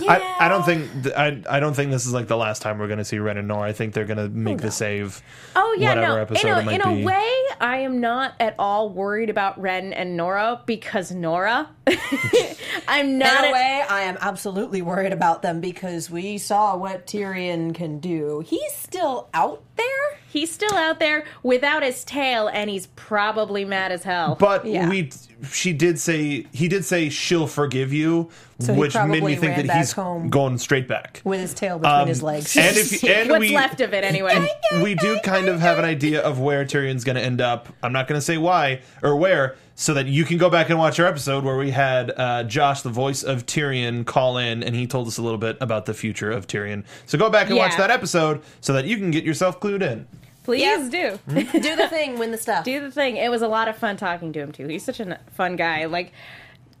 I, 0.00 0.36
I 0.40 0.48
don't 0.48 0.64
think 0.64 1.02
th- 1.02 1.14
I, 1.14 1.42
I 1.48 1.60
don't 1.60 1.74
think 1.74 1.90
this 1.90 2.06
is 2.06 2.12
like 2.12 2.26
the 2.26 2.36
last 2.36 2.62
time 2.62 2.78
we're 2.78 2.86
going 2.86 2.98
to 2.98 3.04
see 3.04 3.18
Ren 3.18 3.36
and 3.36 3.48
Nora. 3.48 3.68
I 3.68 3.72
think 3.72 3.94
they're 3.94 4.04
going 4.04 4.18
to 4.18 4.28
make 4.28 4.58
the 4.58 4.70
save. 4.70 5.22
Oh 5.54 5.76
yeah, 5.78 5.90
whatever 5.90 6.14
no. 6.14 6.22
episode 6.22 6.58
in 6.58 6.68
a, 6.68 6.72
in 6.72 7.02
a 7.02 7.04
way, 7.04 7.30
I 7.60 7.78
am 7.78 8.00
not 8.00 8.34
at 8.40 8.54
all 8.58 8.88
worried 8.88 9.30
about 9.30 9.60
Ren 9.60 9.92
and 9.92 10.16
Nora 10.16 10.62
because 10.66 11.12
Nora. 11.12 11.68
I'm 12.88 13.06
In 13.06 13.18
not. 13.18 13.48
a 13.48 13.52
way, 13.52 13.84
I 13.88 14.02
am 14.02 14.16
absolutely 14.20 14.82
worried 14.82 15.12
about 15.12 15.42
them 15.42 15.60
because 15.60 16.10
we 16.10 16.38
saw 16.38 16.76
what 16.76 17.06
Tyrian 17.06 17.72
can 17.74 17.98
do. 17.98 18.44
He's 18.46 18.72
still 18.74 19.28
out 19.34 19.62
there. 19.76 19.86
he's 20.28 20.50
still 20.50 20.74
out 20.74 20.98
there 20.98 21.24
without 21.42 21.82
his 21.82 22.04
tail, 22.04 22.48
and 22.48 22.70
he's 22.70 22.86
probably 22.88 23.64
mad 23.64 23.92
as 23.92 24.02
hell. 24.04 24.36
But 24.38 24.64
Yeah. 24.64 24.88
we 24.88 25.10
she 25.50 25.72
did 25.72 25.98
say 25.98 26.46
he 26.52 26.68
did 26.68 26.84
say 26.84 27.08
she'll 27.08 27.46
forgive 27.48 27.92
you, 27.92 28.30
So 28.60 28.72
he 28.74 28.78
which 28.80 28.94
made 28.94 29.08
me 29.08 29.18
probably 29.18 29.34
think 29.36 29.56
ran 29.56 29.58
that 29.58 29.66
back 29.66 29.76
he's 29.78 29.92
home. 29.92 30.28
going 30.30 30.56
straight 30.58 30.86
back. 30.88 31.20
with 31.24 31.40
his 31.40 31.52
tail 31.52 31.78
between 31.80 32.00
Um, 32.02 32.08
his 32.08 32.22
legs. 32.22 32.56
And 32.56 32.76
if 32.76 33.02
and 33.08 33.28
What's 33.30 33.40
we 33.40 33.54
left 33.54 33.80
of 33.80 33.92
it 33.92 34.04
anyway? 34.04 34.46
we 34.82 34.94
do 34.94 35.18
kind 35.24 35.48
of 35.48 35.60
have 35.60 35.78
an 35.78 35.84
idea 35.84 36.20
of 36.22 36.38
where 36.38 36.64
Tyrian's 36.64 37.02
going 37.04 37.16
to 37.16 37.22
end 37.22 37.40
up. 37.40 37.68
I'm 37.82 37.92
not 37.92 38.06
going 38.06 38.18
to 38.18 38.24
say 38.24 38.38
why 38.38 38.80
or 39.02 39.16
where, 39.16 39.56
so 39.74 39.94
that 39.94 40.06
you 40.06 40.24
can 40.24 40.38
go 40.38 40.50
back 40.50 40.70
and 40.70 40.78
watch 40.78 41.00
our 41.00 41.06
episode 41.06 41.44
where 41.44 41.56
we 41.56 41.70
had 41.70 42.12
uh, 42.16 42.44
Josh, 42.44 42.82
the 42.82 42.90
voice 42.90 43.22
of 43.22 43.46
Tyrian, 43.46 44.04
call 44.04 44.36
in 44.38 44.62
and 44.62 44.76
he 44.76 44.86
told 44.86 45.08
us 45.08 45.18
a 45.18 45.22
little 45.22 45.38
bit 45.38 45.56
about 45.60 45.86
the 45.86 45.94
future 45.94 46.30
of 46.30 46.46
Tyrian. 46.46 46.84
So 47.06 47.18
go 47.18 47.30
back 47.30 47.48
and 47.48 47.56
watch 47.56 47.76
that 47.76 47.90
episode 47.90 48.42
so 48.60 48.72
that 48.74 48.84
you 48.84 48.96
can 48.98 49.10
get 49.10 49.24
yourself 49.24 49.60
clued 49.60 49.82
in. 49.82 50.06
Please 50.44 50.62
Yeah. 50.62 50.88
do. 50.90 51.18
do 51.60 51.76
the 51.76 51.88
thing, 51.88 52.18
win 52.18 52.32
the 52.32 52.38
stuff. 52.38 52.64
do 52.64 52.80
the 52.80 52.90
thing. 52.90 53.16
It 53.16 53.30
was 53.30 53.42
a 53.42 53.48
lot 53.48 53.68
of 53.68 53.76
fun 53.76 53.96
talking 53.96 54.32
to 54.32 54.40
him 54.40 54.52
too. 54.52 54.66
He's 54.66 54.84
such 54.84 55.00
a 55.00 55.18
fun 55.32 55.56
guy. 55.56 55.86
Like 55.86 56.12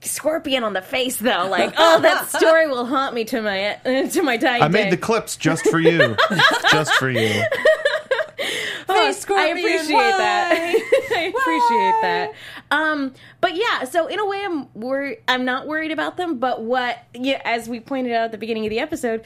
scorpion 0.02 0.64
on 0.64 0.72
the 0.72 0.82
face 0.82 1.16
though. 1.16 1.46
Like 1.48 1.74
oh, 1.76 2.00
that 2.00 2.28
story 2.28 2.66
will 2.66 2.86
haunt 2.86 3.14
me 3.14 3.24
to 3.26 3.40
my 3.40 3.78
to 4.10 4.22
my 4.22 4.36
dying 4.36 4.62
I 4.62 4.68
made 4.68 4.92
the 4.92 4.96
clips 4.96 5.36
just 5.36 5.66
for 5.68 5.78
you, 5.78 6.16
just 6.70 6.92
for 6.94 7.08
you. 7.08 7.42
Oh, 8.88 9.14
I 9.30 9.46
appreciate 9.48 9.94
why? 9.94 10.10
that. 10.10 10.74
I 11.10 11.32
appreciate 11.34 11.94
that. 12.02 12.32
Um, 12.70 13.14
but 13.40 13.56
yeah, 13.56 13.84
so 13.84 14.06
in 14.06 14.18
a 14.18 14.26
way, 14.26 14.44
I'm 14.44 14.72
worried. 14.74 15.18
I'm 15.28 15.44
not 15.44 15.66
worried 15.66 15.90
about 15.90 16.16
them. 16.16 16.38
But 16.38 16.62
what, 16.62 16.98
yeah, 17.14 17.40
as 17.44 17.68
we 17.68 17.80
pointed 17.80 18.12
out 18.12 18.24
at 18.26 18.32
the 18.32 18.38
beginning 18.38 18.64
of 18.66 18.70
the 18.70 18.78
episode, 18.78 19.24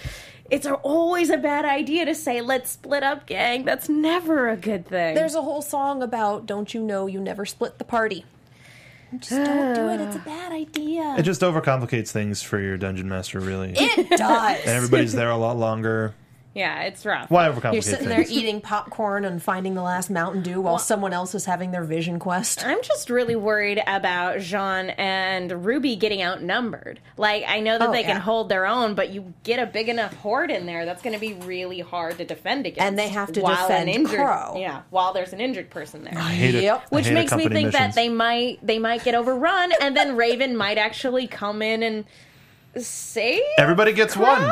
it's 0.51 0.67
always 0.67 1.31
a 1.31 1.37
bad 1.39 1.65
idea 1.65 2.05
to 2.05 2.15
say 2.15 2.41
let's 2.41 2.71
split 2.71 3.03
up, 3.03 3.27
gang. 3.27 3.65
That's 3.65 3.89
never 3.89 4.49
a 4.49 4.57
good 4.57 4.87
thing. 4.87 5.15
There's 5.15 5.35
a 5.35 5.43
whole 5.43 5.63
song 5.63 6.03
about 6.03 6.47
"Don't 6.47 6.73
you 6.73 6.83
know 6.83 7.07
you 7.07 7.21
never 7.21 7.45
split 7.47 7.79
the 7.79 7.85
party." 7.85 8.25
Just 9.19 9.31
don't 9.31 9.75
do 9.75 9.89
it. 9.89 10.01
It's 10.01 10.17
a 10.17 10.19
bad 10.27 10.53
idea. 10.53 11.15
It 11.19 11.23
just 11.23 11.41
overcomplicates 11.41 12.11
things 12.11 12.43
for 12.43 12.59
your 12.61 12.77
dungeon 12.77 13.09
master, 13.09 13.41
really. 13.41 13.73
It 13.77 14.11
does. 14.11 14.59
and 14.61 14.69
everybody's 14.69 15.13
there 15.13 15.31
a 15.31 15.37
lot 15.37 15.57
longer. 15.57 16.15
Yeah, 16.57 16.85
it's 16.85 17.05
rough. 17.05 17.31
Why 17.31 17.51
overcomplicate 17.51 17.73
You're 17.75 17.83
sitting 17.83 18.09
there 18.09 18.25
things? 18.25 18.33
eating 18.33 18.63
popcorn 18.63 19.27
and 19.27 19.43
finding 19.43 19.75
the 19.75 19.83
last 19.83 20.09
Mountain 20.09 20.43
Dew 20.43 20.63
while 20.63 20.79
someone 20.79 21.13
else 21.13 21.35
is 21.35 21.45
having 21.45 21.71
their 21.71 21.85
vision 21.85 22.19
quest. 22.19 22.65
I'm 22.65 22.81
just 22.83 23.11
really 23.11 23.37
worried 23.37 23.83
about 23.87 24.39
Jaune 24.41 24.89
and 24.97 25.67
Ruby 25.67 25.97
getting 25.97 26.23
outnumbered. 26.23 26.99
Like, 27.19 27.45
I 27.47 27.61
know 27.61 27.79
that 27.79 27.91
Oh, 27.91 27.93
they 27.93 28.05
can 28.05 28.17
hold 28.23 28.49
their 28.49 28.65
own, 28.65 28.95
but 28.95 29.11
you 29.11 29.35
get 29.43 29.59
a 29.59 29.67
big 29.67 29.91
enough 29.91 30.15
horde 30.15 30.51
in 30.51 30.65
there, 30.65 30.87
that's 30.87 31.03
going 31.03 31.13
to 31.13 31.21
be 31.21 31.35
really 31.35 31.81
hard 31.81 32.17
to 32.17 32.25
defend 32.25 32.65
against. 32.65 32.81
And 32.81 32.99
they 32.99 33.09
have 33.09 33.33
to 33.33 33.43
while 33.43 33.69
defend 33.69 33.91
an 33.91 33.95
injured, 33.95 34.19
Qrow. 34.19 34.59
Yeah, 34.59 34.81
while 34.89 35.13
there's 35.13 35.35
an 35.35 35.41
injured 35.43 35.69
person 35.69 36.05
there. 36.05 36.15
I 36.17 36.31
hate 36.33 36.55
it. 36.55 36.63
Yep. 36.63 36.77
I 36.91 36.95
Which 36.95 37.07
hate 37.07 37.13
makes 37.13 37.33
me 37.33 37.45
accompany 37.45 37.65
think 37.65 37.73
that 37.75 37.95
they 37.95 38.09
might 38.09 38.67
they 38.67 38.79
might 38.79 39.05
get 39.05 39.15
overrun, 39.15 39.73
and 39.79 39.95
then 39.95 40.17
Raven 40.17 40.57
might 40.57 40.79
actually 40.79 41.27
come 41.27 41.61
in 41.61 41.83
and 41.83 42.07
save. 42.81 43.43
Everybody 43.59 43.93
gets 43.93 44.17
one. 44.17 44.51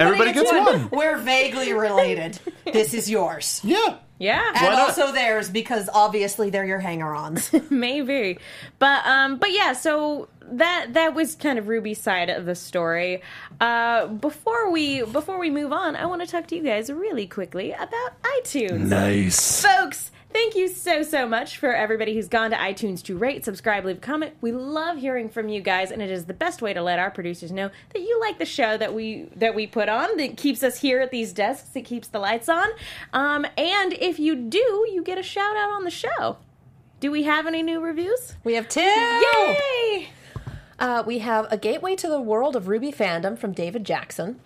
Everybody 0.00 0.32
gets 0.32 0.50
one. 0.50 0.90
We're 0.90 1.18
vaguely 1.18 1.72
related. 1.72 2.38
this 2.64 2.94
is 2.94 3.10
yours. 3.10 3.60
Yeah. 3.64 3.96
Yeah, 4.18 4.46
And 4.48 4.76
not? 4.76 4.78
also 4.90 5.12
theirs 5.12 5.48
because 5.48 5.88
obviously 5.94 6.50
they're 6.50 6.66
your 6.66 6.78
hanger-ons. 6.78 7.50
maybe 7.70 8.38
but 8.78 9.06
um 9.06 9.38
but 9.38 9.50
yeah 9.50 9.72
so 9.72 10.28
that 10.42 10.88
that 10.92 11.14
was 11.14 11.36
kind 11.36 11.58
of 11.58 11.68
ruby's 11.68 11.98
side 11.98 12.28
of 12.28 12.44
the 12.44 12.54
story 12.54 13.22
uh 13.62 14.08
before 14.08 14.70
we 14.70 15.02
before 15.04 15.38
we 15.38 15.48
move 15.48 15.72
on 15.72 15.96
i 15.96 16.04
want 16.04 16.20
to 16.20 16.26
talk 16.26 16.46
to 16.48 16.54
you 16.56 16.62
guys 16.62 16.90
really 16.92 17.26
quickly 17.26 17.72
about 17.72 18.12
itunes 18.42 18.88
Nice. 18.88 19.62
folks 19.64 20.10
thank 20.32 20.54
you 20.54 20.68
so 20.68 21.02
so 21.02 21.26
much 21.26 21.56
for 21.56 21.74
everybody 21.74 22.14
who's 22.14 22.28
gone 22.28 22.50
to 22.50 22.56
itunes 22.56 23.02
to 23.04 23.16
rate 23.16 23.44
subscribe 23.44 23.84
leave 23.84 23.98
a 23.98 24.00
comment. 24.00 24.34
We 24.40 24.52
love 24.52 24.98
hearing 24.98 25.28
from 25.28 25.48
you 25.48 25.60
guys 25.60 25.90
and 25.90 26.00
it 26.00 26.10
is 26.10 26.26
the 26.26 26.34
best 26.34 26.62
way 26.62 26.72
to 26.72 26.82
let 26.82 26.98
our 26.98 27.10
producers 27.10 27.52
know 27.52 27.70
that 27.92 28.00
you 28.00 28.20
like 28.20 28.38
the 28.38 28.44
show 28.44 28.76
that 28.76 28.94
we 28.94 29.28
that 29.36 29.54
we 29.54 29.66
put 29.66 29.88
on 29.88 30.16
that 30.16 30.36
keeps 30.36 30.62
us 30.62 30.80
here 30.80 31.00
at 31.00 31.10
these 31.10 31.32
desks 31.32 31.74
it 31.74 31.82
keeps 31.82 32.08
the 32.08 32.18
lights 32.18 32.48
on. 32.48 32.68
Um, 33.12 33.46
and 33.56 33.92
if 33.94 34.18
you 34.18 34.34
do 34.36 34.86
you 34.92 35.02
get 35.04 35.18
a 35.18 35.22
shout 35.22 35.56
out 35.56 35.70
on 35.70 35.84
the 35.84 35.90
show. 35.90 36.38
Do 37.00 37.10
we 37.10 37.22
have 37.22 37.46
any 37.46 37.62
new 37.62 37.80
reviews? 37.80 38.34
We 38.44 38.54
have 38.54 38.68
two. 38.68 38.80
yay! 38.80 40.10
Uh, 40.78 41.02
we 41.06 41.18
have 41.18 41.46
a 41.50 41.56
gateway 41.56 41.94
to 41.96 42.08
the 42.08 42.20
world 42.20 42.56
of 42.56 42.64
RWBY 42.64 42.94
fandom 42.94 43.38
from 43.38 43.52
David 43.52 43.84
Jackson. 43.84 44.40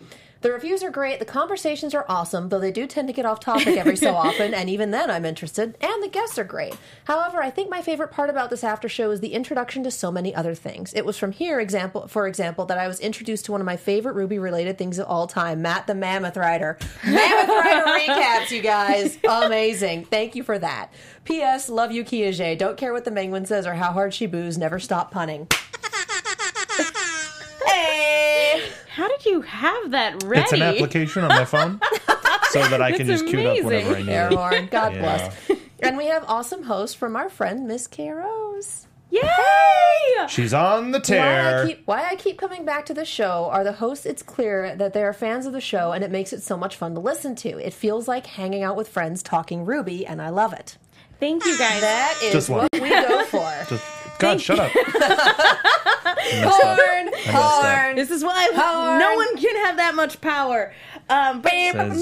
The 0.45 0.53
reviews 0.53 0.83
are 0.83 0.91
great, 0.91 1.21
the 1.21 1.25
conversations 1.25 1.95
are 1.95 2.05
awesome, 2.07 2.51
though 2.51 2.59
they 2.59 2.71
do 2.71 2.87
tend 2.87 3.09
to 3.09 3.15
get 3.15 3.25
off 3.25 3.41
topic 3.41 3.79
every 3.79 3.97
so 3.97 4.15
often, 4.15 4.53
and 4.53 4.69
even 4.69 4.91
then 4.91 5.11
I'm 5.11 5.25
interested, 5.25 5.75
and 5.81 6.03
the 6.03 6.09
guests 6.09 6.39
are 6.39 6.45
great. 6.45 6.77
However, 7.05 7.43
I 7.43 7.49
think 7.49 7.71
my 7.71 7.81
favorite 7.81 8.11
part 8.11 8.29
about 8.29 8.51
this 8.51 8.63
after 8.63 8.87
show 8.87 9.11
is 9.11 9.21
the 9.21 9.33
introduction 9.33 9.83
to 9.85 9.91
so 9.91 10.13
many 10.13 10.35
other 10.35 10.55
things. 10.55 10.93
It 10.93 11.07
was 11.07 11.17
from 11.17 11.33
here, 11.33 11.61
example 11.61 12.09
for 12.09 12.29
example, 12.29 12.67
that 12.67 12.77
I 12.77 12.87
was 12.87 13.01
introduced 13.01 13.47
to 13.47 13.53
one 13.53 13.63
of 13.63 13.65
my 13.65 13.79
favorite 13.79 14.17
RWBY 14.17 14.39
related 14.39 14.77
things 14.77 14.99
of 14.99 15.07
all 15.07 15.27
time, 15.27 15.63
Matt 15.63 15.87
the 15.87 15.95
Mammoth 15.95 16.37
Rider. 16.37 16.77
Mammoth 17.07 17.49
Rider 17.49 17.87
recaps, 18.13 18.51
you 18.51 18.61
guys. 18.61 19.17
Amazing. 19.27 20.05
Thank 20.05 20.35
you 20.37 20.43
for 20.43 20.59
that. 20.59 20.93
P.S. 21.25 21.71
Love 21.71 21.91
you, 21.91 22.05
Kiaxet. 22.05 22.59
Don't 22.59 22.77
care 22.77 22.93
what 22.93 23.07
the 23.07 23.11
Menguin 23.11 23.47
says 23.47 23.67
or 23.67 23.77
how 23.77 23.93
hard 23.93 24.13
she 24.13 24.27
boos, 24.27 24.59
never 24.59 24.79
stop 24.79 25.11
punning. 25.11 25.49
How 28.95 29.09
did 29.09 29.25
you 29.27 29.41
have 29.43 29.91
that 29.91 30.23
ready 30.25 30.43
It's 30.43 30.53
an 30.53 30.63
application 30.63 31.23
on 31.25 31.29
my 31.31 31.45
phone 31.45 31.81
so 32.51 32.63
that 32.69 32.81
I 32.81 32.93
can 32.93 33.07
That's 33.07 33.21
just 33.23 33.27
queue 33.31 33.41
it 33.41 33.47
up 33.47 33.65
amazing. 33.65 33.67
whenever 33.67 33.95
I 33.97 34.03
need 34.03 34.09
Air 34.11 34.29
it. 34.29 34.35
horn. 34.35 34.69
God 34.71 34.95
Yeah. 34.95 35.01
bless. 35.01 35.51
And 35.81 35.97
we 35.97 36.07
have 36.07 36.25
awesome 36.29 36.63
hosts 36.63 36.95
from 36.95 37.17
our 37.17 37.29
friend 37.29 37.67
Miss 37.67 37.87
K 37.89 38.11
Rose. 38.11 38.87
yay 39.11 39.21
She's 40.29 40.55
on 40.55 40.93
the 40.93 40.99
Why 40.99 41.03
I, 41.03 41.07
tear. 41.07 41.67
keep, 41.67 41.83
why 41.87 42.09
I 42.09 42.15
keep 42.17 42.39
coming 42.39 42.65
back 42.65 42.87
to 42.87 42.95
the 42.95 43.05
show 43.05 43.49
are 43.53 43.65
the 43.65 43.73
hosts. 43.73 44.07
It's 44.07 44.23
clear 44.23 44.75
that 44.77 44.93
they 44.95 45.03
are 45.03 45.13
fans 45.13 45.45
of 45.47 45.53
the 45.53 45.61
show, 45.61 45.93
and 45.93 46.03
it 46.05 46.11
makes 46.11 46.33
it 46.33 46.43
so 46.43 46.57
much 46.57 46.77
fun 46.77 46.95
to 46.95 47.01
listen 47.01 47.35
to. 47.37 47.59
It 47.59 47.75
feels 47.75 48.09
like 48.09 48.27
hanging 48.27 48.63
out 48.63 48.77
with 48.77 48.89
friends 48.89 49.23
talking 49.23 49.67
RWBY, 49.67 50.05
and 50.09 50.23
I 50.23 50.31
love 50.31 50.53
it. 50.53 50.79
thank 51.21 51.45
you 51.45 51.59
guys 51.59 51.81
That 51.81 52.19
is 52.23 52.33
Just 52.33 52.49
one. 52.49 52.69
what 52.73 52.83
we 52.83 52.89
go 52.89 53.25
for. 53.25 53.53
Just, 53.69 53.85
God, 54.19 54.41
shut 54.41 54.59
up. 54.59 54.71
I 54.77 56.15
messed 56.41 56.61
up. 56.65 56.79
Horn, 56.79 57.05
messed 57.11 57.29
up. 57.29 57.35
horn. 57.35 57.97
This 57.97 58.11
is 58.11 58.25
why 58.25 58.49
Howard. 58.55 58.99
no 59.01 59.15
one 59.15 59.37
can 59.37 59.57
have 59.67 59.77
that 59.77 59.95
much 59.95 60.21
power. 60.21 60.73
Um, 61.09 61.43
but, 61.43 61.51
Says 61.53 62.01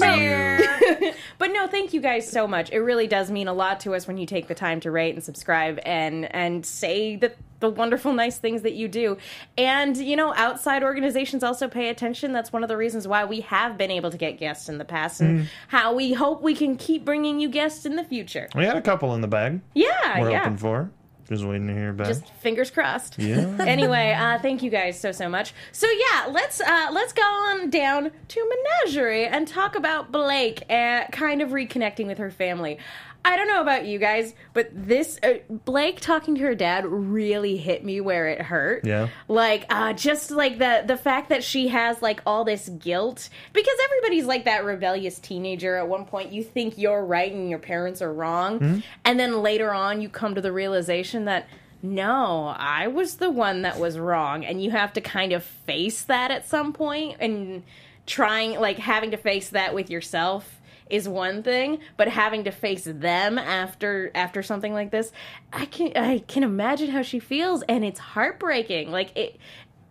you. 1.01 1.13
but 1.37 1.47
no, 1.51 1.67
thank 1.67 1.93
you 1.93 1.99
guys 1.99 2.29
so 2.29 2.47
much. 2.47 2.71
It 2.71 2.79
really 2.79 3.07
does 3.07 3.29
mean 3.29 3.47
a 3.49 3.53
lot 3.53 3.81
to 3.81 3.93
us 3.95 4.07
when 4.07 4.17
you 4.17 4.25
take 4.25 4.47
the 4.47 4.55
time 4.55 4.79
to 4.81 4.91
rate 4.91 5.13
and 5.13 5.23
subscribe 5.23 5.79
and 5.85 6.33
and 6.33 6.65
say 6.65 7.17
that 7.17 7.35
the 7.59 7.69
wonderful, 7.69 8.13
nice 8.13 8.37
things 8.37 8.61
that 8.61 8.73
you 8.73 8.87
do. 8.87 9.17
And 9.57 9.97
you 9.97 10.15
know, 10.15 10.33
outside 10.35 10.83
organizations 10.83 11.43
also 11.43 11.67
pay 11.67 11.89
attention. 11.89 12.31
That's 12.31 12.53
one 12.53 12.63
of 12.63 12.69
the 12.69 12.77
reasons 12.77 13.07
why 13.07 13.25
we 13.25 13.41
have 13.41 13.77
been 13.77 13.91
able 13.91 14.11
to 14.11 14.17
get 14.17 14.37
guests 14.39 14.69
in 14.69 14.77
the 14.77 14.85
past, 14.85 15.19
and 15.19 15.33
Mm. 15.41 15.45
how 15.69 15.93
we 15.93 16.13
hope 16.13 16.41
we 16.41 16.55
can 16.55 16.77
keep 16.77 17.03
bringing 17.03 17.39
you 17.41 17.49
guests 17.49 17.85
in 17.85 17.95
the 17.97 18.03
future. 18.05 18.47
We 18.55 18.63
had 18.65 18.77
a 18.77 18.81
couple 18.81 19.13
in 19.15 19.21
the 19.21 19.27
bag. 19.27 19.59
Yeah, 19.73 20.19
We're 20.21 20.31
yeah. 20.31 20.39
hoping 20.39 20.57
for. 20.57 20.91
Just 21.29 21.45
waiting 21.45 21.67
to 21.67 21.73
hear 21.73 21.93
back. 21.93 22.07
Just 22.07 22.29
fingers 22.41 22.69
crossed. 22.69 23.17
yeah. 23.17 23.55
anyway, 23.65 24.11
uh, 24.11 24.39
thank 24.39 24.61
you 24.61 24.69
guys 24.69 24.99
so 24.99 25.11
so 25.11 25.29
much. 25.29 25.53
So 25.71 25.87
yeah, 25.89 26.27
let's 26.29 26.59
uh, 26.59 26.89
let's 26.91 27.13
go 27.13 27.23
on 27.23 27.69
down 27.69 28.11
to 28.27 28.49
Menagerie 28.83 29.25
and 29.25 29.47
talk 29.47 29.75
about 29.75 30.11
Blake 30.11 30.63
and 30.69 31.11
kind 31.11 31.41
of 31.41 31.49
reconnecting 31.49 32.07
with 32.07 32.17
her 32.17 32.31
family. 32.31 32.77
I 33.25 33.37
don't 33.37 33.47
know 33.47 33.61
about 33.61 33.85
you 33.85 33.99
guys, 33.99 34.33
but 34.53 34.69
this 34.73 35.17
uh, 35.23 35.35
Blake 35.49 36.01
talking 36.01 36.35
to 36.35 36.41
her 36.41 36.55
dad 36.55 36.85
really 36.85 37.55
hit 37.55 37.83
me 37.83 38.01
where 38.01 38.27
it 38.27 38.41
hurt. 38.41 38.85
Yeah. 38.85 39.07
Like 39.29 39.65
uh, 39.69 39.93
just 39.93 40.29
like 40.29 40.59
the 40.59 40.83
the 40.85 40.97
fact 40.97 41.29
that 41.29 41.43
she 41.43 41.69
has 41.69 42.01
like 42.01 42.21
all 42.25 42.43
this 42.43 42.67
guilt 42.67 43.29
because 43.53 43.77
everybody's 43.85 44.25
like 44.25 44.45
that 44.45 44.65
rebellious 44.65 45.19
teenager. 45.19 45.77
At 45.77 45.87
one 45.87 46.05
point, 46.05 46.33
you 46.33 46.43
think 46.43 46.77
you're 46.77 47.03
right 47.03 47.31
and 47.31 47.49
your 47.49 47.59
parents 47.59 48.01
are 48.01 48.13
wrong, 48.13 48.83
and 49.05 49.19
then 49.19 49.41
later 49.41 49.73
on, 49.73 50.01
you 50.01 50.09
come 50.09 50.35
to 50.35 50.41
the 50.41 50.51
realization 50.51 51.25
that 51.25 51.47
no, 51.81 52.53
I 52.57 52.87
was 52.87 53.17
the 53.17 53.29
one 53.29 53.63
that 53.63 53.79
was 53.79 53.97
wrong, 53.97 54.45
and 54.45 54.61
you 54.63 54.71
have 54.71 54.93
to 54.93 55.01
kind 55.01 55.33
of 55.33 55.43
face 55.43 56.01
that 56.03 56.31
at 56.31 56.47
some 56.47 56.73
point 56.73 57.17
and 57.19 57.63
trying 58.05 58.59
like 58.59 58.79
having 58.79 59.11
to 59.11 59.17
face 59.17 59.49
that 59.49 59.73
with 59.73 59.89
yourself 59.89 60.59
is 60.89 61.07
one 61.07 61.43
thing 61.43 61.79
but 61.97 62.07
having 62.07 62.43
to 62.43 62.51
face 62.51 62.83
them 62.85 63.37
after 63.37 64.11
after 64.15 64.43
something 64.43 64.73
like 64.73 64.91
this 64.91 65.11
i 65.51 65.65
can 65.65 65.91
i 65.95 66.19
can 66.19 66.43
imagine 66.43 66.89
how 66.89 67.01
she 67.01 67.19
feels 67.19 67.63
and 67.63 67.83
it's 67.83 67.99
heartbreaking 67.99 68.91
like 68.91 69.15
it 69.17 69.37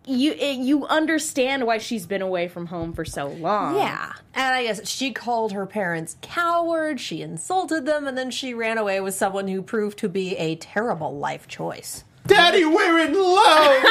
you 0.05 0.33
it, 0.33 0.57
you 0.57 0.85
understand 0.87 1.65
why 1.65 1.77
she's 1.77 2.05
been 2.05 2.21
away 2.21 2.47
from 2.47 2.67
home 2.67 2.93
for 2.93 3.05
so 3.05 3.27
long. 3.27 3.77
Yeah. 3.77 4.13
And 4.33 4.55
I 4.55 4.63
guess 4.63 4.87
she 4.87 5.11
called 5.11 5.51
her 5.53 5.65
parents 5.65 6.17
cowards, 6.21 7.01
she 7.01 7.21
insulted 7.21 7.85
them, 7.85 8.07
and 8.07 8.17
then 8.17 8.31
she 8.31 8.53
ran 8.53 8.77
away 8.77 8.99
with 8.99 9.13
someone 9.13 9.47
who 9.47 9.61
proved 9.61 9.97
to 9.99 10.09
be 10.09 10.35
a 10.37 10.55
terrible 10.55 11.17
life 11.17 11.47
choice. 11.47 12.03
Daddy, 12.25 12.63
we're 12.63 12.99
in 12.99 13.13
love. 13.13 13.83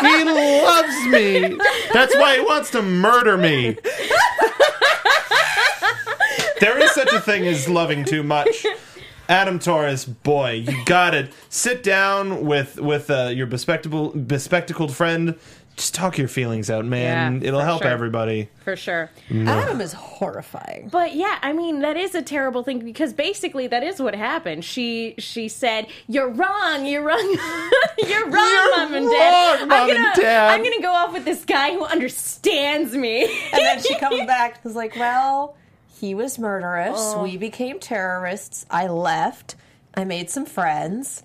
he 0.00 0.24
loves 0.24 1.06
me. 1.08 1.58
That's 1.92 2.14
why 2.14 2.36
he 2.36 2.40
wants 2.40 2.70
to 2.70 2.82
murder 2.82 3.36
me. 3.36 3.76
there 6.64 6.78
is 6.82 6.90
such 6.92 7.12
a 7.12 7.20
thing 7.20 7.46
as 7.46 7.68
loving 7.68 8.04
too 8.04 8.22
much. 8.22 8.64
Adam 9.28 9.58
Taurus, 9.58 10.04
boy, 10.04 10.64
you 10.68 10.84
gotta 10.84 11.28
sit 11.48 11.82
down 11.82 12.44
with 12.46 12.80
with 12.80 13.10
uh, 13.10 13.30
your 13.32 13.46
bespectable 13.46 14.26
bespectacled 14.26 14.94
friend. 14.94 15.36
Just 15.76 15.92
talk 15.92 16.18
your 16.18 16.28
feelings 16.28 16.70
out, 16.70 16.84
man. 16.84 17.40
Yeah, 17.42 17.48
It'll 17.48 17.60
help 17.60 17.82
sure. 17.82 17.90
everybody. 17.90 18.48
for 18.62 18.76
sure. 18.76 19.10
Adam 19.28 19.80
is 19.80 19.92
horrifying. 19.92 20.88
But 20.88 21.16
yeah, 21.16 21.38
I 21.42 21.52
mean 21.52 21.80
that 21.80 21.96
is 21.96 22.14
a 22.14 22.22
terrible 22.22 22.62
thing 22.62 22.78
because 22.84 23.12
basically 23.12 23.66
that 23.66 23.82
is 23.82 24.00
what 24.00 24.14
happened. 24.14 24.64
She 24.64 25.14
she 25.18 25.48
said, 25.48 25.88
"You're 26.06 26.28
wrong. 26.28 26.86
You're 26.86 27.02
wrong. 27.02 27.18
you're 27.98 28.28
wrong, 28.30 28.48
You're 28.50 28.76
mom 28.76 28.94
and 28.94 29.10
dad. 29.10 29.58
wrong, 29.60 29.68
Mom 29.68 29.80
I'm 29.80 29.88
gonna 29.88 30.08
and 30.10 30.16
Dad." 30.20 30.50
I'm 30.54 30.62
gonna 30.62 30.80
go 30.82 30.92
off 30.92 31.12
with 31.12 31.24
this 31.24 31.44
guy 31.44 31.72
who 31.74 31.84
understands 31.84 32.94
me." 32.94 33.24
And 33.52 33.60
then 33.64 33.82
she 33.82 33.98
comes 33.98 34.24
back 34.26 34.60
and 34.62 34.70
is 34.70 34.76
like, 34.76 34.94
Well, 34.96 35.56
he 36.04 36.14
was 36.14 36.38
murderous. 36.38 37.14
We 37.16 37.38
became 37.38 37.80
terrorists. 37.80 38.66
I 38.70 38.88
left. 38.88 39.54
I 39.94 40.04
made 40.04 40.28
some 40.28 40.44
friends. 40.44 41.22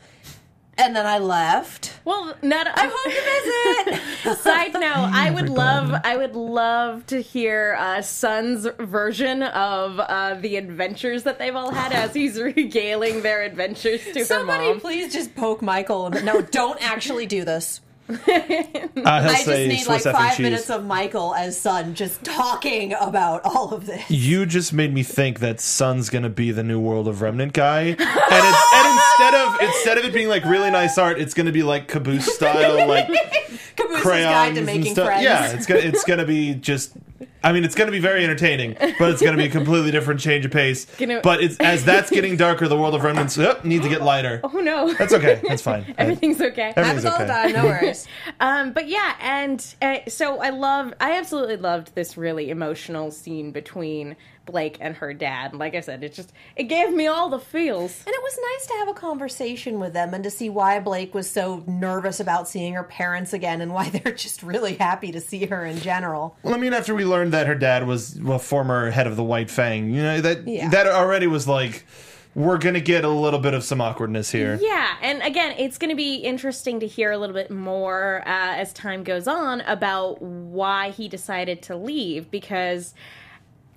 And 0.77 0.95
then 0.95 1.05
I 1.05 1.17
left. 1.17 1.99
well, 2.05 2.33
not. 2.41 2.65
I 2.65 2.89
hope 2.89 2.93
home 2.93 3.83
to 3.83 3.91
visit. 4.23 4.37
Side 4.41 4.71
note: 4.71 5.11
I 5.13 5.31
would 5.31 5.49
love, 5.49 5.93
I 6.05 6.15
would 6.15 6.37
love 6.37 7.05
to 7.07 7.21
hear 7.21 7.75
uh, 7.77 8.01
Sun's 8.01 8.65
version 8.79 9.43
of 9.43 9.99
uh, 9.99 10.35
the 10.35 10.55
adventures 10.55 11.23
that 11.23 11.39
they've 11.39 11.57
all 11.57 11.71
had 11.71 11.91
as 11.91 12.13
he's 12.13 12.39
regaling 12.41 13.21
their 13.21 13.41
adventures 13.41 14.01
to 14.05 14.19
her 14.19 14.23
Somebody 14.23 14.69
mom. 14.69 14.79
please 14.79 15.11
just 15.11 15.35
poke 15.35 15.61
Michael. 15.61 16.09
No, 16.09 16.39
don't 16.41 16.81
actually 16.81 17.25
do 17.25 17.43
this. 17.43 17.81
Uh, 18.09 18.15
I 19.05 19.43
just 19.43 19.47
need 19.47 19.87
like 19.87 20.01
five 20.01 20.39
minutes 20.39 20.69
of 20.69 20.85
Michael 20.85 21.35
as 21.35 21.59
Sun 21.59 21.93
just 21.95 22.23
talking 22.23 22.93
about 22.93 23.41
all 23.45 23.73
of 23.73 23.85
this. 23.85 24.09
You 24.09 24.45
just 24.45 24.73
made 24.73 24.93
me 24.93 25.03
think 25.03 25.39
that 25.39 25.59
Sun's 25.59 26.09
gonna 26.09 26.29
be 26.29 26.51
the 26.51 26.63
new 26.63 26.79
World 26.79 27.07
of 27.07 27.21
Remnant 27.21 27.53
guy, 27.53 27.81
and, 27.81 27.97
it's, 27.99 28.73
and 28.73 28.99
instead 28.99 29.35
of 29.35 29.61
instead 29.61 29.97
of 29.99 30.05
it 30.05 30.13
being 30.13 30.27
like 30.27 30.43
really 30.45 30.71
nice 30.71 30.97
art, 30.97 31.19
it's 31.19 31.33
gonna 31.33 31.51
be 31.51 31.63
like 31.63 31.87
Caboose 31.87 32.33
style, 32.35 32.87
like 32.87 33.07
Cabooses 33.75 34.01
crayons 34.01 34.25
Guide 34.25 34.53
to 34.53 34.57
and 34.57 34.65
Making 34.65 34.93
stuff. 34.93 35.05
Friends. 35.05 35.23
Yeah, 35.23 35.51
it's 35.51 35.65
gonna 35.65 35.81
it's 35.81 36.03
gonna 36.03 36.25
be 36.25 36.55
just. 36.55 36.93
I 37.43 37.53
mean, 37.53 37.63
it's 37.63 37.75
gonna 37.75 37.91
be 37.91 37.99
very 37.99 38.23
entertaining, 38.23 38.75
but 38.99 39.11
it's 39.11 39.21
gonna 39.21 39.37
be 39.37 39.45
a 39.45 39.49
completely 39.49 39.91
different 39.91 40.19
change 40.19 40.45
of 40.45 40.51
pace. 40.51 40.85
Gonna- 40.97 41.21
But 41.21 41.41
it's 41.41 41.57
as 41.59 41.85
that's 41.85 42.09
getting 42.09 42.35
darker, 42.35 42.67
the 42.67 42.77
World 42.77 42.95
of 42.95 43.03
Remnants 43.03 43.37
oh, 43.37 43.59
needs 43.63 43.83
to 43.83 43.89
get 43.89 44.01
lighter. 44.01 44.41
Oh 44.43 44.59
no, 44.59 44.93
That's 44.93 45.13
okay. 45.13 45.41
That's 45.47 45.61
fine. 45.61 45.93
everything's 45.97 46.41
okay. 46.41 46.73
Everything's 46.75 47.03
Happens 47.03 47.05
all 47.05 47.17
the 47.17 47.23
okay. 47.23 47.53
time, 47.53 47.63
no 47.63 47.69
worries. 47.69 48.07
Um, 48.41 48.71
but 48.71 48.87
yeah, 48.87 49.15
and 49.19 49.75
uh, 49.81 49.97
so 50.07 50.39
I 50.39 50.49
love, 50.51 50.93
I 51.01 51.17
absolutely 51.17 51.57
loved 51.57 51.93
this 51.95 52.15
really 52.17 52.49
emotional 52.49 53.11
scene 53.11 53.51
between 53.51 54.15
Blake 54.51 54.77
and 54.79 54.95
her 54.97 55.13
dad. 55.13 55.53
Like 55.53 55.75
I 55.75 55.81
said, 55.81 56.03
it 56.03 56.13
just 56.13 56.31
it 56.55 56.63
gave 56.63 56.93
me 56.93 57.07
all 57.07 57.29
the 57.29 57.39
feels. 57.39 58.03
And 58.05 58.13
it 58.13 58.21
was 58.23 58.39
nice 58.53 58.67
to 58.67 58.73
have 58.79 58.87
a 58.87 58.93
conversation 58.93 59.79
with 59.79 59.93
them 59.93 60.13
and 60.13 60.23
to 60.23 60.29
see 60.31 60.49
why 60.49 60.79
Blake 60.79 61.13
was 61.13 61.29
so 61.29 61.63
nervous 61.67 62.19
about 62.19 62.47
seeing 62.47 62.73
her 62.73 62.83
parents 62.83 63.33
again 63.33 63.61
and 63.61 63.73
why 63.73 63.89
they're 64.03 64.13
just 64.13 64.43
really 64.43 64.75
happy 64.75 65.11
to 65.11 65.21
see 65.21 65.45
her 65.45 65.65
in 65.65 65.79
general. 65.79 66.37
Well, 66.43 66.53
I 66.55 66.57
mean, 66.57 66.73
after 66.73 66.95
we 66.95 67.05
learned 67.05 67.33
that 67.33 67.47
her 67.47 67.55
dad 67.55 67.85
was 67.87 68.17
a 68.17 68.39
former 68.39 68.89
head 68.91 69.07
of 69.07 69.15
the 69.15 69.23
White 69.23 69.49
Fang, 69.49 69.93
you 69.93 70.01
know 70.01 70.21
that 70.21 70.47
Yeah. 70.47 70.69
that 70.69 70.87
already 70.87 71.27
was 71.27 71.47
like, 71.47 71.85
we're 72.35 72.59
gonna 72.59 72.79
get 72.79 73.03
a 73.03 73.09
little 73.09 73.39
bit 73.39 73.55
of 73.55 73.63
some 73.63 73.81
awkwardness 73.81 74.31
here. 74.31 74.57
Yeah, 74.61 74.87
and 75.01 75.21
again, 75.23 75.55
it's 75.57 75.79
going 75.79 75.89
to 75.89 75.95
be 75.95 76.15
interesting 76.17 76.79
to 76.81 76.87
hear 76.87 77.11
a 77.11 77.17
little 77.17 77.33
bit 77.33 77.49
more 77.49 78.21
uh, 78.25 78.55
as 78.55 78.71
time 78.71 79.03
goes 79.03 79.27
on 79.27 79.61
about 79.61 80.21
why 80.21 80.91
he 80.91 81.09
decided 81.09 81.63
to 81.63 81.75
leave. 81.75 82.29
Because 82.29 82.93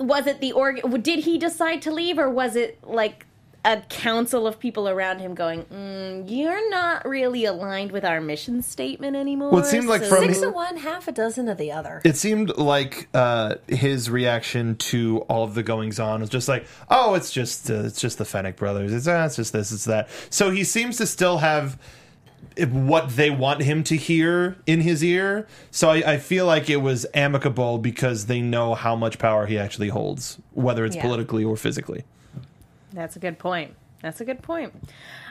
was 0.03 0.27
it 0.27 0.41
the 0.41 0.53
org? 0.53 0.81
Did 1.03 1.21
he 1.21 1.39
decide 1.39 1.83
to 1.83 1.91
leave, 1.93 2.19
or 2.19 2.29
was 2.31 2.57
it 2.57 2.79
like 2.85 3.27
a 3.65 3.81
council 3.89 4.45
of 4.49 4.59
people 4.59 4.89
around 4.89 5.21
him 5.21 5.35
going, 5.37 5.63
mm, 5.67 6.25
"You're 6.29 6.69
not 6.71 7.07
really 7.07 7.45
aligned 7.45 7.93
with 7.93 8.05
our 8.05 8.21
mission 8.21 8.61
statement 8.63 9.15
anymore"? 9.15 9.51
Well, 9.51 9.63
it 9.63 9.67
seemed 9.67 9.87
like 9.87 10.03
from- 10.03 10.25
Six 10.25 10.43
of 10.43 10.53
one, 10.53 10.79
half 10.79 11.07
a 11.07 11.13
dozen 11.13 11.49
of 11.49 11.59
the 11.59 11.71
other. 11.71 12.01
It 12.05 12.17
seemed 12.17 12.57
like 12.59 13.09
uh, 13.15 13.55
his 13.69 14.11
reaction 14.11 14.75
to 14.77 15.19
all 15.29 15.45
of 15.45 15.55
the 15.55 15.63
goings 15.63 16.01
on 16.01 16.21
was 16.21 16.29
just 16.31 16.49
like, 16.49 16.67
"Oh, 16.91 17.15
it's 17.15 17.31
just 17.31 17.71
uh, 17.71 17.85
it's 17.85 18.01
just 18.01 18.19
the 18.19 18.25
Fennec 18.25 18.57
brothers. 18.57 18.93
It's, 18.93 19.07
uh, 19.07 19.23
it's 19.27 19.37
just 19.37 19.53
this, 19.53 19.71
it's 19.71 19.85
that." 19.85 20.09
So 20.31 20.51
he 20.51 20.65
seems 20.65 20.97
to 20.97 21.07
still 21.07 21.39
have 21.39 21.79
what 22.71 23.11
they 23.11 23.31
want 23.31 23.63
him 23.63 23.83
to 23.85 23.97
hear 23.97 24.57
in 24.67 24.81
his 24.81 25.03
ear. 25.05 25.47
So 25.71 25.91
I, 25.91 26.13
I 26.13 26.19
feel 26.19 26.47
like 26.47 26.69
it 26.71 26.77
was 26.79 27.07
amicable 27.15 27.79
because 27.79 28.27
they 28.27 28.41
know 28.41 28.75
how 28.75 28.95
much 28.97 29.19
power 29.19 29.47
he 29.47 29.59
actually 29.59 29.89
holds, 29.89 30.39
whether 30.53 30.85
it's 30.85 30.97
Yeah. 30.97 31.03
politically 31.03 31.45
or 31.45 31.57
physically. 31.57 32.05
That's 32.93 33.17
a 33.17 33.19
good 33.19 33.39
point. 33.39 33.75
That's 34.03 34.21
a 34.21 34.25
good 34.25 34.43
point. 34.43 34.73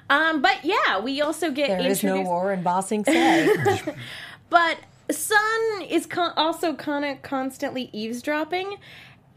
Um, 0.10 0.42
but 0.42 0.64
yeah, 0.64 1.00
we 1.00 1.22
also 1.22 1.52
get 1.52 1.68
There 1.70 1.88
is 1.90 2.04
no 2.04 2.22
war 2.22 2.52
in 2.52 2.64
Ba 2.64 2.82
Sing 2.82 3.04
Se. 3.06 3.50
But 4.50 4.78
Sun 5.10 5.82
is 5.90 6.06
con- 6.06 6.34
also 6.36 6.74
kind 6.74 7.06
of 7.06 7.22
constantly 7.22 7.90
eavesdropping. 7.94 8.78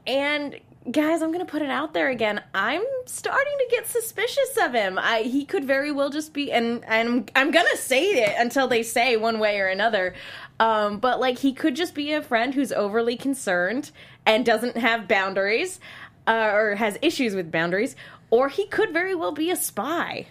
And 0.07 0.59
guys, 0.91 1.23
I'm 1.23 1.33
going 1.33 1.45
to 1.45 1.51
put 1.51 1.63
it 1.63 1.71
out 1.71 1.95
there 1.95 2.11
again. 2.11 2.43
I'm 2.53 2.85
starting 3.07 3.53
to 3.59 3.67
get 3.71 3.87
suspicious 3.87 4.57
of 4.61 4.75
him. 4.75 4.99
I, 4.99 5.23
he 5.23 5.45
could 5.45 5.65
very 5.65 5.91
well 5.91 6.11
just 6.11 6.33
be, 6.33 6.53
and, 6.53 6.85
and 6.87 7.31
I'm 7.35 7.51
going 7.51 7.67
to 7.71 7.77
say 7.77 8.25
it 8.25 8.35
until 8.39 8.69
they 8.69 8.83
say 8.83 9.17
one 9.17 9.39
way 9.39 9.61
or 9.61 9.67
another. 9.67 10.15
Um, 10.61 10.99
but 10.99 11.21
like, 11.21 11.39
he 11.39 11.53
could 11.53 11.75
just 11.75 11.95
be 11.95 12.13
a 12.13 12.23
friend 12.23 12.55
who's 12.55 12.73
overly 12.73 13.17
concerned 13.17 13.91
and 14.27 14.45
doesn't 14.45 14.77
have 14.77 15.09
boundaries 15.09 15.81
uh, 16.27 16.51
or 16.53 16.75
has 16.75 16.99
issues 17.03 17.35
with 17.35 17.51
boundaries. 17.51 17.97
Or 18.31 18.49
he 18.49 18.67
could 18.67 18.93
very 18.93 19.15
well 19.15 19.33
be 19.33 19.51
a 19.51 19.57
spy. 19.57 20.27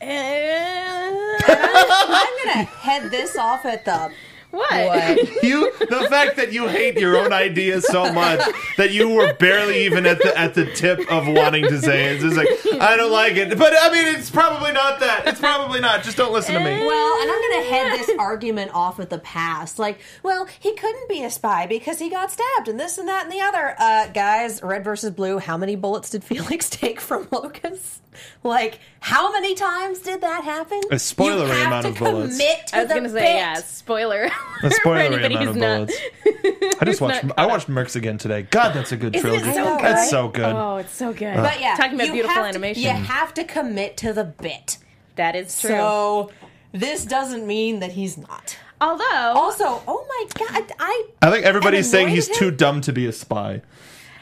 Eh, 0.00 1.38
I'm 1.46 2.44
gonna 2.44 2.64
head 2.64 3.10
this 3.10 3.38
off 3.38 3.64
at 3.64 3.84
the 3.84 4.10
what? 4.54 4.70
what? 4.70 5.18
You, 5.44 5.70
the 5.78 6.06
fact 6.08 6.36
that 6.36 6.52
you 6.52 6.68
hate 6.68 6.98
your 6.98 7.18
own 7.18 7.32
ideas 7.32 7.86
so 7.86 8.10
much 8.12 8.40
that 8.78 8.92
you 8.92 9.10
were 9.10 9.34
barely 9.34 9.84
even 9.84 10.06
at 10.06 10.18
the 10.18 10.36
at 10.38 10.54
the 10.54 10.64
tip 10.72 11.00
of 11.10 11.26
wanting 11.28 11.64
to 11.68 11.80
say 11.80 12.14
it. 12.14 12.24
It's 12.24 12.36
like 12.36 12.48
I 12.80 12.96
don't 12.96 13.12
like 13.12 13.34
it, 13.36 13.58
but 13.58 13.74
I 13.78 13.90
mean, 13.92 14.14
it's 14.14 14.30
probably 14.30 14.72
not 14.72 15.00
that. 15.00 15.26
It's 15.26 15.40
probably 15.40 15.80
not. 15.80 16.02
Just 16.02 16.16
don't 16.16 16.32
listen 16.32 16.54
to 16.54 16.60
me. 16.60 16.64
Well, 16.64 17.22
and 17.22 17.30
I'm 17.30 17.40
going 17.40 17.62
to 17.62 17.70
head 17.70 17.98
this 17.98 18.10
argument 18.18 18.70
off 18.74 19.00
at 19.00 19.10
the 19.10 19.18
past. 19.18 19.78
Like, 19.78 19.98
well, 20.22 20.46
he 20.58 20.74
couldn't 20.74 21.08
be 21.08 21.22
a 21.24 21.30
spy 21.30 21.66
because 21.66 21.98
he 21.98 22.08
got 22.08 22.30
stabbed 22.30 22.68
and 22.68 22.78
this 22.80 22.98
and 22.98 23.08
that 23.08 23.24
and 23.24 23.32
the 23.32 23.40
other. 23.40 23.74
Uh, 23.78 24.08
guys, 24.08 24.62
red 24.62 24.84
versus 24.84 25.10
blue, 25.10 25.38
how 25.38 25.56
many 25.56 25.76
bullets 25.76 26.10
did 26.10 26.24
Felix 26.24 26.70
take 26.70 27.00
from 27.00 27.28
Locus? 27.30 28.00
Like, 28.42 28.78
how 29.00 29.32
many 29.32 29.54
times 29.54 29.98
did 30.00 30.20
that 30.20 30.44
happen? 30.44 30.80
A 30.90 30.96
spoilery 30.96 31.46
You 31.48 31.52
have 31.54 31.66
amount 31.66 31.82
to 31.84 31.88
of 31.92 31.98
bullets. 31.98 32.36
Commit 32.38 32.66
to 32.68 32.76
I 32.76 32.82
was 32.84 32.92
gonna 32.92 33.08
say, 33.08 33.14
bit. 33.20 33.34
yeah, 33.36 33.54
spoiler. 33.54 34.24
A 34.62 34.70
for 34.70 34.70
spoilery 34.70 35.26
amount 35.26 35.34
who's 35.34 35.48
of 35.50 35.56
not- 35.56 35.76
bullets. 35.88 36.76
I 36.80 36.84
just 36.84 37.00
watched. 37.00 37.24
not 37.24 37.38
I 37.38 37.46
watched 37.46 37.68
Mercs 37.68 37.96
again 37.96 38.18
today. 38.18 38.42
God, 38.42 38.72
that's 38.74 38.92
a 38.92 38.96
good 38.96 39.14
Isn't 39.16 39.28
it 39.30 39.38
trilogy. 39.40 39.54
so 39.54 39.78
That's 39.80 40.02
good? 40.04 40.10
so 40.10 40.28
good. 40.28 40.44
Oh, 40.56 40.76
it's 40.76 40.92
so 40.94 41.12
good. 41.12 41.36
But 41.36 41.60
yeah, 41.60 41.76
talking 41.76 41.94
about 41.94 42.12
beautiful 42.12 42.34
have 42.34 42.44
to- 42.44 42.48
animation. 42.48 42.82
you 42.82 42.88
have 42.90 43.32
to 43.34 43.44
commit 43.44 43.96
to 43.98 44.12
the 44.12 44.24
bit. 44.24 44.78
that 45.16 45.36
is 45.36 45.60
true. 45.60 45.70
So 45.70 46.30
this 46.72 47.04
doesn't 47.04 47.46
mean 47.46 47.80
that 47.80 47.92
he's 47.92 48.16
not. 48.18 48.56
Although, 48.80 49.04
Also, 49.36 49.82
oh 49.86 50.04
my 50.08 50.46
god, 50.46 50.72
I 50.80 51.04
I 51.22 51.30
think 51.30 51.44
everybody's 51.46 51.88
saying 51.90 52.08
he's 52.08 52.28
him? 52.28 52.34
too 52.36 52.50
dumb 52.50 52.80
to 52.82 52.92
be 52.92 53.06
a 53.06 53.12
spy. 53.12 53.62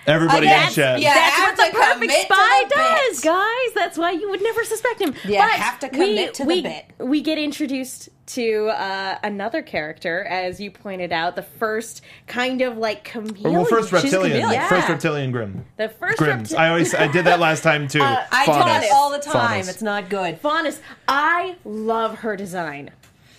Everybody 0.07 0.49
in 0.49 0.71
chat. 0.71 1.01
yeah. 1.01 1.15
that's 1.15 1.39
what 1.39 1.57
the 1.73 1.79
perfect 1.79 2.13
spy 2.13 2.63
the 2.65 2.75
bit. 2.75 2.77
does, 3.11 3.21
guys. 3.21 3.75
That's 3.75 3.97
why 3.99 4.11
you 4.13 4.29
would 4.31 4.43
never 4.43 4.65
suspect 4.65 5.01
him. 5.01 5.15
You 5.25 5.39
but 5.39 5.51
have 5.51 5.79
to 5.81 5.87
we- 5.89 5.93
commit 5.93 6.35
to 6.35 6.43
the 6.43 6.47
we, 6.49 6.63
bit. 6.63 6.85
We 6.99 7.21
get 7.21 7.39
introduced 7.39 8.09
to 8.25 8.69
uh, 8.69 9.19
another 9.23 9.63
character, 9.63 10.25
as 10.25 10.61
you 10.61 10.71
pointed 10.71 11.13
out, 11.13 11.37
the 11.37 11.43
first 11.43 12.03
kind 12.27 12.63
of 12.63 12.79
like 12.79 13.05
chameleon. 13.05 13.53
Well, 13.53 13.65
first 13.65 13.93
reptilian, 13.93 14.41
chameleon. 14.41 14.53
Yeah. 14.53 14.69
first 14.69 14.89
reptilian 14.89 15.33
Grimm. 15.33 15.65
the 15.77 15.89
first 15.89 16.19
Grimms. 16.19 16.53
repti- 16.53 16.59
I 16.59 16.69
always 16.71 16.95
I 16.95 17.09
did 17.09 17.25
that 17.27 17.41
last 17.41 17.63
time 17.63 17.89
too. 17.89 18.01
Uh, 18.13 18.25
I 18.33 18.47
do 18.47 18.53
Faunus. 18.53 18.65
that 18.65 18.91
all 18.93 19.11
the 19.11 19.19
time. 19.19 19.33
Faunus. 19.33 19.69
It's 19.69 19.83
not 19.83 20.09
good. 20.09 20.41
Faunus. 20.41 20.81
I 21.09 21.57
love 21.65 22.19
her 22.21 22.37
design. 22.37 22.91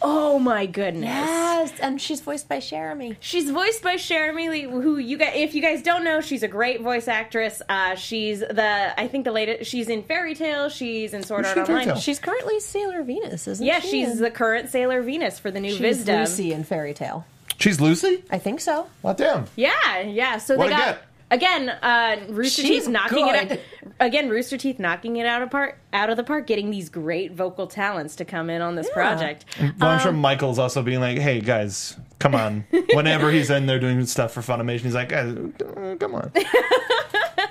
Oh 0.05 0.37
my 0.37 0.65
goodness. 0.65 1.05
Yes, 1.05 1.79
and 1.79 2.01
she's 2.01 2.19
voiced 2.19 2.49
by 2.49 2.59
Jeremy. 2.59 3.15
She's 3.21 3.49
voiced 3.49 3.81
by 3.81 3.95
Cherami 3.95 4.49
Leigh, 4.49 4.63
who 4.63 4.97
you 4.97 5.17
guys, 5.17 5.31
if 5.35 5.55
you 5.55 5.61
guys 5.61 5.81
don't 5.81 6.03
know, 6.03 6.19
she's 6.19 6.43
a 6.43 6.47
great 6.49 6.81
voice 6.81 7.07
actress. 7.07 7.61
Uh, 7.69 7.95
she's 7.95 8.39
the, 8.41 8.93
I 8.99 9.07
think 9.07 9.23
the 9.23 9.31
latest, 9.31 9.69
she's 9.71 9.87
in 9.87 10.03
Fairy 10.03 10.35
Tail, 10.35 10.67
she's 10.67 11.13
in 11.13 11.23
Sword 11.23 11.45
Is 11.45 11.47
Art 11.47 11.55
she 11.55 11.59
in 11.61 11.65
Fairy 11.65 11.79
Online. 11.79 11.95
Tail? 11.95 12.01
She's 12.01 12.19
currently 12.19 12.59
Sailor 12.59 13.03
Venus, 13.03 13.47
isn't 13.47 13.63
she? 13.63 13.67
Yeah, 13.67 13.79
she? 13.79 14.03
she's 14.05 14.19
the 14.19 14.29
current 14.31 14.69
Sailor 14.69 15.01
Venus 15.01 15.39
for 15.39 15.51
the 15.51 15.61
new 15.61 15.71
she's 15.73 16.03
Visdom. 16.05 16.19
Lucy 16.19 16.51
in 16.51 16.65
Fairy 16.65 16.93
Tail. 16.93 17.25
She's 17.57 17.79
Lucy. 17.79 18.25
I 18.29 18.39
think 18.39 18.59
so. 18.59 18.87
What 19.03 19.15
damn? 19.17 19.45
Yeah, 19.55 19.99
yeah. 20.01 20.37
So 20.37 20.57
What'd 20.57 20.71
they 20.73 20.75
I 20.75 20.79
got 20.79 20.95
get? 20.95 21.05
Again 21.33 21.69
uh, 21.69 22.17
Rooster 22.29 22.61
She's 22.61 22.83
Teeth 22.83 22.87
knocking 22.89 23.27
it 23.27 23.51
out. 23.51 23.59
Again, 23.99 24.29
Rooster 24.29 24.57
Teeth 24.57 24.79
knocking 24.79 25.17
it 25.17 25.25
out 25.25 25.41
of 25.41 25.51
part 25.51 25.77
out 25.91 26.09
of 26.09 26.17
the 26.17 26.23
park, 26.23 26.47
getting 26.47 26.71
these 26.71 26.89
great 26.89 27.31
vocal 27.33 27.67
talents 27.67 28.15
to 28.17 28.25
come 28.25 28.49
in 28.49 28.61
on 28.61 28.75
this 28.75 28.89
project. 28.91 29.45
Well, 29.79 29.89
I'm 29.91 29.99
sure 29.99 30.09
Um, 30.11 30.17
Michael's 30.17 30.59
also 30.59 30.81
being 30.81 30.99
like, 30.99 31.17
"Hey 31.17 31.41
guys, 31.41 31.97
come 32.19 32.35
on." 32.35 32.65
Whenever 32.93 33.31
he's 33.31 33.49
in 33.49 33.65
there 33.65 33.79
doing 33.79 34.05
stuff 34.05 34.31
for 34.33 34.41
Funimation, 34.41 34.81
he's 34.81 34.95
like, 34.95 35.09
guys, 35.09 35.35
uh, 35.35 35.95
"Come 35.99 36.15
on." 36.15 36.31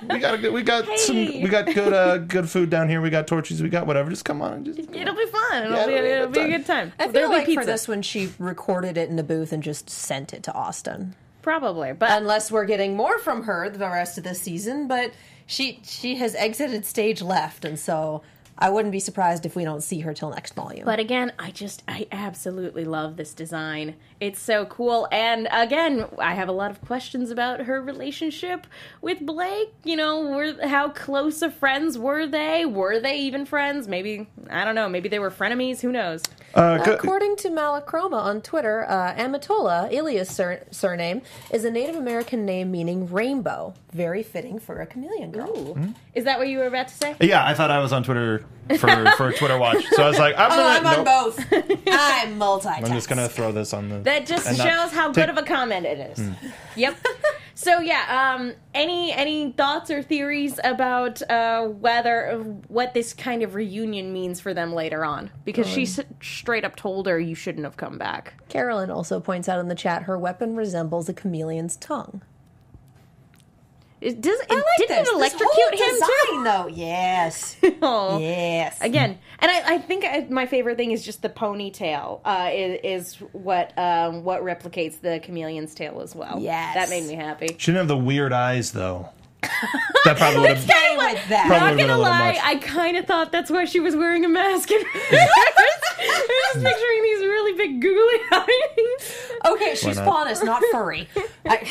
We 0.09 0.19
got 0.19 0.43
a, 0.43 0.49
we 0.51 0.63
got 0.63 0.99
some 0.99 1.15
we 1.15 1.47
got 1.47 1.65
good 1.65 1.93
uh, 1.93 2.17
good 2.17 2.49
food 2.49 2.69
down 2.69 2.89
here. 2.89 2.99
We 2.99 3.09
got 3.09 3.25
torches. 3.25 3.63
We 3.63 3.69
got 3.69 3.87
whatever. 3.87 4.09
Just 4.09 4.25
come 4.25 4.41
on 4.41 4.51
and 4.53 4.65
just 4.65 4.79
It'll 4.79 5.15
be 5.15 5.25
fun. 5.27 5.63
It'll, 5.63 5.77
Yeah, 5.77 5.85
be, 5.87 5.93
it'll 5.93 6.03
be 6.03 6.09
a 6.09 6.15
it'll 6.17 6.27
good 6.27 6.33
be 6.33 6.39
a 6.39 6.43
time. 6.43 6.51
good 6.57 6.65
time. 6.65 6.93
I 6.99 7.03
feel 7.03 7.11
There'll 7.13 7.29
like 7.29 7.45
be 7.45 7.55
for 7.55 7.61
pizza. 7.61 7.71
this 7.71 7.87
one, 7.87 8.01
she 8.01 8.33
recorded 8.37 8.97
it 8.97 9.09
in 9.09 9.15
the 9.15 9.23
booth 9.23 9.53
and 9.53 9.63
just 9.63 9.89
sent 9.89 10.33
it 10.33 10.43
to 10.43 10.53
Austin. 10.53 11.15
Probably, 11.43 11.93
but 11.93 12.09
Unless 12.11 12.51
we're 12.51 12.65
getting 12.65 12.95
more 12.95 13.19
from 13.19 13.43
her 13.43 13.69
the 13.69 13.87
rest 13.87 14.17
of 14.17 14.23
this 14.23 14.41
season, 14.41 14.87
but 14.87 15.11
she 15.45 15.81
she 15.83 16.15
has 16.15 16.33
exited 16.35 16.85
stage 16.85 17.21
left, 17.21 17.65
and 17.65 17.77
so 17.77 18.23
I 18.57 18.69
wouldn't 18.69 18.91
be 18.91 18.99
surprised 18.99 19.45
if 19.45 19.55
we 19.55 19.63
don't 19.63 19.81
see 19.81 19.99
her 19.99 20.13
till 20.13 20.29
next 20.29 20.55
volume. 20.55 20.85
But 20.85 20.99
again, 20.99 21.33
I 21.37 21.51
just 21.51 21.83
I 21.87 22.07
absolutely 22.11 22.85
love 22.85 23.17
this 23.17 23.33
design. 23.33 23.95
It's 24.23 24.39
so 24.41 24.65
cool. 24.67 25.05
And 25.11 25.49
again, 25.51 26.05
I 26.17 26.33
have 26.33 26.47
a 26.47 26.53
lot 26.53 26.71
of 26.71 26.79
questions 26.79 27.29
about 27.29 27.59
her 27.61 27.81
relationship 27.81 28.65
with 29.01 29.19
Blake. 29.25 29.73
You 29.83 29.97
know, 29.97 30.21
were 30.21 30.65
how 30.65 30.87
close 30.89 31.41
of 31.41 31.53
friends 31.53 31.97
were 31.97 32.25
they? 32.25 32.63
Were 32.65 33.01
they 33.01 33.17
even 33.17 33.45
friends? 33.45 33.89
Maybe 33.89 34.27
I 34.49 34.63
don't 34.63 34.75
know. 34.75 34.87
Maybe 34.87 35.09
they 35.09 35.19
were 35.19 35.29
frenemies. 35.29 35.81
Who 35.81 35.91
knows? 35.91 36.21
uh, 36.55 36.77
go- 36.77 36.93
According 36.93 37.35
to 37.37 37.49
Malachroma 37.49 38.13
on 38.21 38.41
Twitter, 38.41 38.85
uh, 38.87 39.13
Amitola, 39.15 39.91
Ilia's 39.91 40.29
sur- 40.29 40.63
surname, 40.71 41.21
is 41.51 41.65
a 41.65 41.71
Native 41.71 41.95
American 41.97 42.45
name 42.45 42.71
meaning 42.71 43.11
rainbow. 43.11 43.73
Very 43.91 44.23
fitting 44.23 44.57
for 44.57 44.79
a 44.79 44.85
chameleon 44.85 45.31
girl. 45.31 45.77
Is 46.15 46.23
that 46.23 46.39
what 46.39 46.47
you 46.47 46.59
were 46.59 46.65
about 46.67 46.87
to 46.87 46.93
say? 46.95 47.15
yeah, 47.19 47.45
I 47.45 47.53
thought 47.53 47.71
I 47.71 47.79
was 47.79 47.91
on 47.91 48.03
Twitter 48.03 48.45
for 48.79 49.11
for 49.17 49.33
Twitter 49.33 49.57
watch, 49.59 49.83
so 49.91 50.03
I 50.03 50.07
was 50.07 50.17
like, 50.17 50.35
"I'm 50.37 50.51
Oh, 50.51 50.55
gonna." 50.55 50.89
I'm 50.89 50.99
on 50.99 51.05
both. 51.05 51.39
I'm 51.87 52.39
multitasking. 52.39 52.85
I'm 52.85 52.93
just 52.93 53.09
gonna 53.09 53.27
throw 53.29 53.51
this 53.51 53.73
on 53.73 53.89
the. 53.89 53.99
That 54.13 54.25
just 54.27 54.47
and 54.47 54.57
not 54.57 54.67
shows 54.67 54.91
how 54.91 55.07
take- 55.11 55.25
good 55.25 55.29
of 55.29 55.37
a 55.37 55.43
comment 55.43 55.85
it 55.85 56.17
is. 56.17 56.29
Yep. 56.75 56.97
So 57.55 57.79
yeah, 57.79 58.33
um, 58.35 58.53
any 58.73 59.11
any 59.13 59.51
thoughts 59.51 59.91
or 59.91 60.01
theories 60.01 60.59
about 60.63 61.21
uh, 61.29 61.65
whether 61.67 62.37
what 62.67 62.93
this 62.93 63.13
kind 63.13 63.43
of 63.43 63.53
reunion 63.55 64.11
means 64.11 64.39
for 64.39 64.53
them 64.53 64.73
later 64.73 65.05
on? 65.05 65.29
Because 65.45 65.67
she 65.67 65.83
s- 65.83 65.99
straight 66.21 66.65
up 66.65 66.75
told 66.75 67.05
her 67.07 67.19
you 67.19 67.35
shouldn't 67.35 67.63
have 67.63 67.77
come 67.77 67.97
back. 67.97 68.33
Carolyn 68.49 68.89
also 68.89 69.19
points 69.19 69.47
out 69.47 69.59
in 69.59 69.67
the 69.67 69.75
chat 69.75 70.03
her 70.03 70.17
weapon 70.17 70.55
resembles 70.55 71.07
a 71.09 71.13
chameleon's 71.13 71.75
tongue. 71.77 72.21
It 74.03 74.21
does. 74.21 74.39
It, 74.39 74.47
I 74.49 74.55
like 74.55 74.65
didn't 74.77 74.89
this. 74.89 74.99
it 74.99 75.03
This 75.05 75.13
electrocute 75.13 75.49
whole 75.53 75.89
him 75.89 75.99
design, 75.99 76.43
though. 76.43 76.67
Yes. 76.67 77.55
too? 77.61 77.77
Aw. 77.81 78.17
yes. 78.19 78.77
Again, 78.81 79.17
and 79.39 79.49
I, 79.51 79.75
I 79.75 79.77
think 79.77 80.03
I, 80.05 80.27
my 80.29 80.45
favorite 80.45 80.77
thing 80.77 80.91
is 80.91 81.05
just 81.05 81.21
the 81.21 81.29
ponytail. 81.29 82.19
Uh, 82.25 82.49
is, 82.51 82.79
is 82.83 83.15
what 83.31 83.77
um, 83.77 84.23
what 84.23 84.41
replicates 84.41 84.99
the 84.99 85.19
chameleon's 85.23 85.73
tail 85.73 86.01
as 86.01 86.15
well. 86.15 86.37
Yes. 86.39 86.75
that 86.75 86.89
made 86.89 87.05
me 87.07 87.15
happy. 87.15 87.55
She 87.57 87.71
didn't 87.71 87.77
have 87.77 87.87
the 87.87 87.97
weird 87.97 88.33
eyes 88.33 88.71
though. 88.71 89.09
That 90.05 90.17
probably 90.17 90.41
would 90.41 90.49
have. 90.49 90.59
Stay 90.61 90.97
with 90.97 91.29
that. 91.29 91.47
Not 91.49 91.77
gonna 91.77 91.95
a 91.95 91.97
lie, 91.97 92.33
much. 92.33 92.41
I 92.43 92.55
kind 92.57 92.97
of 92.97 93.05
thought 93.05 93.31
that's 93.31 93.49
why 93.49 93.65
she 93.65 93.79
was 93.79 93.95
wearing 93.95 94.25
a 94.25 94.29
mask. 94.29 94.69
I 94.71 96.51
was 96.55 96.63
picturing 96.63 97.03
these 97.03 97.19
really 97.19 97.57
big 97.57 97.81
googly 97.81 98.19
eyes. 98.31 99.53
Okay, 99.53 99.75
she's 99.75 99.97
not? 99.97 100.05
faunus, 100.05 100.43
not 100.43 100.61
furry. 100.71 101.07
I, 101.45 101.69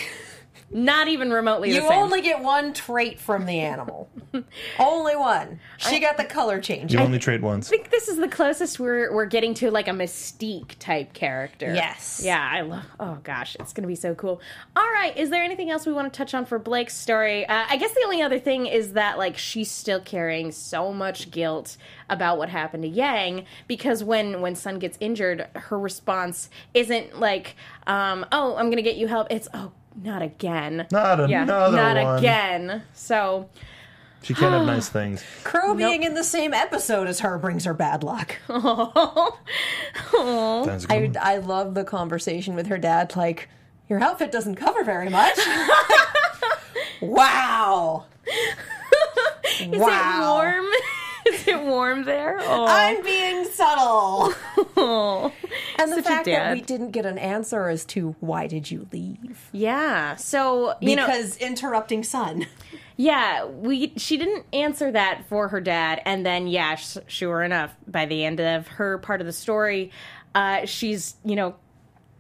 Not 0.73 1.09
even 1.09 1.31
remotely 1.31 1.69
you 1.71 1.81
the 1.81 1.89
same. 1.89 1.99
only 1.99 2.23
get 2.23 2.41
one 2.41 2.73
trait 2.73 3.21
from 3.21 3.47
the 3.47 3.61
animal. 3.61 4.09
only 4.79 5.17
one. 5.17 5.61
She 5.77 6.01
got 6.01 6.17
the 6.17 6.25
color 6.25 6.61
change. 6.61 6.93
You 6.93 7.01
only 7.01 7.19
trade 7.19 7.43
once. 7.43 7.69
I 7.69 7.71
think 7.71 7.91
this 7.91 8.09
is 8.09 8.17
the 8.17 8.29
closest 8.29 8.81
we're 8.81 9.13
we're 9.13 9.27
getting 9.27 9.55
to 9.55 9.71
like 9.71 9.89
a 9.89 9.93
mystique 9.93 10.79
type 10.79 11.13
character. 11.13 11.75
Yes. 11.75 12.23
Yeah, 12.25 12.49
I 12.51 12.63
love. 12.63 12.85
Oh 12.99 13.19
gosh, 13.23 13.57
it's 13.61 13.73
gonna 13.73 13.89
be 13.89 13.95
so 13.95 14.15
cool. 14.15 14.41
All 14.75 14.91
right, 14.91 15.17
is 15.17 15.31
there 15.31 15.43
anything 15.43 15.71
else 15.71 15.87
we 15.87 15.93
want 15.93 16.13
to 16.13 16.17
touch 16.17 16.33
on 16.33 16.47
for 16.47 16.59
Blake's 16.59 16.97
story? 16.97 17.47
Uh, 17.47 17.67
I 17.69 17.77
guess 17.77 17.93
the 17.93 18.03
only 18.05 18.23
other 18.23 18.39
thing 18.39 18.67
is 18.67 18.95
that 18.95 19.19
like 19.19 19.37
she's 19.37 19.71
still 19.71 20.01
carrying 20.01 20.53
so 20.53 20.93
much 20.93 21.31
guilt 21.31 21.77
about 22.09 22.39
what 22.39 22.49
happened 22.49 22.83
to 22.85 22.89
Yang 22.89 23.47
because 23.69 24.03
when 24.03 24.41
when 24.41 24.55
Sun 24.55 24.79
gets 24.79 24.97
injured, 25.01 25.47
her 25.55 25.79
response 25.79 26.49
isn't 26.73 27.19
like, 27.21 27.57
um, 27.87 28.25
"Oh, 28.33 28.57
I'm 28.57 28.71
gonna 28.71 28.83
get 28.83 28.97
you 28.97 29.09
help." 29.09 29.29
It's, 29.31 29.49
"Oh, 29.53 29.73
not 30.01 30.23
again." 30.23 30.87
Not 30.91 31.29
yeah, 31.29 31.43
another 31.43 31.77
not 31.77 31.97
one. 31.97 32.19
again. 32.19 32.83
So. 32.95 33.49
She 34.23 34.35
can't 34.35 34.53
have 34.55 34.67
nice 34.67 34.89
things. 34.89 35.25
Qrow 35.43 35.77
being 35.77 36.05
in 36.05 36.15
the 36.15 36.25
same 36.25 36.55
episode 36.55 37.09
as 37.09 37.21
her 37.21 37.39
brings 37.39 37.65
her 37.65 37.75
bad 37.75 38.05
luck. 38.05 38.37
That's 38.49 38.57
I, 40.89 41.01
good. 41.01 41.17
I 41.17 41.39
love 41.39 41.75
the 41.75 41.85
conversation 41.85 42.55
with 42.55 42.69
her 42.69 42.79
dad, 42.79 43.17
like, 43.17 43.49
your 43.89 44.03
outfit 44.03 44.33
doesn't 44.33 44.55
cover 44.55 44.85
very 44.85 45.11
much. 45.11 45.39
wow. 47.03 48.07
Is 49.61 49.69
wow. 49.69 50.41
it 50.41 50.45
warm? 50.45 50.67
Is 51.27 51.49
it 51.49 51.63
warm 51.63 52.05
there? 52.05 52.39
Oh. 52.41 52.67
I'm 52.67 53.03
being 53.03 53.45
subtle. 53.45 54.33
And 55.83 55.93
the 55.93 56.03
fact 56.03 56.27
that 56.27 56.53
we 56.55 56.61
didn't 56.61 56.91
get 56.91 57.07
an 57.07 57.19
answer 57.19 57.69
as 57.69 57.85
to 57.87 58.15
why 58.21 58.47
did 58.47 58.71
you 58.71 58.87
leave? 58.93 59.49
Yeah. 59.53 60.17
So 60.17 60.75
you 60.81 60.97
know, 60.97 61.07
Because 61.07 61.37
interrupting 61.39 62.03
Sun. 62.05 62.47
yeah, 62.97 63.45
we 63.45 63.93
she 63.97 64.17
didn't 64.17 64.47
answer 64.53 64.91
that 64.93 65.25
for 65.29 65.49
her 65.49 65.61
dad, 65.61 66.01
and 66.05 66.25
then 66.25 66.47
yeah, 66.47 66.77
sh- 66.77 66.99
sure 67.07 67.43
enough, 67.43 67.75
by 67.87 68.07
the 68.07 68.25
end 68.25 68.41
of 68.41 68.69
her 68.69 68.99
part 68.99 69.21
of 69.21 69.27
the 69.27 69.33
story, 69.33 69.91
uh, 70.35 70.67
she's 70.67 71.17
you 71.25 71.37
know, 71.37 71.55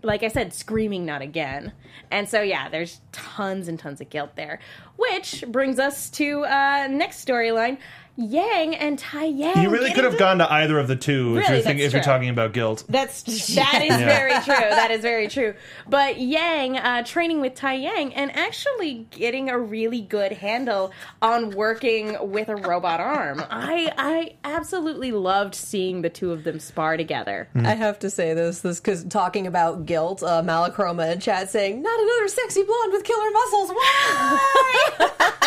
like 0.02 0.22
I 0.22 0.28
said, 0.28 0.52
screaming 0.52 1.04
not 1.06 1.22
again, 1.22 1.72
and 2.10 2.28
so 2.28 2.42
yeah, 2.42 2.68
there's 2.68 3.00
tons 3.12 3.68
and 3.68 3.78
tons 3.78 4.00
of 4.00 4.10
guilt 4.10 4.36
there, 4.36 4.58
which 4.96 5.44
brings 5.48 5.78
us 5.78 6.10
to 6.10 6.44
uh, 6.44 6.88
next 6.90 7.26
storyline. 7.26 7.78
Yang 8.16 8.76
and 8.76 8.98
Taiyang. 8.98 9.62
You 9.62 9.70
really 9.70 9.90
could 9.92 10.04
have 10.04 10.12
into- 10.14 10.18
gone 10.24 10.38
to 10.38 10.52
either 10.52 10.78
of 10.78 10.86
the 10.86 10.96
two 10.96 11.36
if 11.38 11.44
Really, 11.44 11.54
you're 11.54 11.62
thinking, 11.62 11.78
that's 11.78 11.86
if 11.86 11.92
you're 11.94 12.02
true. 12.02 12.12
talking 12.12 12.28
about 12.28 12.52
guilt. 12.52 12.84
That's 12.88 13.22
that 13.22 13.82
is 13.82 13.96
very 13.96 14.32
true. 14.42 14.54
That 14.54 14.90
is 14.90 15.00
very 15.00 15.28
true. 15.28 15.54
But 15.88 16.18
Yang 16.20 16.76
uh, 16.78 17.04
training 17.04 17.40
with 17.40 17.54
Taiyang 17.54 18.12
and 18.14 18.34
actually 18.36 19.06
getting 19.10 19.48
a 19.48 19.58
really 19.58 20.02
good 20.02 20.32
handle 20.32 20.92
on 21.22 21.50
working 21.52 22.16
with 22.30 22.48
a 22.50 22.56
robot 22.56 23.00
arm. 23.00 23.42
I 23.50 23.92
I 23.96 24.34
absolutely 24.44 25.10
loved 25.12 25.54
seeing 25.54 26.02
the 26.02 26.10
two 26.10 26.32
of 26.32 26.44
them 26.44 26.60
spar 26.60 26.98
together. 26.98 27.48
I 27.54 27.74
have 27.74 27.98
to 28.00 28.10
say 28.10 28.34
this, 28.34 28.60
this 28.60 28.78
because 28.78 29.04
talking 29.04 29.46
about 29.46 29.86
guilt, 29.86 30.22
uh, 30.22 30.42
Malachroma 30.42 31.12
in 31.12 31.20
chat 31.20 31.48
saying, 31.50 31.80
"Not 31.82 31.98
another 31.98 32.28
sexy 32.28 32.62
blonde 32.62 32.92
with 32.92 33.04
killer 33.04 33.30
muscles." 33.30 33.70
Why? 33.70 35.08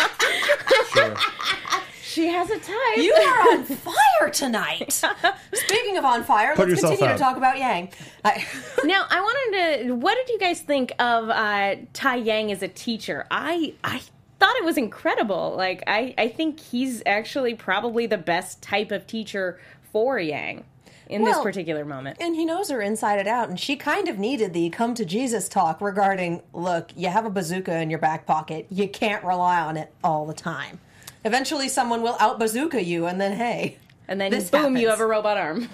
Sure. 0.92 1.14
She 2.16 2.28
has 2.28 2.48
a 2.48 2.58
type. 2.58 2.96
you 2.96 3.12
are 3.12 3.50
on 3.58 3.64
fire 3.64 4.30
tonight. 4.32 4.90
Speaking 5.52 5.98
of 5.98 6.04
on 6.06 6.24
fire, 6.24 6.56
Put 6.56 6.70
let's 6.70 6.80
continue 6.80 7.04
out. 7.04 7.12
to 7.12 7.18
talk 7.18 7.36
about 7.36 7.58
Yang. 7.58 7.90
I, 8.24 8.42
now 8.84 9.04
I 9.10 9.20
wanted 9.20 9.84
to. 9.88 9.92
What 9.96 10.14
did 10.14 10.30
you 10.30 10.38
guys 10.38 10.60
think 10.62 10.92
of 10.98 11.28
uh, 11.28 11.76
Taiyang 11.92 12.50
as 12.52 12.62
a 12.62 12.68
teacher? 12.68 13.26
I 13.30 13.74
I 13.84 14.00
thought 14.40 14.56
it 14.56 14.64
was 14.64 14.78
incredible. 14.78 15.54
Like 15.58 15.82
I 15.86 16.14
I 16.16 16.28
think 16.28 16.58
he's 16.58 17.02
actually 17.04 17.54
probably 17.54 18.06
the 18.06 18.16
best 18.16 18.62
type 18.62 18.92
of 18.92 19.06
teacher 19.06 19.60
for 19.92 20.18
Yang 20.18 20.64
in 21.08 21.22
this 21.22 21.38
particular 21.38 21.84
moment. 21.84 22.16
and 22.18 22.34
he 22.34 22.46
knows 22.46 22.70
her 22.70 22.80
inside 22.80 23.18
and 23.18 23.28
out, 23.28 23.50
and 23.50 23.60
she 23.60 23.76
kind 23.76 24.08
of 24.08 24.18
needed 24.18 24.54
the 24.54 24.70
come 24.70 24.94
to 24.94 25.04
Jesus 25.04 25.50
talk 25.50 25.82
regarding, 25.82 26.42
look, 26.54 26.92
you 26.96 27.08
have 27.08 27.26
a 27.26 27.30
bazooka 27.30 27.78
in 27.78 27.90
your 27.90 27.98
back 27.98 28.24
pocket. 28.24 28.66
You 28.70 28.88
can't 28.88 29.22
rely 29.22 29.60
on 29.60 29.76
it 29.76 29.92
all 30.02 30.24
the 30.24 30.32
time. 30.34 30.80
Eventually, 31.26 31.68
someone 31.68 32.02
will 32.02 32.16
out 32.20 32.38
bazooka 32.38 32.84
you, 32.84 33.06
and 33.06 33.20
then 33.20 33.32
hey, 33.36 33.78
And 34.06 34.20
then 34.20 34.30
This 34.30 34.48
boom, 34.48 34.76
you 34.76 34.88
have 34.88 35.00
a 35.00 35.06
robot 35.06 35.36
arm. 35.36 35.68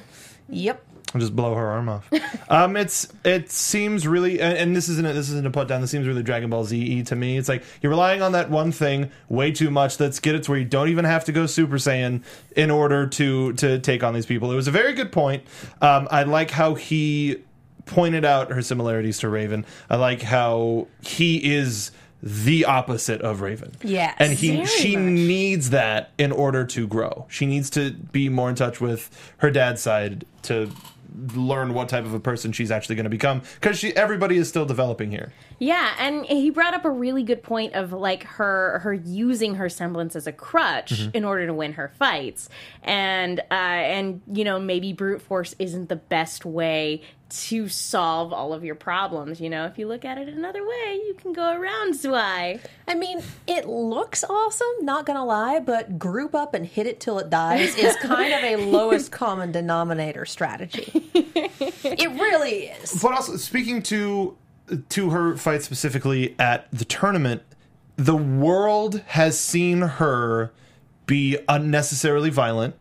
yep. 0.49 0.83
I'll 1.15 1.21
just 1.21 1.37
blow 1.37 1.55
her 1.55 1.67
arm 1.67 1.91
off. 1.91 2.11
um, 2.49 2.75
it's 2.75 3.07
it 3.23 3.51
seems 3.51 4.09
really, 4.09 4.41
and, 4.41 4.57
and 4.57 4.75
this 4.75 4.88
isn't 4.88 5.07
a, 5.07 5.12
this 5.12 5.29
isn't 5.29 5.47
a 5.47 5.51
put 5.51 5.69
down. 5.69 5.83
This 5.83 5.91
seems 5.91 6.07
really 6.07 6.23
Dragon 6.23 6.49
Ball 6.49 6.65
Z 6.65 7.03
to 7.03 7.15
me. 7.15 7.37
It's 7.37 7.51
like 7.51 7.65
you're 7.83 7.91
relying 7.91 8.23
on 8.23 8.33
that 8.33 8.49
one 8.49 8.73
thing 8.73 9.11
way 9.29 9.53
too 9.53 9.71
much. 9.71 10.01
Let's 10.01 10.21
get 10.21 10.35
it 10.35 10.45
to 10.45 10.53
where 10.53 10.59
you 10.59 10.65
don't 10.65 10.88
even 10.88 11.05
have 11.05 11.27
to 11.27 11.33
go 11.33 11.45
Super 11.45 11.77
Saiyan 11.77 12.23
in 12.57 12.71
order 12.71 13.07
to 13.09 13.53
to 13.53 13.79
take 13.79 14.03
on 14.03 14.15
these 14.15 14.25
people. 14.25 14.51
It 14.51 14.57
was 14.57 14.69
a 14.69 14.73
very 14.73 14.95
good 14.95 15.12
point. 15.12 15.45
Um, 15.83 16.09
I 16.11 16.23
like 16.23 16.51
how 16.51 16.77
he 16.77 17.43
pointed 17.85 18.25
out 18.25 18.51
her 18.51 18.62
similarities 18.62 19.19
to 19.19 19.29
Raven. 19.29 19.67
I 19.91 19.97
like 19.97 20.23
how 20.23 20.88
he 21.03 21.55
is 21.55 21.91
the 22.23 22.65
opposite 22.65 23.21
of 23.21 23.41
Raven. 23.41 23.73
Yes. 23.83 24.15
and 24.19 24.33
he 24.33 24.65
she 24.67 24.96
much. 24.96 25.11
needs 25.13 25.71
that 25.71 26.11
in 26.19 26.31
order 26.31 26.65
to 26.67 26.87
grow. 26.87 27.27
She 27.29 27.46
needs 27.46 27.69
to 27.71 27.90
be 27.92 28.29
more 28.29 28.49
in 28.49 28.55
touch 28.55 28.81
with 28.81 29.11
her 29.38 29.51
dad's 29.51 29.83
side 29.83 30.25
to 30.42 30.71
learn 31.35 31.75
what 31.75 31.90
type 31.90 32.05
of 32.07 32.15
a 32.15 32.21
person 32.21 32.53
she's 32.53 32.71
actually 32.71 32.94
going 32.94 33.05
to 33.05 33.11
become 33.11 33.42
because 33.61 33.79
she 33.79 33.94
everybody 33.94 34.37
is 34.38 34.49
still 34.49 34.65
developing 34.65 35.11
here. 35.11 35.33
Yeah, 35.59 35.94
and 35.99 36.25
he 36.25 36.49
brought 36.51 36.73
up 36.75 36.85
a 36.87 36.90
really 36.90 37.23
good 37.23 37.42
point 37.42 37.75
of 37.75 37.92
like 37.92 38.23
her 38.25 38.79
her 38.79 38.94
using 38.94 39.57
her 39.57 39.69
semblance 39.69 40.17
as 40.17 40.27
a 40.27 40.33
crutch 40.33 40.92
Mm-hmm. 40.92 41.11
in 41.17 41.25
order 41.25 41.46
to 41.46 41.53
win 41.55 41.75
her 41.75 41.92
fights, 41.99 42.49
and 42.83 43.40
uh, 43.51 43.53
and 43.55 44.23
you 44.33 44.44
know 44.44 44.59
maybe 44.59 44.92
brute 44.92 45.21
force 45.23 45.55
isn't 45.59 45.88
the 45.88 45.96
best 45.96 46.44
way 46.44 47.03
to 47.33 47.69
solve 47.69 48.33
all 48.33 48.53
of 48.53 48.65
your 48.65 48.75
problems. 48.75 49.41
You 49.41 49.51
know, 49.51 49.67
if 49.67 49.79
you 49.79 49.89
look 49.89 50.05
at 50.05 50.19
it 50.19 50.29
another 50.29 50.63
way, 50.67 51.01
you 51.07 51.15
can 51.19 51.33
go 51.33 51.55
around 51.55 51.95
Zwei. 51.95 52.61
I 52.87 52.95
mean, 52.95 53.23
it 53.47 53.67
looks 53.67 54.25
awesome, 54.25 54.67
not 54.83 55.07
gonna 55.07 55.25
lie, 55.25 55.61
but 55.61 55.99
group 55.99 56.35
up 56.35 56.55
and 56.55 56.67
hit 56.67 56.87
it 56.87 57.01
till 57.01 57.19
it 57.19 57.31
dies 57.31 57.77
is 57.77 57.97
kind 58.03 58.33
of 58.33 58.43
a 58.45 58.57
lowest 58.57 59.13
common 59.13 59.53
denominator 59.53 60.25
strategy. 60.25 60.91
it 61.15 62.11
really 62.11 62.67
is. 62.67 63.01
But 63.03 63.13
also 63.13 63.37
speaking 63.37 63.83
to 63.85 64.37
to 64.91 65.11
her 65.11 65.37
fight 65.37 65.63
specifically 65.63 66.35
at 66.39 66.71
the 66.71 66.85
tournament, 66.85 67.43
the 67.97 68.17
world 68.17 69.01
has 69.09 69.39
seen 69.39 69.83
her 69.83 70.53
be 71.07 71.39
unnecessarily 71.49 72.31
violent. 72.31 72.75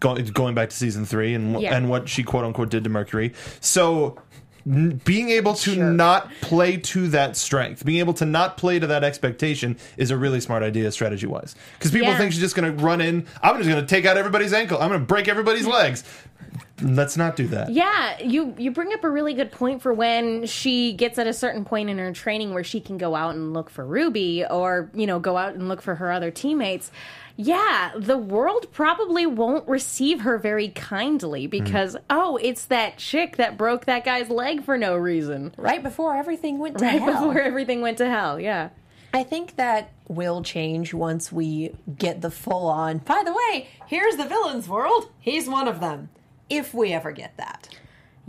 Going 0.00 0.24
going 0.26 0.54
back 0.54 0.70
to 0.70 0.76
season 0.76 1.04
three 1.04 1.34
and 1.34 1.60
Yeah. 1.60 1.74
and 1.76 1.88
what 1.90 2.08
she 2.08 2.22
quote 2.22 2.44
unquote 2.44 2.70
did 2.70 2.84
to 2.84 2.90
Mercury. 2.90 3.32
So 3.60 4.16
n- 4.66 5.00
being 5.04 5.30
able 5.30 5.54
to 5.54 5.74
Sure. 5.74 5.84
not 5.84 6.30
play 6.40 6.76
to 6.76 7.08
that 7.08 7.36
strength, 7.36 7.84
being 7.84 7.98
able 7.98 8.14
to 8.14 8.24
not 8.26 8.56
play 8.58 8.78
to 8.78 8.86
that 8.86 9.02
expectation 9.02 9.76
is 9.96 10.10
a 10.10 10.16
really 10.16 10.40
smart 10.40 10.62
idea 10.62 10.92
strategy 10.92 11.26
wise. 11.26 11.56
Because 11.78 11.90
people 11.90 12.08
Yeah. 12.08 12.18
think 12.18 12.32
she's 12.32 12.40
just 12.40 12.54
going 12.54 12.76
to 12.76 12.82
run 12.84 13.00
in. 13.00 13.26
I'm 13.42 13.56
just 13.56 13.68
going 13.68 13.80
to 13.80 13.86
take 13.86 14.04
out 14.06 14.16
everybody's 14.16 14.52
ankle. 14.52 14.78
I'm 14.80 14.88
going 14.88 15.00
to 15.00 15.06
break 15.06 15.26
everybody's 15.26 15.66
legs. 15.66 16.04
Let's 16.80 17.16
not 17.16 17.34
do 17.34 17.48
that. 17.48 17.70
Yeah, 17.70 18.18
you 18.22 18.54
you 18.56 18.70
bring 18.70 18.92
up 18.92 19.02
a 19.02 19.10
really 19.10 19.34
good 19.34 19.50
point 19.50 19.82
for 19.82 19.92
when 19.92 20.46
she 20.46 20.92
gets 20.92 21.18
at 21.18 21.26
a 21.26 21.32
certain 21.32 21.64
point 21.64 21.90
in 21.90 21.98
her 21.98 22.12
training 22.12 22.54
where 22.54 22.62
she 22.62 22.80
can 22.80 22.98
go 22.98 23.16
out 23.16 23.34
and 23.34 23.52
look 23.52 23.68
for 23.68 23.84
Ruby 23.84 24.44
or, 24.48 24.88
you 24.94 25.06
know, 25.06 25.18
go 25.18 25.36
out 25.36 25.54
and 25.54 25.66
look 25.68 25.82
for 25.82 25.96
her 25.96 26.12
other 26.12 26.30
teammates. 26.30 26.92
Yeah, 27.40 27.92
the 27.96 28.18
world 28.18 28.66
probably 28.72 29.24
won't 29.24 29.68
receive 29.68 30.22
her 30.22 30.38
very 30.38 30.70
kindly 30.70 31.44
hmm. 31.44 31.50
because 31.50 31.96
oh, 32.10 32.36
it's 32.42 32.66
that 32.66 32.98
chick 32.98 33.36
that 33.36 33.56
broke 33.56 33.84
that 33.84 34.04
guy's 34.04 34.28
leg 34.28 34.64
for 34.64 34.76
no 34.76 34.96
reason. 34.96 35.54
Right 35.56 35.82
before 35.82 36.16
everything 36.16 36.58
went 36.58 36.78
to 36.78 36.84
Right 36.84 37.00
hell. 37.00 37.12
before 37.12 37.40
everything 37.40 37.80
went 37.80 37.98
to 37.98 38.10
hell. 38.10 38.40
Yeah. 38.40 38.70
I 39.14 39.22
think 39.22 39.54
that 39.54 39.92
will 40.08 40.42
change 40.42 40.92
once 40.92 41.30
we 41.30 41.76
get 41.96 42.20
the 42.22 42.30
full 42.30 42.66
on. 42.66 42.98
By 42.98 43.22
the 43.24 43.32
way, 43.32 43.68
here's 43.86 44.16
the 44.16 44.26
villain's 44.26 44.68
world. 44.68 45.08
He's 45.20 45.48
one 45.48 45.68
of 45.68 45.80
them. 45.80 46.10
If 46.50 46.74
we 46.74 46.92
ever 46.92 47.12
get 47.12 47.36
that. 47.36 47.68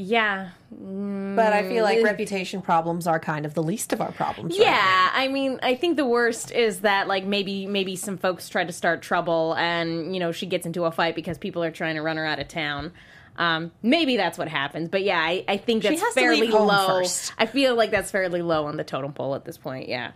Yeah. 0.02 0.52
But 0.72 1.52
I 1.52 1.68
feel 1.68 1.84
like 1.84 2.02
reputation 2.02 2.62
problems 2.62 3.06
are 3.06 3.20
kind 3.20 3.46
of 3.46 3.54
the 3.54 3.62
least 3.62 3.92
of 3.92 4.00
our 4.00 4.14
problems. 4.14 4.58
right 4.58 4.66
Yeah, 4.66 5.10
I 5.14 5.28
mean, 5.28 5.60
I 5.62 5.76
think 5.76 5.98
the 5.98 6.06
worst 6.06 6.54
is 6.54 6.82
that 6.82 7.10
like 7.10 7.26
maybe 7.26 7.68
maybe 7.68 7.98
some 7.98 8.18
folks 8.18 8.48
try 8.48 8.64
to 8.64 8.72
start 8.72 9.02
trouble, 9.02 9.56
and 9.56 10.14
you 10.14 10.22
know 10.22 10.32
she 10.32 10.46
gets 10.46 10.66
into 10.66 10.86
a 10.86 10.92
fight 10.92 11.16
because 11.16 11.38
people 11.38 11.66
are 11.66 11.72
trying 11.72 11.96
to 11.96 12.02
run 12.02 12.16
her 12.16 12.26
out 12.26 12.40
of 12.40 12.48
town. 12.48 12.94
Um, 13.36 13.74
maybe 13.84 14.16
that's 14.16 14.38
what 14.38 14.48
happens, 14.48 14.88
but 14.88 15.04
yeah, 15.04 15.20
I, 15.20 15.44
I 15.50 15.58
think 15.58 15.84
that's 15.84 16.14
fairly 16.14 16.48
low. 16.48 16.88
first. 16.88 17.34
I 17.38 17.46
feel 17.46 17.76
like 17.76 17.92
that's 17.92 18.10
fairly 18.10 18.42
low 18.42 18.68
on 18.68 18.78
the 18.78 18.86
totem 18.86 19.12
pole 19.12 19.36
at 19.36 19.44
this 19.44 19.58
point. 19.58 19.90
Yeah, 19.90 20.12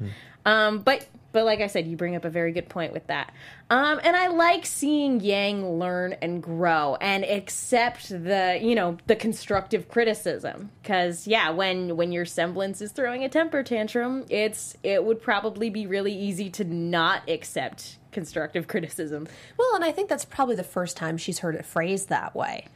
um, 0.46 0.80
but 0.80 1.06
but 1.34 1.46
like 1.46 1.60
I 1.60 1.68
said, 1.68 1.88
you 1.88 1.98
bring 1.98 2.16
up 2.16 2.24
a 2.24 2.30
very 2.30 2.52
good 2.54 2.70
point 2.70 2.94
with 2.94 3.08
that. 3.08 3.34
Um, 3.70 4.00
and 4.04 4.16
I 4.16 4.28
like 4.28 4.66
seeing 4.66 5.20
Yang 5.20 5.80
learn 5.80 6.14
and 6.22 6.42
grow 6.42 6.96
and 7.02 7.26
accept 7.26 8.10
the 8.10 8.60
you 8.62 8.76
know 8.76 8.98
the 9.08 9.16
constructive 9.16 9.90
criticism 9.90 10.70
because 10.82 11.28
yeah, 11.28 11.50
when 11.50 11.98
when 11.98 12.12
your 12.12 12.26
semblance 12.26 12.82
is 12.82 12.92
throwing 12.92 13.24
a 13.24 13.30
temper 13.30 13.64
tantrum, 13.64 14.26
it's 14.30 14.78
it 14.84 15.04
would 15.04 15.22
probably 15.22 15.70
be 15.70 15.88
really 15.88 16.14
easy 16.14 16.50
to 16.52 16.64
not 16.64 17.28
accept 17.28 17.98
constructive 18.12 18.68
criticism. 18.70 19.28
Well, 19.58 19.76
and 19.76 19.84
I 19.84 19.92
think 19.92 20.08
that's 20.08 20.26
probably 20.26 20.56
the 20.56 20.64
first 20.64 20.96
time 20.96 21.18
she's 21.18 21.40
heard 21.40 21.56
it 21.56 21.66
phrased 21.66 22.10
that 22.10 22.36
way. 22.36 22.68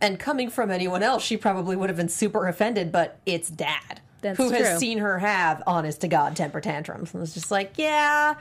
And 0.00 0.18
coming 0.18 0.50
from 0.50 0.70
anyone 0.70 1.02
else, 1.02 1.22
she 1.22 1.38
probably 1.38 1.76
would 1.76 1.88
have 1.88 1.96
been 1.96 2.10
super 2.10 2.46
offended, 2.46 2.92
but 2.92 3.18
it's 3.24 3.48
dad 3.48 4.02
That's 4.24 4.38
who 4.38 4.48
true. 4.48 4.58
has 4.58 4.78
seen 4.78 4.98
her 4.98 5.18
have 5.18 5.62
honest 5.66 6.00
to 6.00 6.08
God 6.08 6.34
temper 6.34 6.60
tantrums. 6.60 7.12
And 7.12 7.22
it's 7.22 7.34
just 7.34 7.50
like, 7.50 7.74
yeah, 7.76 8.36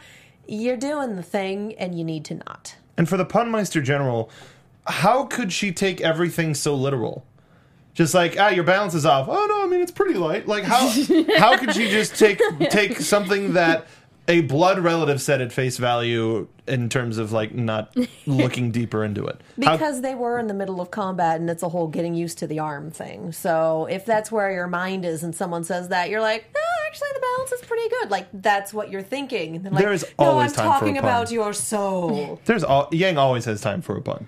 you're 0.47 0.77
doing 0.77 1.17
the 1.17 1.23
thing 1.23 1.75
and 1.75 1.97
you 1.97 2.05
need 2.05 2.23
to 2.25 2.35
not. 2.35 2.77
And 2.97 3.09
for 3.09 3.17
the 3.17 3.25
Punmeister 3.25 3.83
General, 3.83 4.29
how 4.87 5.25
could 5.25 5.51
she 5.51 5.73
take 5.73 5.99
everything 5.99 6.53
so 6.53 6.73
literal? 6.73 7.25
Just 7.93 8.13
like 8.13 8.39
ah, 8.39 8.47
your 8.47 8.63
balance 8.63 8.93
is 8.93 9.05
off. 9.05 9.27
Oh 9.29 9.45
no, 9.45 9.63
I 9.63 9.67
mean 9.67 9.81
it's 9.81 9.91
pretty 9.91 10.13
light. 10.13 10.47
Like 10.47 10.63
how 10.63 10.87
how 11.37 11.57
could 11.57 11.75
she 11.75 11.89
just 11.89 12.15
take 12.15 12.41
take 12.69 12.97
something 12.99 13.53
that 13.53 13.85
a 14.27 14.41
blood 14.41 14.79
relative 14.79 15.21
said 15.21 15.41
at 15.41 15.51
face 15.51 15.77
value 15.77 16.47
in 16.67 16.87
terms 16.87 17.17
of 17.17 17.31
like 17.33 17.53
not 17.53 17.95
looking 18.25 18.71
deeper 18.71 19.03
into 19.03 19.25
it? 19.25 19.41
How- 19.63 19.73
Because 19.77 20.01
they 20.01 20.15
were 20.15 20.39
in 20.39 20.47
the 20.47 20.53
middle 20.53 20.79
of 20.81 20.91
combat 20.91 21.39
and 21.41 21.49
it's 21.49 21.63
a 21.63 21.69
whole 21.69 21.87
getting 21.87 22.15
used 22.15 22.37
to 22.39 22.47
the 22.47 22.59
arm 22.59 22.89
thing. 22.91 23.31
So 23.33 23.85
if 23.89 24.05
that's 24.05 24.31
where 24.31 24.51
your 24.51 24.67
mind 24.67 25.03
is 25.05 25.23
and 25.23 25.35
someone 25.35 25.63
says 25.63 25.89
that, 25.89 26.09
you're 26.09 26.21
like, 26.21 26.45
no, 26.53 26.61
actually 26.87 27.09
the 27.15 27.19
balance 27.19 27.51
is 27.51 27.61
pretty 27.61 27.89
good. 27.89 28.11
Like 28.11 28.27
that's 28.33 28.73
what 28.73 28.89
you're 28.89 29.01
thinking. 29.01 29.55
And 29.57 29.65
they're 29.65 29.71
like, 29.73 29.83
There 29.83 29.93
is 29.93 30.05
no, 30.19 30.25
always 30.25 30.51
I'm 30.51 30.55
time 30.55 30.65
for 30.65 30.69
a 30.69 30.79
talking 30.79 30.95
pun." 30.95 31.03
about 31.03 31.31
your 31.31 31.51
soul. 31.53 32.39
there's 32.45 32.63
all, 32.63 32.87
Yang 32.91 33.17
always 33.17 33.45
has 33.45 33.59
time 33.61 33.81
for 33.81 33.97
a 33.97 34.01
pun. 34.01 34.27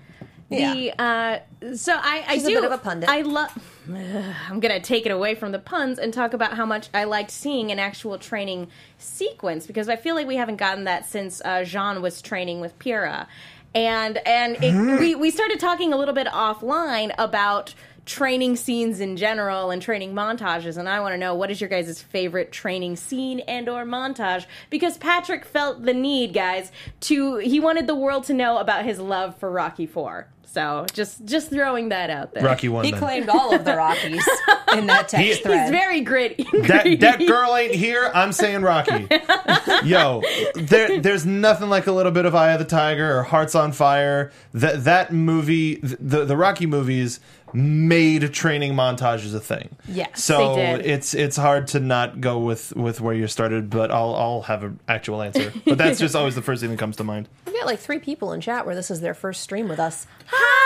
Yeah. 0.50 0.74
The 0.74 1.02
uh, 1.02 1.74
so 1.74 1.94
I 1.94 2.22
I 2.28 2.34
She's 2.34 2.44
a 2.44 2.48
do 2.50 2.54
bit 2.56 2.64
of 2.64 2.72
a 2.72 2.78
pundit. 2.78 3.08
I 3.08 3.22
love. 3.22 3.50
I'm 3.88 4.60
gonna 4.60 4.80
take 4.80 5.06
it 5.06 5.10
away 5.10 5.34
from 5.34 5.52
the 5.52 5.58
puns 5.58 5.98
and 5.98 6.12
talk 6.12 6.32
about 6.32 6.54
how 6.54 6.66
much 6.66 6.88
I 6.92 7.04
liked 7.04 7.30
seeing 7.30 7.70
an 7.70 7.78
actual 7.78 8.18
training 8.18 8.68
sequence 8.98 9.66
because 9.66 9.88
I 9.88 9.96
feel 9.96 10.14
like 10.14 10.26
we 10.26 10.36
haven't 10.36 10.56
gotten 10.56 10.84
that 10.84 11.06
since 11.06 11.40
uh, 11.44 11.64
Jaune 11.64 12.02
was 12.02 12.20
training 12.20 12.60
with 12.60 12.78
Pyrrha, 12.78 13.28
and 13.74 14.18
and 14.26 14.56
it, 14.62 15.00
we 15.00 15.14
we 15.14 15.30
started 15.30 15.60
talking 15.60 15.92
a 15.92 15.96
little 15.96 16.14
bit 16.14 16.26
offline 16.28 17.14
about 17.18 17.74
training 18.06 18.54
scenes 18.56 19.00
in 19.00 19.16
general 19.16 19.70
and 19.70 19.82
training 19.82 20.14
montages 20.14 20.76
and 20.78 20.88
i 20.88 21.00
want 21.00 21.12
to 21.12 21.18
know 21.18 21.34
what 21.34 21.50
is 21.50 21.60
your 21.60 21.68
guys' 21.68 22.00
favorite 22.00 22.52
training 22.52 22.94
scene 22.96 23.40
and 23.40 23.68
or 23.68 23.84
montage 23.84 24.46
because 24.70 24.96
patrick 24.96 25.44
felt 25.44 25.82
the 25.82 25.92
need 25.92 26.32
guys 26.32 26.70
to 27.00 27.36
he 27.38 27.58
wanted 27.60 27.86
the 27.88 27.94
world 27.96 28.22
to 28.24 28.32
know 28.32 28.58
about 28.58 28.84
his 28.84 29.00
love 29.00 29.36
for 29.36 29.50
rocky 29.50 29.86
4 29.86 30.28
so 30.44 30.86
just 30.94 31.22
just 31.26 31.50
throwing 31.50 31.90
that 31.90 32.08
out 32.08 32.32
there 32.32 32.42
Rocky 32.42 32.70
one. 32.70 32.82
He 32.84 32.90
then. 32.92 33.00
claimed 33.00 33.28
all 33.28 33.52
of 33.54 33.66
the 33.66 33.76
Rockies 33.76 34.26
in 34.72 34.86
that 34.86 35.06
text 35.08 35.16
He- 35.16 35.34
thread. 35.42 35.60
he's 35.62 35.70
very 35.70 36.00
gritty 36.00 36.44
that 36.62 36.98
that 37.00 37.18
girl 37.26 37.54
ain't 37.54 37.74
here. 37.74 38.10
I'm 38.14 38.32
saying 38.32 38.62
Rocky. 38.62 39.06
Yo, 39.84 40.22
there 40.54 40.98
there's 40.98 41.26
nothing 41.26 41.68
like 41.68 41.86
a 41.88 41.92
little 41.92 42.12
bit 42.12 42.24
of 42.24 42.34
Eye 42.34 42.52
of 42.52 42.58
the 42.58 42.64
Tiger 42.64 43.18
or 43.18 43.22
Hearts 43.24 43.54
on 43.54 43.72
Fire. 43.72 44.32
That 44.54 44.84
that 44.84 45.12
movie, 45.12 45.74
the 45.82 46.24
the 46.24 46.36
Rocky 46.38 46.64
movies 46.64 47.20
made 47.52 48.32
training 48.32 48.74
montages 48.74 49.34
a 49.34 49.40
thing. 49.40 49.76
Yes, 49.88 50.22
so 50.22 50.56
they 50.56 50.76
did. 50.76 50.86
it's 50.86 51.14
it's 51.14 51.36
hard 51.36 51.68
to 51.68 51.80
not 51.80 52.20
go 52.20 52.38
with 52.38 52.74
with 52.76 53.00
where 53.00 53.14
you 53.14 53.26
started, 53.26 53.70
but 53.70 53.90
I'll 53.90 54.14
I'll 54.14 54.42
have 54.42 54.62
an 54.62 54.80
actual 54.88 55.22
answer. 55.22 55.52
But 55.64 55.78
that's 55.78 55.98
just 55.98 56.14
always 56.16 56.34
the 56.34 56.42
first 56.42 56.60
thing 56.60 56.70
that 56.70 56.78
comes 56.78 56.96
to 56.96 57.04
mind. 57.04 57.28
We've 57.46 57.54
got 57.54 57.66
like 57.66 57.78
three 57.78 57.98
people 57.98 58.32
in 58.32 58.40
chat 58.40 58.66
where 58.66 58.74
this 58.74 58.90
is 58.90 59.00
their 59.00 59.14
first 59.14 59.42
stream 59.42 59.68
with 59.68 59.80
us. 59.80 60.06
Hi! 60.26 60.56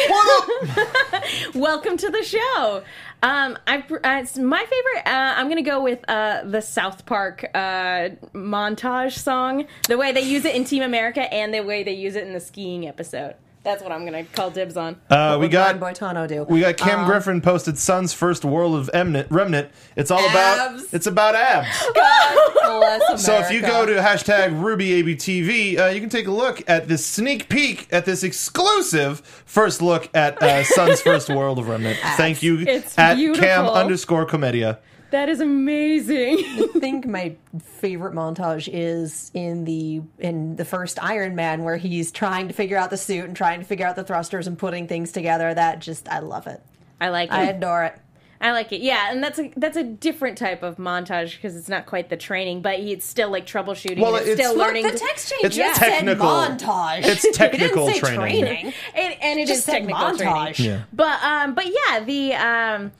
Welcome 1.54 1.96
to 1.98 2.10
the 2.10 2.22
show. 2.22 2.82
Um, 3.22 3.58
I, 3.66 3.78
uh, 3.78 4.20
it's 4.20 4.38
my 4.38 4.58
favorite. 4.58 5.06
Uh, 5.06 5.34
I'm 5.36 5.48
gonna 5.48 5.62
go 5.62 5.82
with 5.82 6.04
uh, 6.08 6.42
the 6.44 6.60
South 6.62 7.06
Park 7.06 7.44
uh, 7.54 8.10
montage 8.34 9.18
song. 9.18 9.66
The 9.88 9.98
way 9.98 10.12
they 10.12 10.22
use 10.22 10.44
it 10.44 10.54
in 10.54 10.64
Team 10.64 10.82
America 10.82 11.32
and 11.32 11.52
the 11.52 11.60
way 11.60 11.82
they 11.82 11.92
use 11.92 12.16
it 12.16 12.26
in 12.26 12.32
the 12.32 12.40
skiing 12.40 12.88
episode. 12.88 13.34
That's 13.62 13.82
what 13.82 13.92
I'm 13.92 14.06
gonna 14.06 14.24
call 14.24 14.50
dibs 14.50 14.76
on. 14.78 14.96
Uh, 15.10 15.28
What 15.32 15.40
we 15.40 15.44
would 15.44 15.52
got 15.52 15.78
Brian 15.78 15.94
Boitano 15.94 16.26
do? 16.26 16.44
We 16.44 16.60
got 16.60 16.78
Cam 16.78 17.00
Um, 17.00 17.06
Griffin 17.06 17.42
posted 17.42 17.76
Sun's 17.78 18.14
first 18.14 18.42
World 18.42 18.74
of 18.74 18.88
Emnant, 18.94 19.26
Remnant. 19.30 19.68
It's 19.96 20.10
all 20.10 20.26
about 20.30 20.80
it's 20.92 21.06
about 21.06 21.34
abs. 21.34 21.68
God 21.94 22.78
bless 22.80 23.22
So 23.24 23.38
if 23.38 23.50
you 23.50 23.60
go 23.60 23.84
to 23.84 23.92
hashtag 23.96 24.58
RWBYABTV, 24.58 25.78
uh, 25.78 25.86
you 25.88 26.00
can 26.00 26.08
take 26.08 26.26
a 26.26 26.30
look 26.30 26.62
at 26.68 26.88
this 26.88 27.04
sneak 27.04 27.48
peek 27.50 27.86
at 27.92 28.06
this 28.06 28.22
exclusive 28.22 29.20
first 29.44 29.82
look 29.82 30.08
at 30.14 30.42
uh, 30.42 30.64
Sun's 30.64 31.00
first 31.02 31.28
World 31.28 31.58
of 31.58 31.68
Remnant. 31.68 31.98
Thank 32.16 32.42
you 32.42 32.60
It's 32.60 32.98
at 32.98 33.16
Cam 33.36 33.66
underscore 33.66 34.24
Comedia. 34.24 34.78
That 35.10 35.28
is 35.28 35.40
amazing. 35.40 36.38
I 36.38 36.68
think 36.78 37.06
my 37.06 37.34
favorite 37.62 38.14
montage 38.14 38.68
is 38.72 39.30
in 39.34 39.64
the 39.64 40.02
in 40.18 40.56
the 40.56 40.64
first 40.64 41.02
Iron 41.02 41.34
Man 41.34 41.64
where 41.64 41.76
he's 41.76 42.12
trying 42.12 42.48
to 42.48 42.54
figure 42.54 42.76
out 42.76 42.90
the 42.90 42.96
suit 42.96 43.24
and 43.24 43.36
trying 43.36 43.60
to 43.60 43.66
figure 43.66 43.86
out 43.86 43.96
the 43.96 44.04
thrusters 44.04 44.46
and 44.46 44.58
putting 44.58 44.86
things 44.86 45.12
together. 45.12 45.52
That 45.52 45.80
just 45.80 46.08
I 46.08 46.20
love 46.20 46.46
it. 46.46 46.62
I 47.00 47.08
like 47.08 47.30
it. 47.30 47.34
I 47.34 47.44
adore 47.44 47.84
it. 47.84 47.94
I 48.42 48.52
like 48.52 48.72
it. 48.72 48.80
Yeah, 48.80 49.10
and 49.12 49.22
that's 49.22 49.38
a 49.38 49.52
that's 49.56 49.76
a 49.76 49.82
different 49.82 50.38
type 50.38 50.62
of 50.62 50.76
montage 50.78 51.34
because 51.36 51.56
it's 51.56 51.68
not 51.68 51.84
quite 51.84 52.08
the 52.08 52.16
training, 52.16 52.62
but 52.62 52.78
he's 52.78 53.04
still 53.04 53.28
like 53.30 53.46
troubleshooting. 53.46 54.00
Well, 54.00 54.14
and 54.16 54.22
it's, 54.22 54.30
it's- 54.30 54.48
still 54.48 54.58
learning. 54.58 54.84
the 54.84 54.92
to- 54.92 54.98
text 54.98 55.28
change 55.30 55.44
It's 55.44 55.56
just 55.56 55.78
technical. 55.80 56.26
said 56.42 56.58
montage. 56.58 57.00
It's 57.04 57.30
technical 57.36 57.86
didn't 57.88 57.98
training. 57.98 58.44
training. 58.46 58.72
and, 58.94 59.14
and 59.20 59.40
it 59.40 59.46
Just 59.46 59.60
is 59.60 59.64
technical 59.66 60.00
montage. 60.00 60.54
training. 60.54 60.54
Yeah. 60.78 60.82
But 60.92 61.22
um, 61.22 61.54
but 61.54 61.66
yeah, 61.66 62.00
the 62.00 62.34
um, 62.34 62.92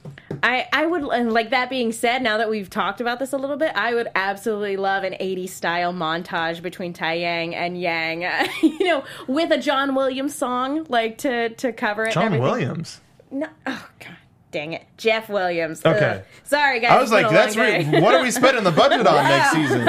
I 0.43 0.67
I 0.73 0.85
would 0.85 1.03
and 1.03 1.31
like 1.33 1.49
that 1.51 1.69
being 1.69 1.91
said, 1.91 2.21
now 2.21 2.37
that 2.37 2.49
we've 2.49 2.69
talked 2.69 3.01
about 3.01 3.19
this 3.19 3.33
a 3.33 3.37
little 3.37 3.57
bit, 3.57 3.71
I 3.75 3.93
would 3.93 4.07
absolutely 4.15 4.77
love 4.77 5.03
an 5.03 5.13
'80s 5.13 5.49
style 5.49 5.93
montage 5.93 6.61
between 6.61 6.93
Taiyang 6.93 7.53
and 7.53 7.79
Yang, 7.79 8.23
you 8.61 8.85
know, 8.85 9.03
with 9.27 9.51
a 9.51 9.57
John 9.57 9.95
Williams 9.95 10.35
song 10.35 10.85
like 10.89 11.17
to 11.19 11.49
to 11.49 11.71
cover 11.71 12.05
it. 12.05 12.13
John. 12.13 12.39
Williams. 12.39 13.01
No, 13.29 13.47
oh 13.65 13.89
god, 13.99 14.17
dang 14.51 14.73
it, 14.73 14.83
Jeff 14.97 15.29
Williams. 15.29 15.81
Okay. 15.85 16.19
Ugh. 16.19 16.23
sorry 16.43 16.79
guys. 16.79 16.91
I 16.91 17.01
was 17.01 17.11
like, 17.11 17.29
that's 17.29 17.55
re- 17.55 18.01
what 18.01 18.13
are 18.13 18.21
we 18.21 18.31
spending 18.31 18.63
the 18.63 18.71
budget 18.71 19.05
on 19.07 19.23
next 19.23 19.51
season? 19.53 19.85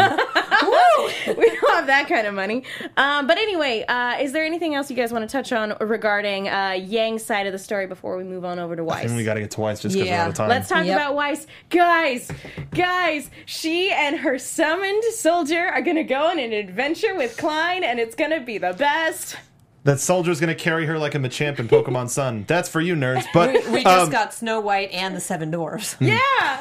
We 1.36 1.50
don't 1.60 1.74
have 1.74 1.86
that 1.86 2.06
kind 2.08 2.26
of 2.26 2.34
money. 2.34 2.64
Um, 2.96 3.26
but 3.26 3.38
anyway, 3.38 3.84
uh, 3.88 4.16
is 4.20 4.32
there 4.32 4.44
anything 4.44 4.74
else 4.74 4.90
you 4.90 4.96
guys 4.96 5.12
want 5.12 5.28
to 5.28 5.32
touch 5.32 5.52
on 5.52 5.74
regarding 5.80 6.48
uh, 6.48 6.72
Yang's 6.72 7.24
side 7.24 7.46
of 7.46 7.52
the 7.52 7.58
story 7.58 7.86
before 7.86 8.16
we 8.16 8.24
move 8.24 8.44
on 8.44 8.58
over 8.58 8.76
to 8.76 8.84
Weiss? 8.84 9.06
And 9.06 9.16
we 9.16 9.24
got 9.24 9.34
to 9.34 9.40
get 9.40 9.50
to 9.52 9.60
Weiss 9.60 9.80
just 9.80 9.94
because 9.94 10.08
we're 10.08 10.14
Yeah. 10.14 10.22
out 10.24 10.28
of 10.30 10.34
time. 10.34 10.48
Let's 10.48 10.68
talk 10.68 10.84
Yep. 10.86 10.96
about 10.96 11.14
Weiss. 11.14 11.46
Guys, 11.70 12.30
guys, 12.74 13.30
she 13.46 13.90
and 13.90 14.16
her 14.18 14.38
summoned 14.38 15.04
soldier 15.04 15.66
are 15.68 15.82
going 15.82 15.96
to 15.96 16.04
go 16.04 16.26
on 16.26 16.38
an 16.38 16.52
adventure 16.52 17.14
with 17.14 17.36
Klein, 17.36 17.84
and 17.84 17.98
it's 18.00 18.14
going 18.14 18.30
to 18.30 18.40
be 18.40 18.58
the 18.58 18.72
best. 18.72 19.36
That 19.84 19.98
soldier's 19.98 20.38
going 20.40 20.54
to 20.56 20.60
carry 20.62 20.86
her 20.86 20.98
like 20.98 21.14
a 21.14 21.18
Machamp 21.18 21.58
in 21.58 21.68
Pokemon 21.68 22.08
Sun. 22.08 22.44
That's 22.46 22.68
for 22.68 22.80
you 22.80 22.94
nerds. 22.94 23.24
But 23.34 23.52
We, 23.66 23.70
we 23.72 23.82
just 23.84 24.04
um, 24.06 24.10
got 24.10 24.32
Snow 24.32 24.60
White 24.60 24.90
and 24.92 25.14
the 25.16 25.20
Seven 25.20 25.50
Dwarfs. 25.50 25.96
Yeah, 26.00 26.18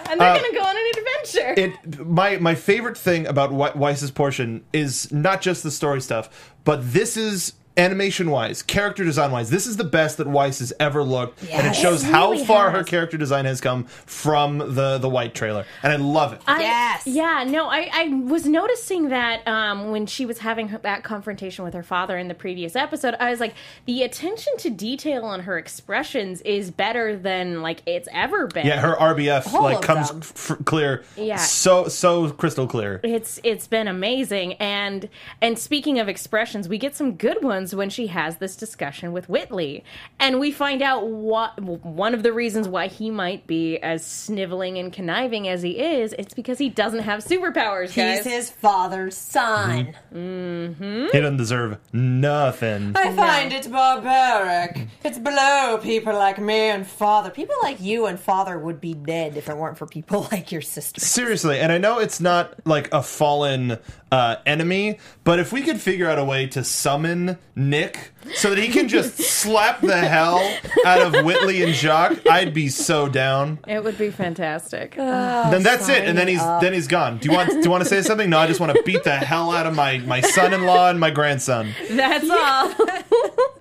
and 0.10 0.20
they're 0.20 0.32
Uh, 0.32 0.38
going 0.40 0.52
to 0.52 0.58
go 0.58 0.64
on 0.64 0.76
an 0.76 0.92
adventure. 0.98 1.54
it 1.62 2.06
my 2.08 2.38
my 2.38 2.56
favorite 2.56 2.98
thing 2.98 3.28
about 3.28 3.52
Wei- 3.52 3.72
Weiss's 3.76 4.12
portion 4.12 4.64
is 4.74 5.12
not 5.12 5.42
just 5.42 5.62
the 5.64 5.72
story 5.72 6.02
stuff, 6.02 6.54
but 6.64 6.94
this 6.94 7.16
is 7.18 7.54
animation 7.78 8.30
wise, 8.32 8.62
character 8.62 9.04
design 9.04 9.32
wise, 9.32 9.50
this 9.50 9.66
is 9.66 9.78
the 9.78 9.84
best 9.84 10.18
that 10.18 10.28
Weiss 10.28 10.60
has 10.60 10.74
ever 10.80 11.04
looked, 11.04 11.42
and 11.50 11.66
it 11.68 11.74
shows 11.74 12.04
It 12.04 12.08
how 12.12 12.38
far 12.44 12.70
has. 12.70 12.80
her 12.80 12.84
character 12.84 13.18
design 13.18 13.46
has 13.46 13.62
come 13.62 13.86
from 13.86 14.58
the 14.76 14.98
the 14.98 15.10
White 15.10 15.34
trailer, 15.34 15.66
and 15.84 15.92
I 15.94 15.96
love 15.98 16.34
it. 16.34 16.42
I- 16.48 16.62
Yes. 16.62 17.08
Yeah, 17.08 17.44
no, 17.48 17.68
I, 17.68 17.90
I 17.92 18.08
was 18.10 18.46
noticing 18.46 19.10
that 19.10 19.48
um, 19.48 19.92
when 19.92 20.06
she 20.06 20.26
was 20.26 20.40
having 20.40 20.68
her, 20.70 20.78
that 20.80 21.04
confrontation 21.04 21.64
with 21.66 21.74
her 21.74 21.82
father 21.84 22.18
in 22.18 22.28
the 22.28 22.34
previous 22.36 22.76
episode, 22.76 23.16
I 23.20 23.30
was 23.32 23.40
like, 23.40 23.54
the 23.86 24.04
attention 24.04 24.54
to 24.58 24.70
detail 24.70 25.24
on 25.26 25.42
her 25.42 25.58
expressions 25.58 26.42
is 26.42 26.70
better 26.70 27.16
than 27.18 27.62
like 27.62 27.82
it's 27.86 28.08
ever 28.14 28.48
been. 28.48 28.66
yeah, 28.68 28.80
her 28.82 28.96
RBF 28.96 29.52
All 29.54 29.64
like 29.64 29.82
comes 29.82 30.12
f- 30.12 30.58
clear, 30.66 31.04
Yeah. 31.16 31.38
so 31.38 31.88
so 31.88 32.30
crystal 32.32 32.68
clear. 32.68 33.00
it's 33.04 33.40
it's 33.44 33.68
been 33.68 33.88
amazing 33.88 34.54
and 34.54 35.10
and 35.42 35.58
speaking 35.58 36.00
of 36.00 36.08
expressions 36.08 36.68
we 36.70 36.78
get 36.78 36.96
some 36.96 37.14
good 37.16 37.44
ones 37.44 37.61
when 37.76 37.90
she 37.90 38.08
has 38.08 38.38
this 38.38 38.56
discussion 38.56 39.12
with 39.12 39.30
whitley 39.30 39.84
and 40.20 40.40
we 40.40 40.52
find 40.52 40.82
out 40.82 41.08
what 41.08 41.60
one 41.62 42.14
of 42.14 42.24
the 42.24 42.34
reasons 42.34 42.68
why 42.68 42.88
he 42.88 43.10
might 43.10 43.46
be 43.48 43.78
as 43.80 44.06
sniveling 44.06 44.78
and 44.78 44.92
conniving 44.92 45.48
as 45.48 45.62
he 45.62 45.80
is 45.80 46.14
it's 46.18 46.34
because 46.34 46.58
he 46.58 46.70
doesn't 46.70 47.02
have 47.02 47.24
superpowers 47.24 47.94
guys 47.96 48.24
He's 48.24 48.34
his 48.34 48.50
father's 48.50 49.16
son. 49.16 49.96
He 50.12 51.20
doesn't 51.20 51.38
deserve 51.38 51.78
nothing. 51.94 52.94
I 52.96 53.16
find 53.16 53.54
it 53.54 53.72
barbaric. 53.72 54.88
It's 55.04 55.18
below 55.18 55.80
people 55.82 56.14
like 56.14 56.40
me 56.40 56.70
and 56.70 56.86
father. 56.86 57.30
People 57.30 57.56
like 57.62 57.80
you 57.80 58.06
and 58.06 58.20
father 58.20 58.58
would 58.60 58.82
be 58.82 58.94
dead 58.94 59.38
if 59.38 59.50
it 59.50 59.58
weren't 59.58 59.78
for 59.78 59.88
people 59.88 60.28
like 60.32 60.52
your 60.52 60.62
sister. 60.62 61.02
Seriously, 61.02 61.60
and 61.60 61.72
I 61.72 61.78
know 61.78 62.00
it's 62.00 62.20
not 62.20 62.66
like 62.66 62.94
a 62.94 63.02
fallen 63.02 63.78
uh, 64.12 64.36
enemy, 64.46 65.00
but 65.24 65.40
if 65.40 65.52
we 65.52 65.62
could 65.62 65.80
figure 65.80 66.10
out 66.10 66.20
a 66.20 66.26
way 66.26 66.48
to 66.48 66.64
summon 66.64 67.38
Nick 67.56 68.12
so 68.36 68.50
that 68.50 68.58
he 68.60 68.70
can 68.70 68.88
just 68.88 69.18
slap 69.18 69.82
the 69.82 69.98
hell 69.98 70.40
out 70.86 71.02
of 71.02 71.26
Whitley 71.26 71.64
and 71.64 71.74
Jacques, 71.74 72.26
I'd 72.30 72.54
be 72.54 72.70
so 72.70 73.10
down. 73.10 73.60
it 73.68 73.84
would 73.84 73.98
be 73.98 74.10
fantastic 74.10 74.96
ah, 74.98 75.50
then 75.52 75.64
that's 75.64 75.90
it, 75.90 76.06
and 76.06 76.18
then 76.18 76.28
he's 76.28 76.42
then 76.62 76.74
he's 76.74 76.88
gone. 76.88 77.18
Do 77.18 77.30
you 77.30 77.36
want 77.36 77.50
do 77.50 77.60
you 77.60 77.70
want 77.70 77.84
to 77.84 77.90
say 77.90 78.02
something? 78.02 78.30
No, 78.30 78.40
I 78.40 78.48
just 78.48 78.60
want 78.60 78.76
to 78.76 78.84
beat 78.84 79.04
the 79.04 79.18
hell 79.18 79.52
out 79.52 79.66
of 79.66 79.76
my 79.76 80.00
my 80.00 80.22
son-in-law 80.22 80.90
and 80.90 81.00
my 81.00 81.12
grandson. 81.12 81.74
that's 81.90 82.30
all 82.30 82.74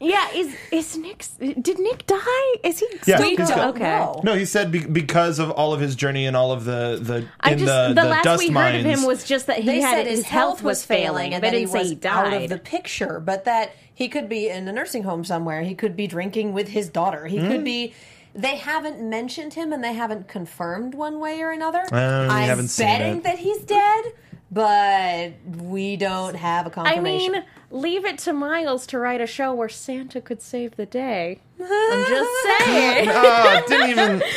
yeah 0.00 0.30
is 0.34 0.54
is 0.70 0.96
nick 0.96 1.24
did 1.38 1.78
nick 1.78 2.06
die 2.06 2.54
is 2.62 2.80
he 2.80 2.86
Yeah, 3.06 3.16
still 3.16 3.28
he's 3.28 3.38
go- 3.38 3.46
got- 3.46 3.68
okay 3.76 3.84
No. 3.98 4.20
No, 4.24 4.34
he 4.34 4.44
said 4.44 4.70
be- 4.72 4.84
because 4.86 5.38
of 5.38 5.50
all 5.50 5.72
of 5.74 5.80
his 5.80 5.94
journey 5.96 6.26
and 6.26 6.36
all 6.36 6.52
of 6.52 6.64
the 6.64 6.98
the 7.00 7.26
I 7.40 7.52
in 7.52 7.58
just 7.58 7.66
the, 7.70 7.88
the, 7.94 8.02
the, 8.02 8.08
last 8.08 8.24
dust 8.24 8.38
we 8.42 8.50
mines. 8.50 8.82
heard 8.84 8.92
of 8.92 8.98
him 9.00 9.06
was 9.06 9.24
just 9.24 9.46
that 9.46 9.58
he 9.58 9.66
They 9.66 9.80
had 9.80 9.94
said 9.98 10.06
his, 10.06 10.24
health 10.24 10.62
was 10.62 10.84
failing, 10.84 11.34
and 11.34 11.42
they 11.42 11.50
that 11.50 11.54
he 11.56 11.60
didn't 11.64 11.72
say 11.72 11.78
was 11.80 11.88
he 11.90 11.94
died. 11.94 12.34
out 12.34 12.42
of 12.42 12.48
the 12.48 12.58
picture, 12.58 13.20
but 13.20 13.44
that 13.44 13.72
he 13.94 14.08
could 14.08 14.28
be 14.28 14.48
in 14.48 14.66
a 14.68 14.72
nursing 14.72 15.02
home 15.04 15.24
somewhere. 15.24 15.62
He 15.62 15.74
could 15.74 15.94
be 15.96 16.06
drinking 16.06 16.52
with 16.52 16.68
his 16.68 16.88
daughter. 16.88 17.26
He 17.26 17.38
could 17.38 17.62
be. 17.64 17.94
They 18.36 18.56
haven't 18.56 19.00
mentioned 19.00 19.54
him, 19.54 19.72
and 19.72 19.84
they 19.84 19.92
haven't 19.92 20.26
confirmed 20.26 20.94
one 20.94 21.20
way 21.20 21.40
or 21.40 21.52
another. 21.52 21.82
Uh, 21.92 22.26
we 22.26 22.34
I'm 22.34 22.48
haven't 22.48 22.66
seen 22.68 22.86
betting 22.86 23.16
it. 23.18 23.22
that 23.22 23.38
he's 23.38 23.58
dead, 23.58 24.04
but 24.50 25.32
we 25.56 25.96
don't 25.96 26.34
have 26.36 26.66
a 26.66 26.70
I 26.70 26.72
confirmation. 26.72 27.34
I 27.34 27.38
mean, 27.38 27.44
leave 27.70 28.04
it 28.04 28.18
to 28.18 28.32
Miles 28.32 28.86
to 28.88 28.98
write 28.98 29.20
a 29.20 29.26
show 29.26 29.54
where 29.54 29.68
Santa 29.68 30.20
could 30.20 30.42
save 30.42 30.76
the 30.76 30.86
day. 30.86 31.40
I'm 31.60 31.66
just 32.08 32.30
saying. 32.42 33.08
Ah, 33.12 33.62
didn't 33.66 33.90
even 33.90 34.22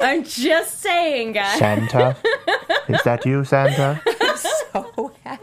I'm 0.00 0.24
just 0.24 0.80
saying, 0.80 1.32
guys. 1.32 1.58
Santa. 1.58 2.16
Is 2.88 3.02
that 3.04 3.24
you, 3.24 3.44
Santa? 3.44 4.02
so 4.36 4.82
happy. 4.96 5.13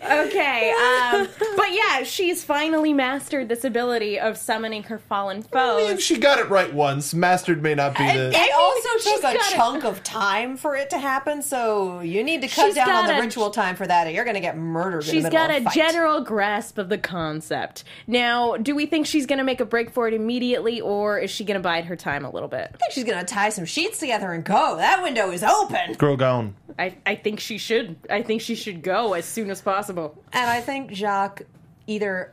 Okay, 0.00 0.70
um, 0.72 1.28
but 1.56 1.72
yeah, 1.72 2.02
she's 2.02 2.44
finally 2.44 2.92
mastered 2.92 3.48
this 3.48 3.64
ability 3.64 4.18
of 4.18 4.36
summoning 4.36 4.82
her 4.84 4.98
fallen 4.98 5.44
I 5.52 5.88
mean, 5.88 5.98
she 5.98 6.18
got 6.18 6.38
it 6.38 6.48
right 6.48 6.72
once. 6.72 7.14
Mastered 7.14 7.62
may 7.62 7.74
not 7.74 7.96
be 7.96 8.04
the. 8.04 8.30
It 8.32 8.54
also 8.54 8.88
she's 8.98 9.04
took 9.14 9.18
a 9.18 9.22
got 9.22 9.52
it. 9.52 9.54
chunk 9.54 9.84
of 9.84 10.02
time 10.04 10.56
for 10.56 10.76
it 10.76 10.90
to 10.90 10.98
happen, 10.98 11.42
so 11.42 12.00
you 12.00 12.22
need 12.22 12.42
to 12.42 12.48
cut 12.48 12.66
She's 12.66 12.74
down 12.74 12.90
on 12.90 13.06
the 13.06 13.16
a- 13.18 13.20
ritual 13.20 13.50
time 13.50 13.76
for 13.76 13.86
that, 13.86 14.06
or 14.06 14.10
you're 14.10 14.24
going 14.24 14.34
to 14.34 14.40
get 14.40 14.56
murdered. 14.56 15.04
in 15.04 15.10
She's 15.10 15.24
the 15.24 15.30
got 15.30 15.50
of 15.50 15.62
a 15.62 15.64
fight. 15.64 15.74
general 15.74 16.20
grasp 16.20 16.78
of 16.78 16.88
the 16.88 16.98
concept. 16.98 17.84
Now, 18.06 18.56
do 18.56 18.74
we 18.74 18.86
think 18.86 19.06
she's 19.06 19.26
going 19.26 19.38
to 19.38 19.44
make 19.44 19.60
a 19.60 19.64
break 19.66 19.90
for 19.90 20.06
it 20.08 20.14
immediately, 20.14 20.80
or 20.80 21.18
is 21.18 21.30
she 21.30 21.44
going 21.44 21.56
to 21.58 21.62
bide 21.62 21.84
her 21.86 21.96
time 21.96 22.24
a 22.24 22.30
little 22.30 22.48
bit? 22.48 22.70
I 22.74 22.76
think 22.76 22.92
she's 22.92 23.04
going 23.04 23.18
to 23.18 23.24
tie 23.26 23.48
some 23.50 23.64
sheets 23.64 23.98
together 23.98 24.32
and 24.32 24.44
go. 24.44 24.76
That 24.76 25.02
window 25.02 25.30
is 25.30 25.42
open. 25.42 25.94
Girl 25.94 26.16
gone. 26.16 26.54
I, 26.78 26.96
I 27.04 27.16
think 27.16 27.40
she 27.40 27.58
should. 27.58 27.96
I 28.08 28.22
think 28.22 28.40
she 28.40 28.54
should 28.54 28.82
go 28.82 28.97
as 29.14 29.24
soon 29.24 29.50
as 29.50 29.60
possible. 29.60 30.22
And 30.32 30.48
I 30.50 30.60
think 30.60 30.92
Jacques 30.92 31.42
either. 31.86 32.32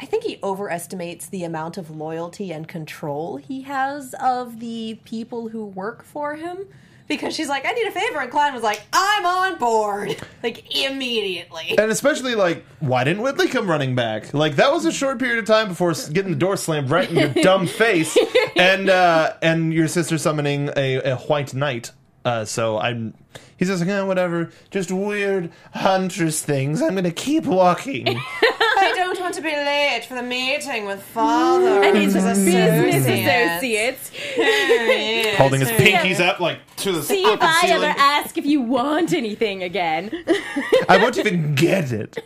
I 0.00 0.06
think 0.06 0.22
he 0.22 0.38
overestimates 0.44 1.26
the 1.26 1.42
amount 1.42 1.76
of 1.76 1.90
loyalty 1.90 2.52
and 2.52 2.68
control 2.68 3.36
he 3.36 3.62
has 3.62 4.14
of 4.20 4.60
the 4.60 5.00
people 5.04 5.48
who 5.48 5.64
work 5.64 6.04
for 6.04 6.36
him. 6.36 6.68
Because 7.08 7.34
she's 7.34 7.48
like, 7.48 7.64
I 7.66 7.72
need 7.72 7.86
a 7.86 7.90
favor. 7.90 8.20
And 8.20 8.30
Klein 8.30 8.54
was 8.54 8.62
like, 8.62 8.82
I'm 8.92 9.26
on 9.26 9.58
board. 9.58 10.16
Like, 10.40 10.72
immediately. 10.76 11.74
And 11.76 11.90
especially 11.90 12.36
like, 12.36 12.64
why 12.78 13.02
didn't 13.02 13.22
Whitley 13.22 13.48
come 13.48 13.68
running 13.68 13.96
back? 13.96 14.32
Like 14.32 14.54
that 14.54 14.70
was 14.70 14.84
a 14.84 14.92
short 14.92 15.18
period 15.18 15.40
of 15.40 15.46
time 15.46 15.66
before 15.66 15.92
getting 16.12 16.30
the 16.30 16.38
door 16.38 16.56
slammed 16.56 16.90
right 16.90 17.10
in 17.10 17.16
your 17.16 17.28
dumb 17.42 17.66
face, 17.66 18.16
and 18.54 18.88
uh, 18.88 19.32
and 19.42 19.74
your 19.74 19.88
sister 19.88 20.16
summoning 20.16 20.70
a, 20.76 21.00
a 21.00 21.16
white 21.16 21.54
knight. 21.54 21.90
Uh, 22.28 22.44
so 22.44 22.78
I'm. 22.78 23.14
He's 23.56 23.68
just 23.68 23.80
like, 23.80 23.88
eh, 23.88 24.02
whatever, 24.02 24.50
just 24.70 24.92
weird 24.92 25.50
huntress 25.72 26.42
things. 26.42 26.82
I'm 26.82 26.94
gonna 26.94 27.10
keep 27.10 27.46
walking. 27.46 28.06
I 28.42 28.92
don't 28.94 29.18
want 29.18 29.34
to 29.36 29.40
be 29.40 29.48
late 29.48 30.04
for 30.06 30.14
the 30.14 30.22
meeting 30.22 30.84
with 30.84 31.02
father. 31.02 31.82
And 31.82 31.96
his 31.96 32.14
as 32.14 32.38
business 32.38 33.06
associates. 33.06 34.10
associates. 34.10 35.36
Holding 35.38 35.60
his 35.60 35.70
pinkies 35.70 36.20
up 36.20 36.38
like 36.38 36.58
to 36.76 36.92
the 36.92 37.02
See 37.02 37.22
if 37.22 37.40
I 37.40 37.66
ceiling. 37.66 37.84
ever 37.88 37.98
ask 37.98 38.36
if 38.36 38.44
you 38.44 38.60
want 38.60 39.14
anything 39.14 39.62
again. 39.62 40.10
I 40.88 40.98
won't 41.00 41.16
even 41.16 41.54
get 41.54 41.92
it. 41.92 42.18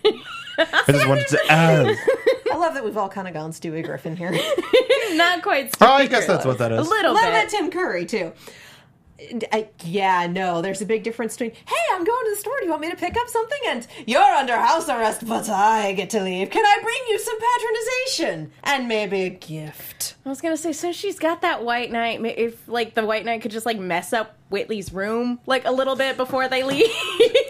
I 0.59 0.85
just 0.91 1.07
wanted 1.09 1.29
to 1.29 1.41
ask. 1.49 1.99
I 2.53 2.57
love 2.57 2.75
that 2.75 2.85
we've 2.85 2.97
all 2.97 3.09
kind 3.09 3.29
of 3.29 3.35
gone 3.35 3.53
Stewie 3.53 3.85
Griffin 3.85 4.17
here. 4.17 4.33
Not 5.13 5.43
quite. 5.43 5.73
Oh, 5.81 5.87
I 5.87 6.07
guess 6.09 6.27
that's 6.27 6.45
what 6.45 6.59
that 6.59 6.73
is. 6.73 6.79
A 6.79 6.83
is. 6.83 6.89
little 6.89 7.15
love 7.15 7.23
that 7.23 7.51
bit. 7.51 7.57
Tim 7.57 7.71
Curry, 7.71 8.05
too. 8.05 8.33
I, 9.53 9.69
yeah, 9.85 10.27
no, 10.27 10.63
there's 10.63 10.81
a 10.81 10.87
big 10.87 11.03
difference 11.03 11.35
between, 11.35 11.51
hey, 11.53 11.77
I'm 11.93 12.05
going 12.05 12.25
to 12.27 12.31
the 12.31 12.37
store. 12.41 12.55
Do 12.59 12.65
you 12.65 12.71
want 12.71 12.83
me 12.83 12.91
to 12.91 12.97
pick 12.97 13.17
up 13.17 13.29
something? 13.29 13.59
And 13.69 13.87
you're 14.07 14.21
under 14.23 14.57
house 14.57 14.89
arrest, 14.89 15.27
but 15.27 15.49
I 15.49 15.93
get 15.93 16.11
to 16.11 16.23
leave. 16.23 16.51
Can 16.51 16.65
I 16.65 16.79
bring 16.83 16.99
you 17.09 17.19
some 17.19 17.39
patronization? 17.39 18.51
And 18.65 18.89
maybe 18.89 19.23
a 19.23 19.31
gift. 19.31 20.15
I 20.25 20.29
was 20.29 20.41
gonna 20.41 20.57
say, 20.57 20.73
since 20.73 20.97
she's 20.97 21.19
got 21.19 21.43
that 21.43 21.65
white 21.65 21.91
knight, 21.91 22.21
if 22.25 22.69
like 22.69 22.95
the 22.95 23.05
white 23.05 23.25
knight 23.25 23.43
could 23.43 23.51
just 23.51 23.67
like 23.67 23.79
mess 23.79 24.13
up 24.13 24.37
Whitley's 24.51 24.93
room 24.93 25.41
like 25.47 25.65
a 25.65 25.73
little 25.73 25.97
bit 25.97 26.17
before 26.17 26.49
they 26.49 26.63
leave. 26.63 26.87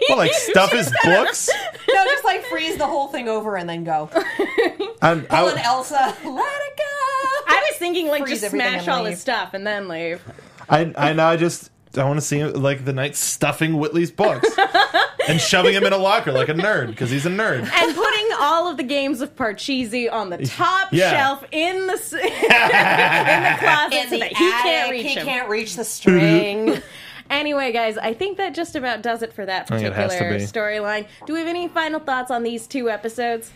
Well, 0.09 0.17
like 0.17 0.33
stuff 0.33 0.71
his 0.71 0.91
books. 1.03 1.49
No, 1.87 2.05
just 2.05 2.23
like 2.23 2.43
freeze 2.45 2.77
the 2.77 2.87
whole 2.87 3.07
thing 3.07 3.27
over 3.29 3.55
and 3.57 3.69
then 3.69 3.83
go. 3.83 4.09
I'm, 5.01 5.23
Pull 5.25 5.49
Elsa, 5.49 5.95
let 5.95 6.15
it 6.23 6.77
go. 6.77 7.53
I 7.53 7.67
was 7.69 7.77
thinking 7.77 8.07
like 8.07 8.23
freeze 8.23 8.41
just 8.41 8.51
smash 8.51 8.87
all 8.87 9.03
leave. 9.03 9.11
his 9.11 9.21
stuff 9.21 9.53
and 9.53 9.65
then 9.67 9.87
leave. 9.87 10.21
I 10.69 10.85
know, 10.85 10.93
I 10.97 11.13
now 11.13 11.35
just 11.35 11.69
I 11.97 12.03
want 12.05 12.17
to 12.17 12.21
see 12.25 12.39
him 12.39 12.53
like 12.53 12.85
the 12.85 12.93
knight 12.93 13.15
stuffing 13.15 13.73
Whitley's 13.77 14.09
books 14.11 14.49
and 15.27 15.39
shoving 15.39 15.73
him 15.73 15.83
in 15.85 15.93
a 15.93 15.97
locker 15.97 16.31
like 16.31 16.49
a 16.49 16.53
nerd 16.53 16.87
because 16.87 17.11
he's 17.11 17.25
a 17.25 17.29
nerd. 17.29 17.59
and 17.71 17.95
putting 17.95 18.29
all 18.39 18.67
of 18.67 18.77
the 18.77 18.83
games 18.83 19.21
of 19.21 19.35
Parcheesi 19.35 20.11
on 20.11 20.29
the 20.29 20.39
top 20.45 20.89
Yeah. 20.91 21.11
shelf 21.11 21.43
in 21.51 21.85
the 21.87 21.93
in 22.23 23.43
the 23.43 23.55
closet 23.59 23.93
In 23.93 24.03
so 24.05 24.09
the 24.15 24.19
that 24.19 24.29
he 24.33 24.51
can't 24.51 24.91
reach 24.91 25.05
he 25.05 25.13
him. 25.13 25.25
can't 25.25 25.49
reach 25.49 25.75
the 25.75 25.83
string. 25.83 26.81
Anyway, 27.29 27.71
guys, 27.71 27.97
I 27.97 28.13
think 28.13 28.37
that 28.37 28.53
just 28.53 28.75
about 28.75 29.01
does 29.01 29.21
it 29.21 29.31
for 29.33 29.45
that 29.45 29.67
think 29.67 29.83
it 29.83 29.93
has 29.93 30.11
to 30.13 30.17
particular 30.19 30.39
storyline. 30.81 31.07
Do 31.25 31.33
we 31.33 31.39
have 31.39 31.47
any 31.47 31.67
final 31.67 31.99
thoughts 31.99 32.29
on 32.31 32.43
these 32.43 32.67
two 32.67 32.89
episodes? 32.89 33.51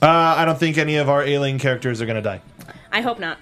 Uh, 0.00 0.06
I 0.08 0.44
don't 0.46 0.58
think 0.58 0.78
any 0.78 0.96
of 0.96 1.08
our 1.10 1.22
alien 1.22 1.58
characters 1.58 2.00
are 2.00 2.06
gonna 2.06 2.22
die. 2.22 2.40
I 2.90 3.02
hope 3.02 3.18
not. 3.20 3.38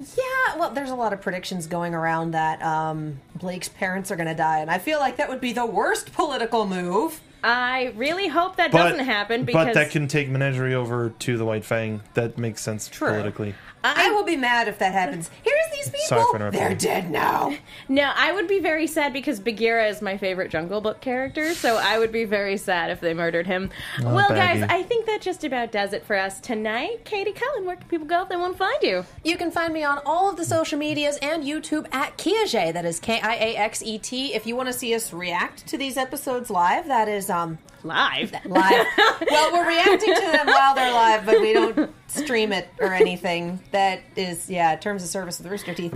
Yeah, 0.00 0.56
well, 0.58 0.70
there's 0.70 0.90
a 0.90 0.94
lot 0.94 1.12
of 1.12 1.22
predictions 1.22 1.66
going 1.66 1.94
around 1.94 2.32
that 2.32 2.62
um, 2.62 3.20
Blake's 3.34 3.68
parents 3.68 4.10
are 4.10 4.16
going 4.16 4.28
to 4.28 4.34
die, 4.34 4.60
and 4.60 4.70
I 4.70 4.78
feel 4.78 4.98
like 4.98 5.16
that 5.16 5.28
would 5.28 5.40
be 5.40 5.52
the 5.52 5.66
worst 5.66 6.12
political 6.12 6.66
move. 6.66 7.20
I 7.42 7.92
really 7.96 8.28
hope 8.28 8.56
that 8.56 8.72
But 8.72 8.90
doesn't 8.90 9.04
happen 9.04 9.44
because 9.44 9.66
but 9.66 9.74
that 9.74 9.90
can 9.90 10.08
take 10.08 10.28
Menagerie 10.28 10.74
over 10.74 11.10
to 11.10 11.38
the 11.38 11.44
White 11.44 11.64
Fang. 11.64 12.02
That 12.14 12.38
makes 12.38 12.60
sense 12.60 12.88
politically. 12.88 13.54
I 13.84 14.10
will 14.10 14.24
be 14.24 14.36
mad 14.36 14.66
if 14.68 14.78
that 14.78 14.92
happens. 14.92 15.30
Here's 15.44 15.70
these 15.72 16.08
Sorry 16.08 16.20
people. 16.20 16.32
for 16.32 16.36
interrupting 16.36 16.60
They're 16.60 16.74
dead 16.74 17.10
now. 17.10 17.54
no, 17.88 18.10
I 18.16 18.32
would 18.32 18.48
be 18.48 18.58
very 18.58 18.86
sad 18.88 19.12
because 19.12 19.38
Bagheera 19.38 19.86
is 19.88 20.02
my 20.02 20.16
favorite 20.16 20.50
Jungle 20.50 20.80
Book 20.80 21.00
character, 21.00 21.54
so 21.54 21.76
I 21.76 21.98
would 21.98 22.10
be 22.10 22.24
very 22.24 22.56
sad 22.56 22.90
if 22.90 23.00
they 23.00 23.14
murdered 23.14 23.46
him. 23.46 23.70
well, 24.02 24.28
guys, 24.30 24.62
I 24.68 24.82
think 24.82 25.06
that 25.06 25.20
just 25.20 25.44
about 25.44 25.70
does 25.70 25.92
it 25.92 26.04
for 26.04 26.16
us 26.16 26.40
tonight. 26.40 27.04
Katie 27.04 27.32
Cullen, 27.32 27.64
where 27.64 27.76
can 27.76 27.88
people 27.88 28.06
go 28.06 28.22
if 28.22 28.28
they 28.28 28.36
want 28.36 28.54
to 28.54 28.58
find 28.58 28.82
you? 28.82 29.04
You 29.22 29.36
can 29.36 29.50
find 29.52 29.72
me 29.72 29.84
on 29.84 30.00
all 30.04 30.28
of 30.28 30.36
the 30.36 30.44
social 30.44 30.78
medias 30.78 31.16
and 31.22 31.44
YouTube 31.44 31.86
at 31.94 32.18
Kiaxet. 32.18 32.72
That 32.72 32.84
is 32.84 32.98
K 32.98 33.20
I 33.20 33.34
A 33.36 33.56
X 33.56 33.82
E 33.84 33.98
T. 33.98 34.34
If 34.34 34.46
you 34.46 34.56
want 34.56 34.66
to 34.68 34.72
see 34.72 34.94
us 34.94 35.12
react 35.12 35.66
to 35.68 35.78
these 35.78 35.96
episodes 35.96 36.50
live, 36.50 36.88
that 36.88 37.08
is 37.08 37.30
um 37.30 37.58
Live. 37.84 38.32
live. 38.46 38.86
well, 39.30 39.52
we're 39.52 39.68
reacting 39.68 40.14
to 40.14 40.20
them 40.20 40.46
while 40.46 40.74
they're 40.74 40.92
live, 40.92 41.24
but 41.26 41.40
we 41.40 41.52
don't 41.52 41.94
stream 42.08 42.52
it 42.52 42.68
or 42.80 42.92
anything. 42.92 43.60
That 43.72 44.00
is, 44.16 44.50
yeah, 44.50 44.74
terms 44.76 45.02
of 45.02 45.08
service 45.08 45.38
of 45.38 45.44
the 45.44 45.50
Rooster 45.50 45.74
Teeth. 45.74 45.94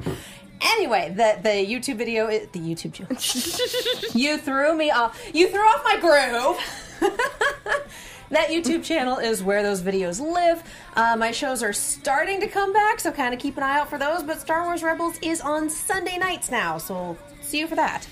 Anyway, 0.62 1.12
the 1.16 1.38
the 1.42 1.48
YouTube 1.66 1.96
video, 1.96 2.26
i- 2.28 2.46
the 2.52 2.58
YouTube 2.60 2.92
channel. 2.92 3.16
you 4.20 4.36
threw 4.38 4.76
me 4.76 4.90
off. 4.90 5.20
You 5.34 5.48
threw 5.48 5.60
off 5.62 5.82
my 5.84 5.96
groove. 5.98 7.10
that 8.30 8.48
YouTube 8.50 8.84
channel 8.84 9.16
is 9.18 9.42
where 9.42 9.62
those 9.62 9.80
videos 9.80 10.20
live. 10.20 10.62
Uh, 10.94 11.16
my 11.16 11.30
shows 11.32 11.62
are 11.62 11.72
starting 11.72 12.40
to 12.40 12.46
come 12.46 12.72
back, 12.74 13.00
so 13.00 13.10
kind 13.10 13.32
of 13.34 13.40
keep 13.40 13.56
an 13.56 13.62
eye 13.62 13.78
out 13.78 13.88
for 13.88 13.98
those. 13.98 14.22
But 14.22 14.38
Star 14.40 14.64
Wars 14.64 14.82
Rebels 14.82 15.18
is 15.22 15.40
on 15.40 15.70
Sunday 15.70 16.18
nights 16.18 16.50
now, 16.50 16.76
so 16.78 17.16
see 17.40 17.58
you 17.58 17.66
for 17.66 17.76
that. 17.76 18.06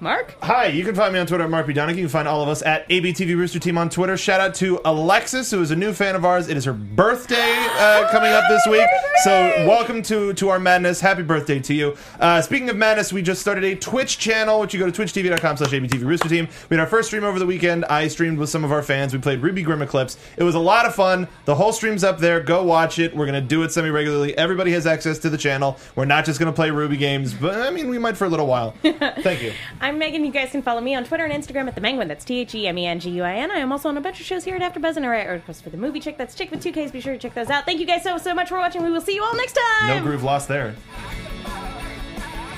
Mark? 0.00 0.36
Hi, 0.42 0.66
you 0.66 0.84
can 0.84 0.94
find 0.94 1.12
me 1.12 1.18
on 1.18 1.26
Twitter 1.26 1.42
at 1.42 1.50
Mark 1.50 1.66
B. 1.66 1.72
You 1.72 1.84
can 1.84 2.08
find 2.08 2.28
all 2.28 2.40
of 2.40 2.48
us 2.48 2.62
at 2.62 2.88
ABTV 2.88 3.36
Rooster 3.36 3.58
Team 3.58 3.76
on 3.76 3.90
Twitter. 3.90 4.16
Shout 4.16 4.40
out 4.40 4.54
to 4.56 4.80
Alexis, 4.84 5.50
who 5.50 5.60
is 5.60 5.72
a 5.72 5.76
new 5.76 5.92
fan 5.92 6.14
of 6.14 6.24
ours. 6.24 6.48
It 6.48 6.56
is 6.56 6.64
her 6.66 6.72
birthday 6.72 7.56
uh, 7.78 8.08
coming 8.08 8.30
up 8.30 8.44
this 8.48 8.64
week. 8.70 8.86
So 9.24 9.30
welcome 9.66 10.00
to, 10.02 10.32
to 10.34 10.50
our 10.50 10.60
madness. 10.60 11.00
Happy 11.00 11.24
birthday 11.24 11.58
to 11.58 11.74
you. 11.74 11.96
Uh, 12.20 12.40
speaking 12.40 12.70
of 12.70 12.76
madness, 12.76 13.12
we 13.12 13.22
just 13.22 13.40
started 13.40 13.64
a 13.64 13.74
Twitch 13.74 14.18
channel, 14.18 14.60
which 14.60 14.72
you 14.72 14.78
go 14.78 14.88
to 14.88 15.02
twitchtv.com 15.02 15.56
slash 15.56 15.70
ABTV 15.70 16.04
Rooster 16.04 16.28
Team. 16.28 16.46
We 16.70 16.76
had 16.76 16.80
our 16.80 16.88
first 16.88 17.08
stream 17.08 17.24
over 17.24 17.40
the 17.40 17.46
weekend. 17.46 17.84
I 17.86 18.06
streamed 18.06 18.38
with 18.38 18.50
some 18.50 18.62
of 18.62 18.70
our 18.70 18.84
fans. 18.84 19.12
We 19.12 19.18
played 19.18 19.42
RWBY 19.42 19.64
Grim 19.64 19.82
Eclipse. 19.82 20.16
It 20.36 20.44
was 20.44 20.54
a 20.54 20.60
lot 20.60 20.86
of 20.86 20.94
fun. 20.94 21.26
The 21.44 21.56
whole 21.56 21.72
stream's 21.72 22.04
up 22.04 22.18
there. 22.18 22.38
Go 22.40 22.62
watch 22.62 23.00
it. 23.00 23.16
We're 23.16 23.26
going 23.26 23.42
to 23.42 23.48
do 23.48 23.64
it 23.64 23.72
semi-regularly. 23.72 24.38
Everybody 24.38 24.70
has 24.72 24.86
access 24.86 25.18
to 25.18 25.30
the 25.30 25.38
channel. 25.38 25.76
We're 25.96 26.04
not 26.04 26.24
just 26.24 26.38
going 26.38 26.52
to 26.52 26.54
play 26.54 26.68
RWBY 26.68 26.98
games, 27.00 27.34
but 27.34 27.60
I 27.60 27.70
mean, 27.70 27.88
we 27.88 27.98
might 27.98 28.16
for 28.16 28.26
a 28.26 28.28
little 28.28 28.46
while. 28.46 28.76
Thank 28.82 29.42
you. 29.42 29.52
I'm 29.88 29.98
Megan. 29.98 30.22
You 30.22 30.30
guys 30.30 30.50
can 30.50 30.60
follow 30.60 30.82
me 30.82 30.94
on 30.94 31.04
Twitter 31.04 31.24
and 31.24 31.32
Instagram 31.32 31.66
at 31.66 31.74
the 31.74 31.80
Menguin. 31.80 32.08
That's 32.08 32.22
T 32.22 32.40
H 32.40 32.54
E 32.54 32.68
M 32.68 32.76
E 32.76 32.84
N 32.84 33.00
G 33.00 33.08
U 33.08 33.22
I 33.22 33.36
N. 33.36 33.50
I 33.50 33.60
am 33.60 33.72
also 33.72 33.88
on 33.88 33.96
a 33.96 34.02
bunch 34.02 34.20
of 34.20 34.26
shows 34.26 34.44
here 34.44 34.54
at 34.54 34.60
AfterBuzz 34.60 34.96
and 34.96 35.06
I 35.06 35.08
write 35.08 35.26
articles 35.26 35.62
for 35.62 35.70
the 35.70 35.78
Movie 35.78 35.98
Chick. 35.98 36.18
That's 36.18 36.34
Chick 36.34 36.50
with 36.50 36.62
two 36.62 36.72
Ks. 36.72 36.90
Be 36.90 37.00
sure 37.00 37.14
to 37.14 37.18
check 37.18 37.32
those 37.32 37.48
out. 37.48 37.64
Thank 37.64 37.80
you 37.80 37.86
guys 37.86 38.02
so 38.02 38.18
so 38.18 38.34
much 38.34 38.50
for 38.50 38.58
watching. 38.58 38.82
We 38.82 38.90
will 38.90 39.00
see 39.00 39.14
you 39.14 39.24
all 39.24 39.34
next 39.34 39.54
time. 39.54 39.96
No 39.96 40.02
groove 40.02 40.22
lost 40.22 40.46
there. 40.46 40.74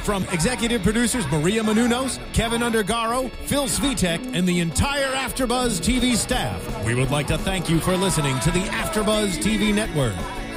From 0.02 0.24
executive 0.32 0.82
producers 0.82 1.24
Maria 1.30 1.62
Menounos, 1.62 2.18
Kevin 2.32 2.62
Undergaro, 2.62 3.30
Phil 3.46 3.66
Svitek, 3.66 4.34
and 4.34 4.48
the 4.48 4.58
entire 4.58 5.12
AfterBuzz 5.12 5.78
TV 5.80 6.16
staff, 6.16 6.84
we 6.84 6.96
would 6.96 7.12
like 7.12 7.28
to 7.28 7.38
thank 7.38 7.70
you 7.70 7.78
for 7.78 7.96
listening 7.96 8.40
to 8.40 8.50
the 8.50 8.64
AfterBuzz 8.64 9.38
TV 9.38 9.72
network. 9.72 10.16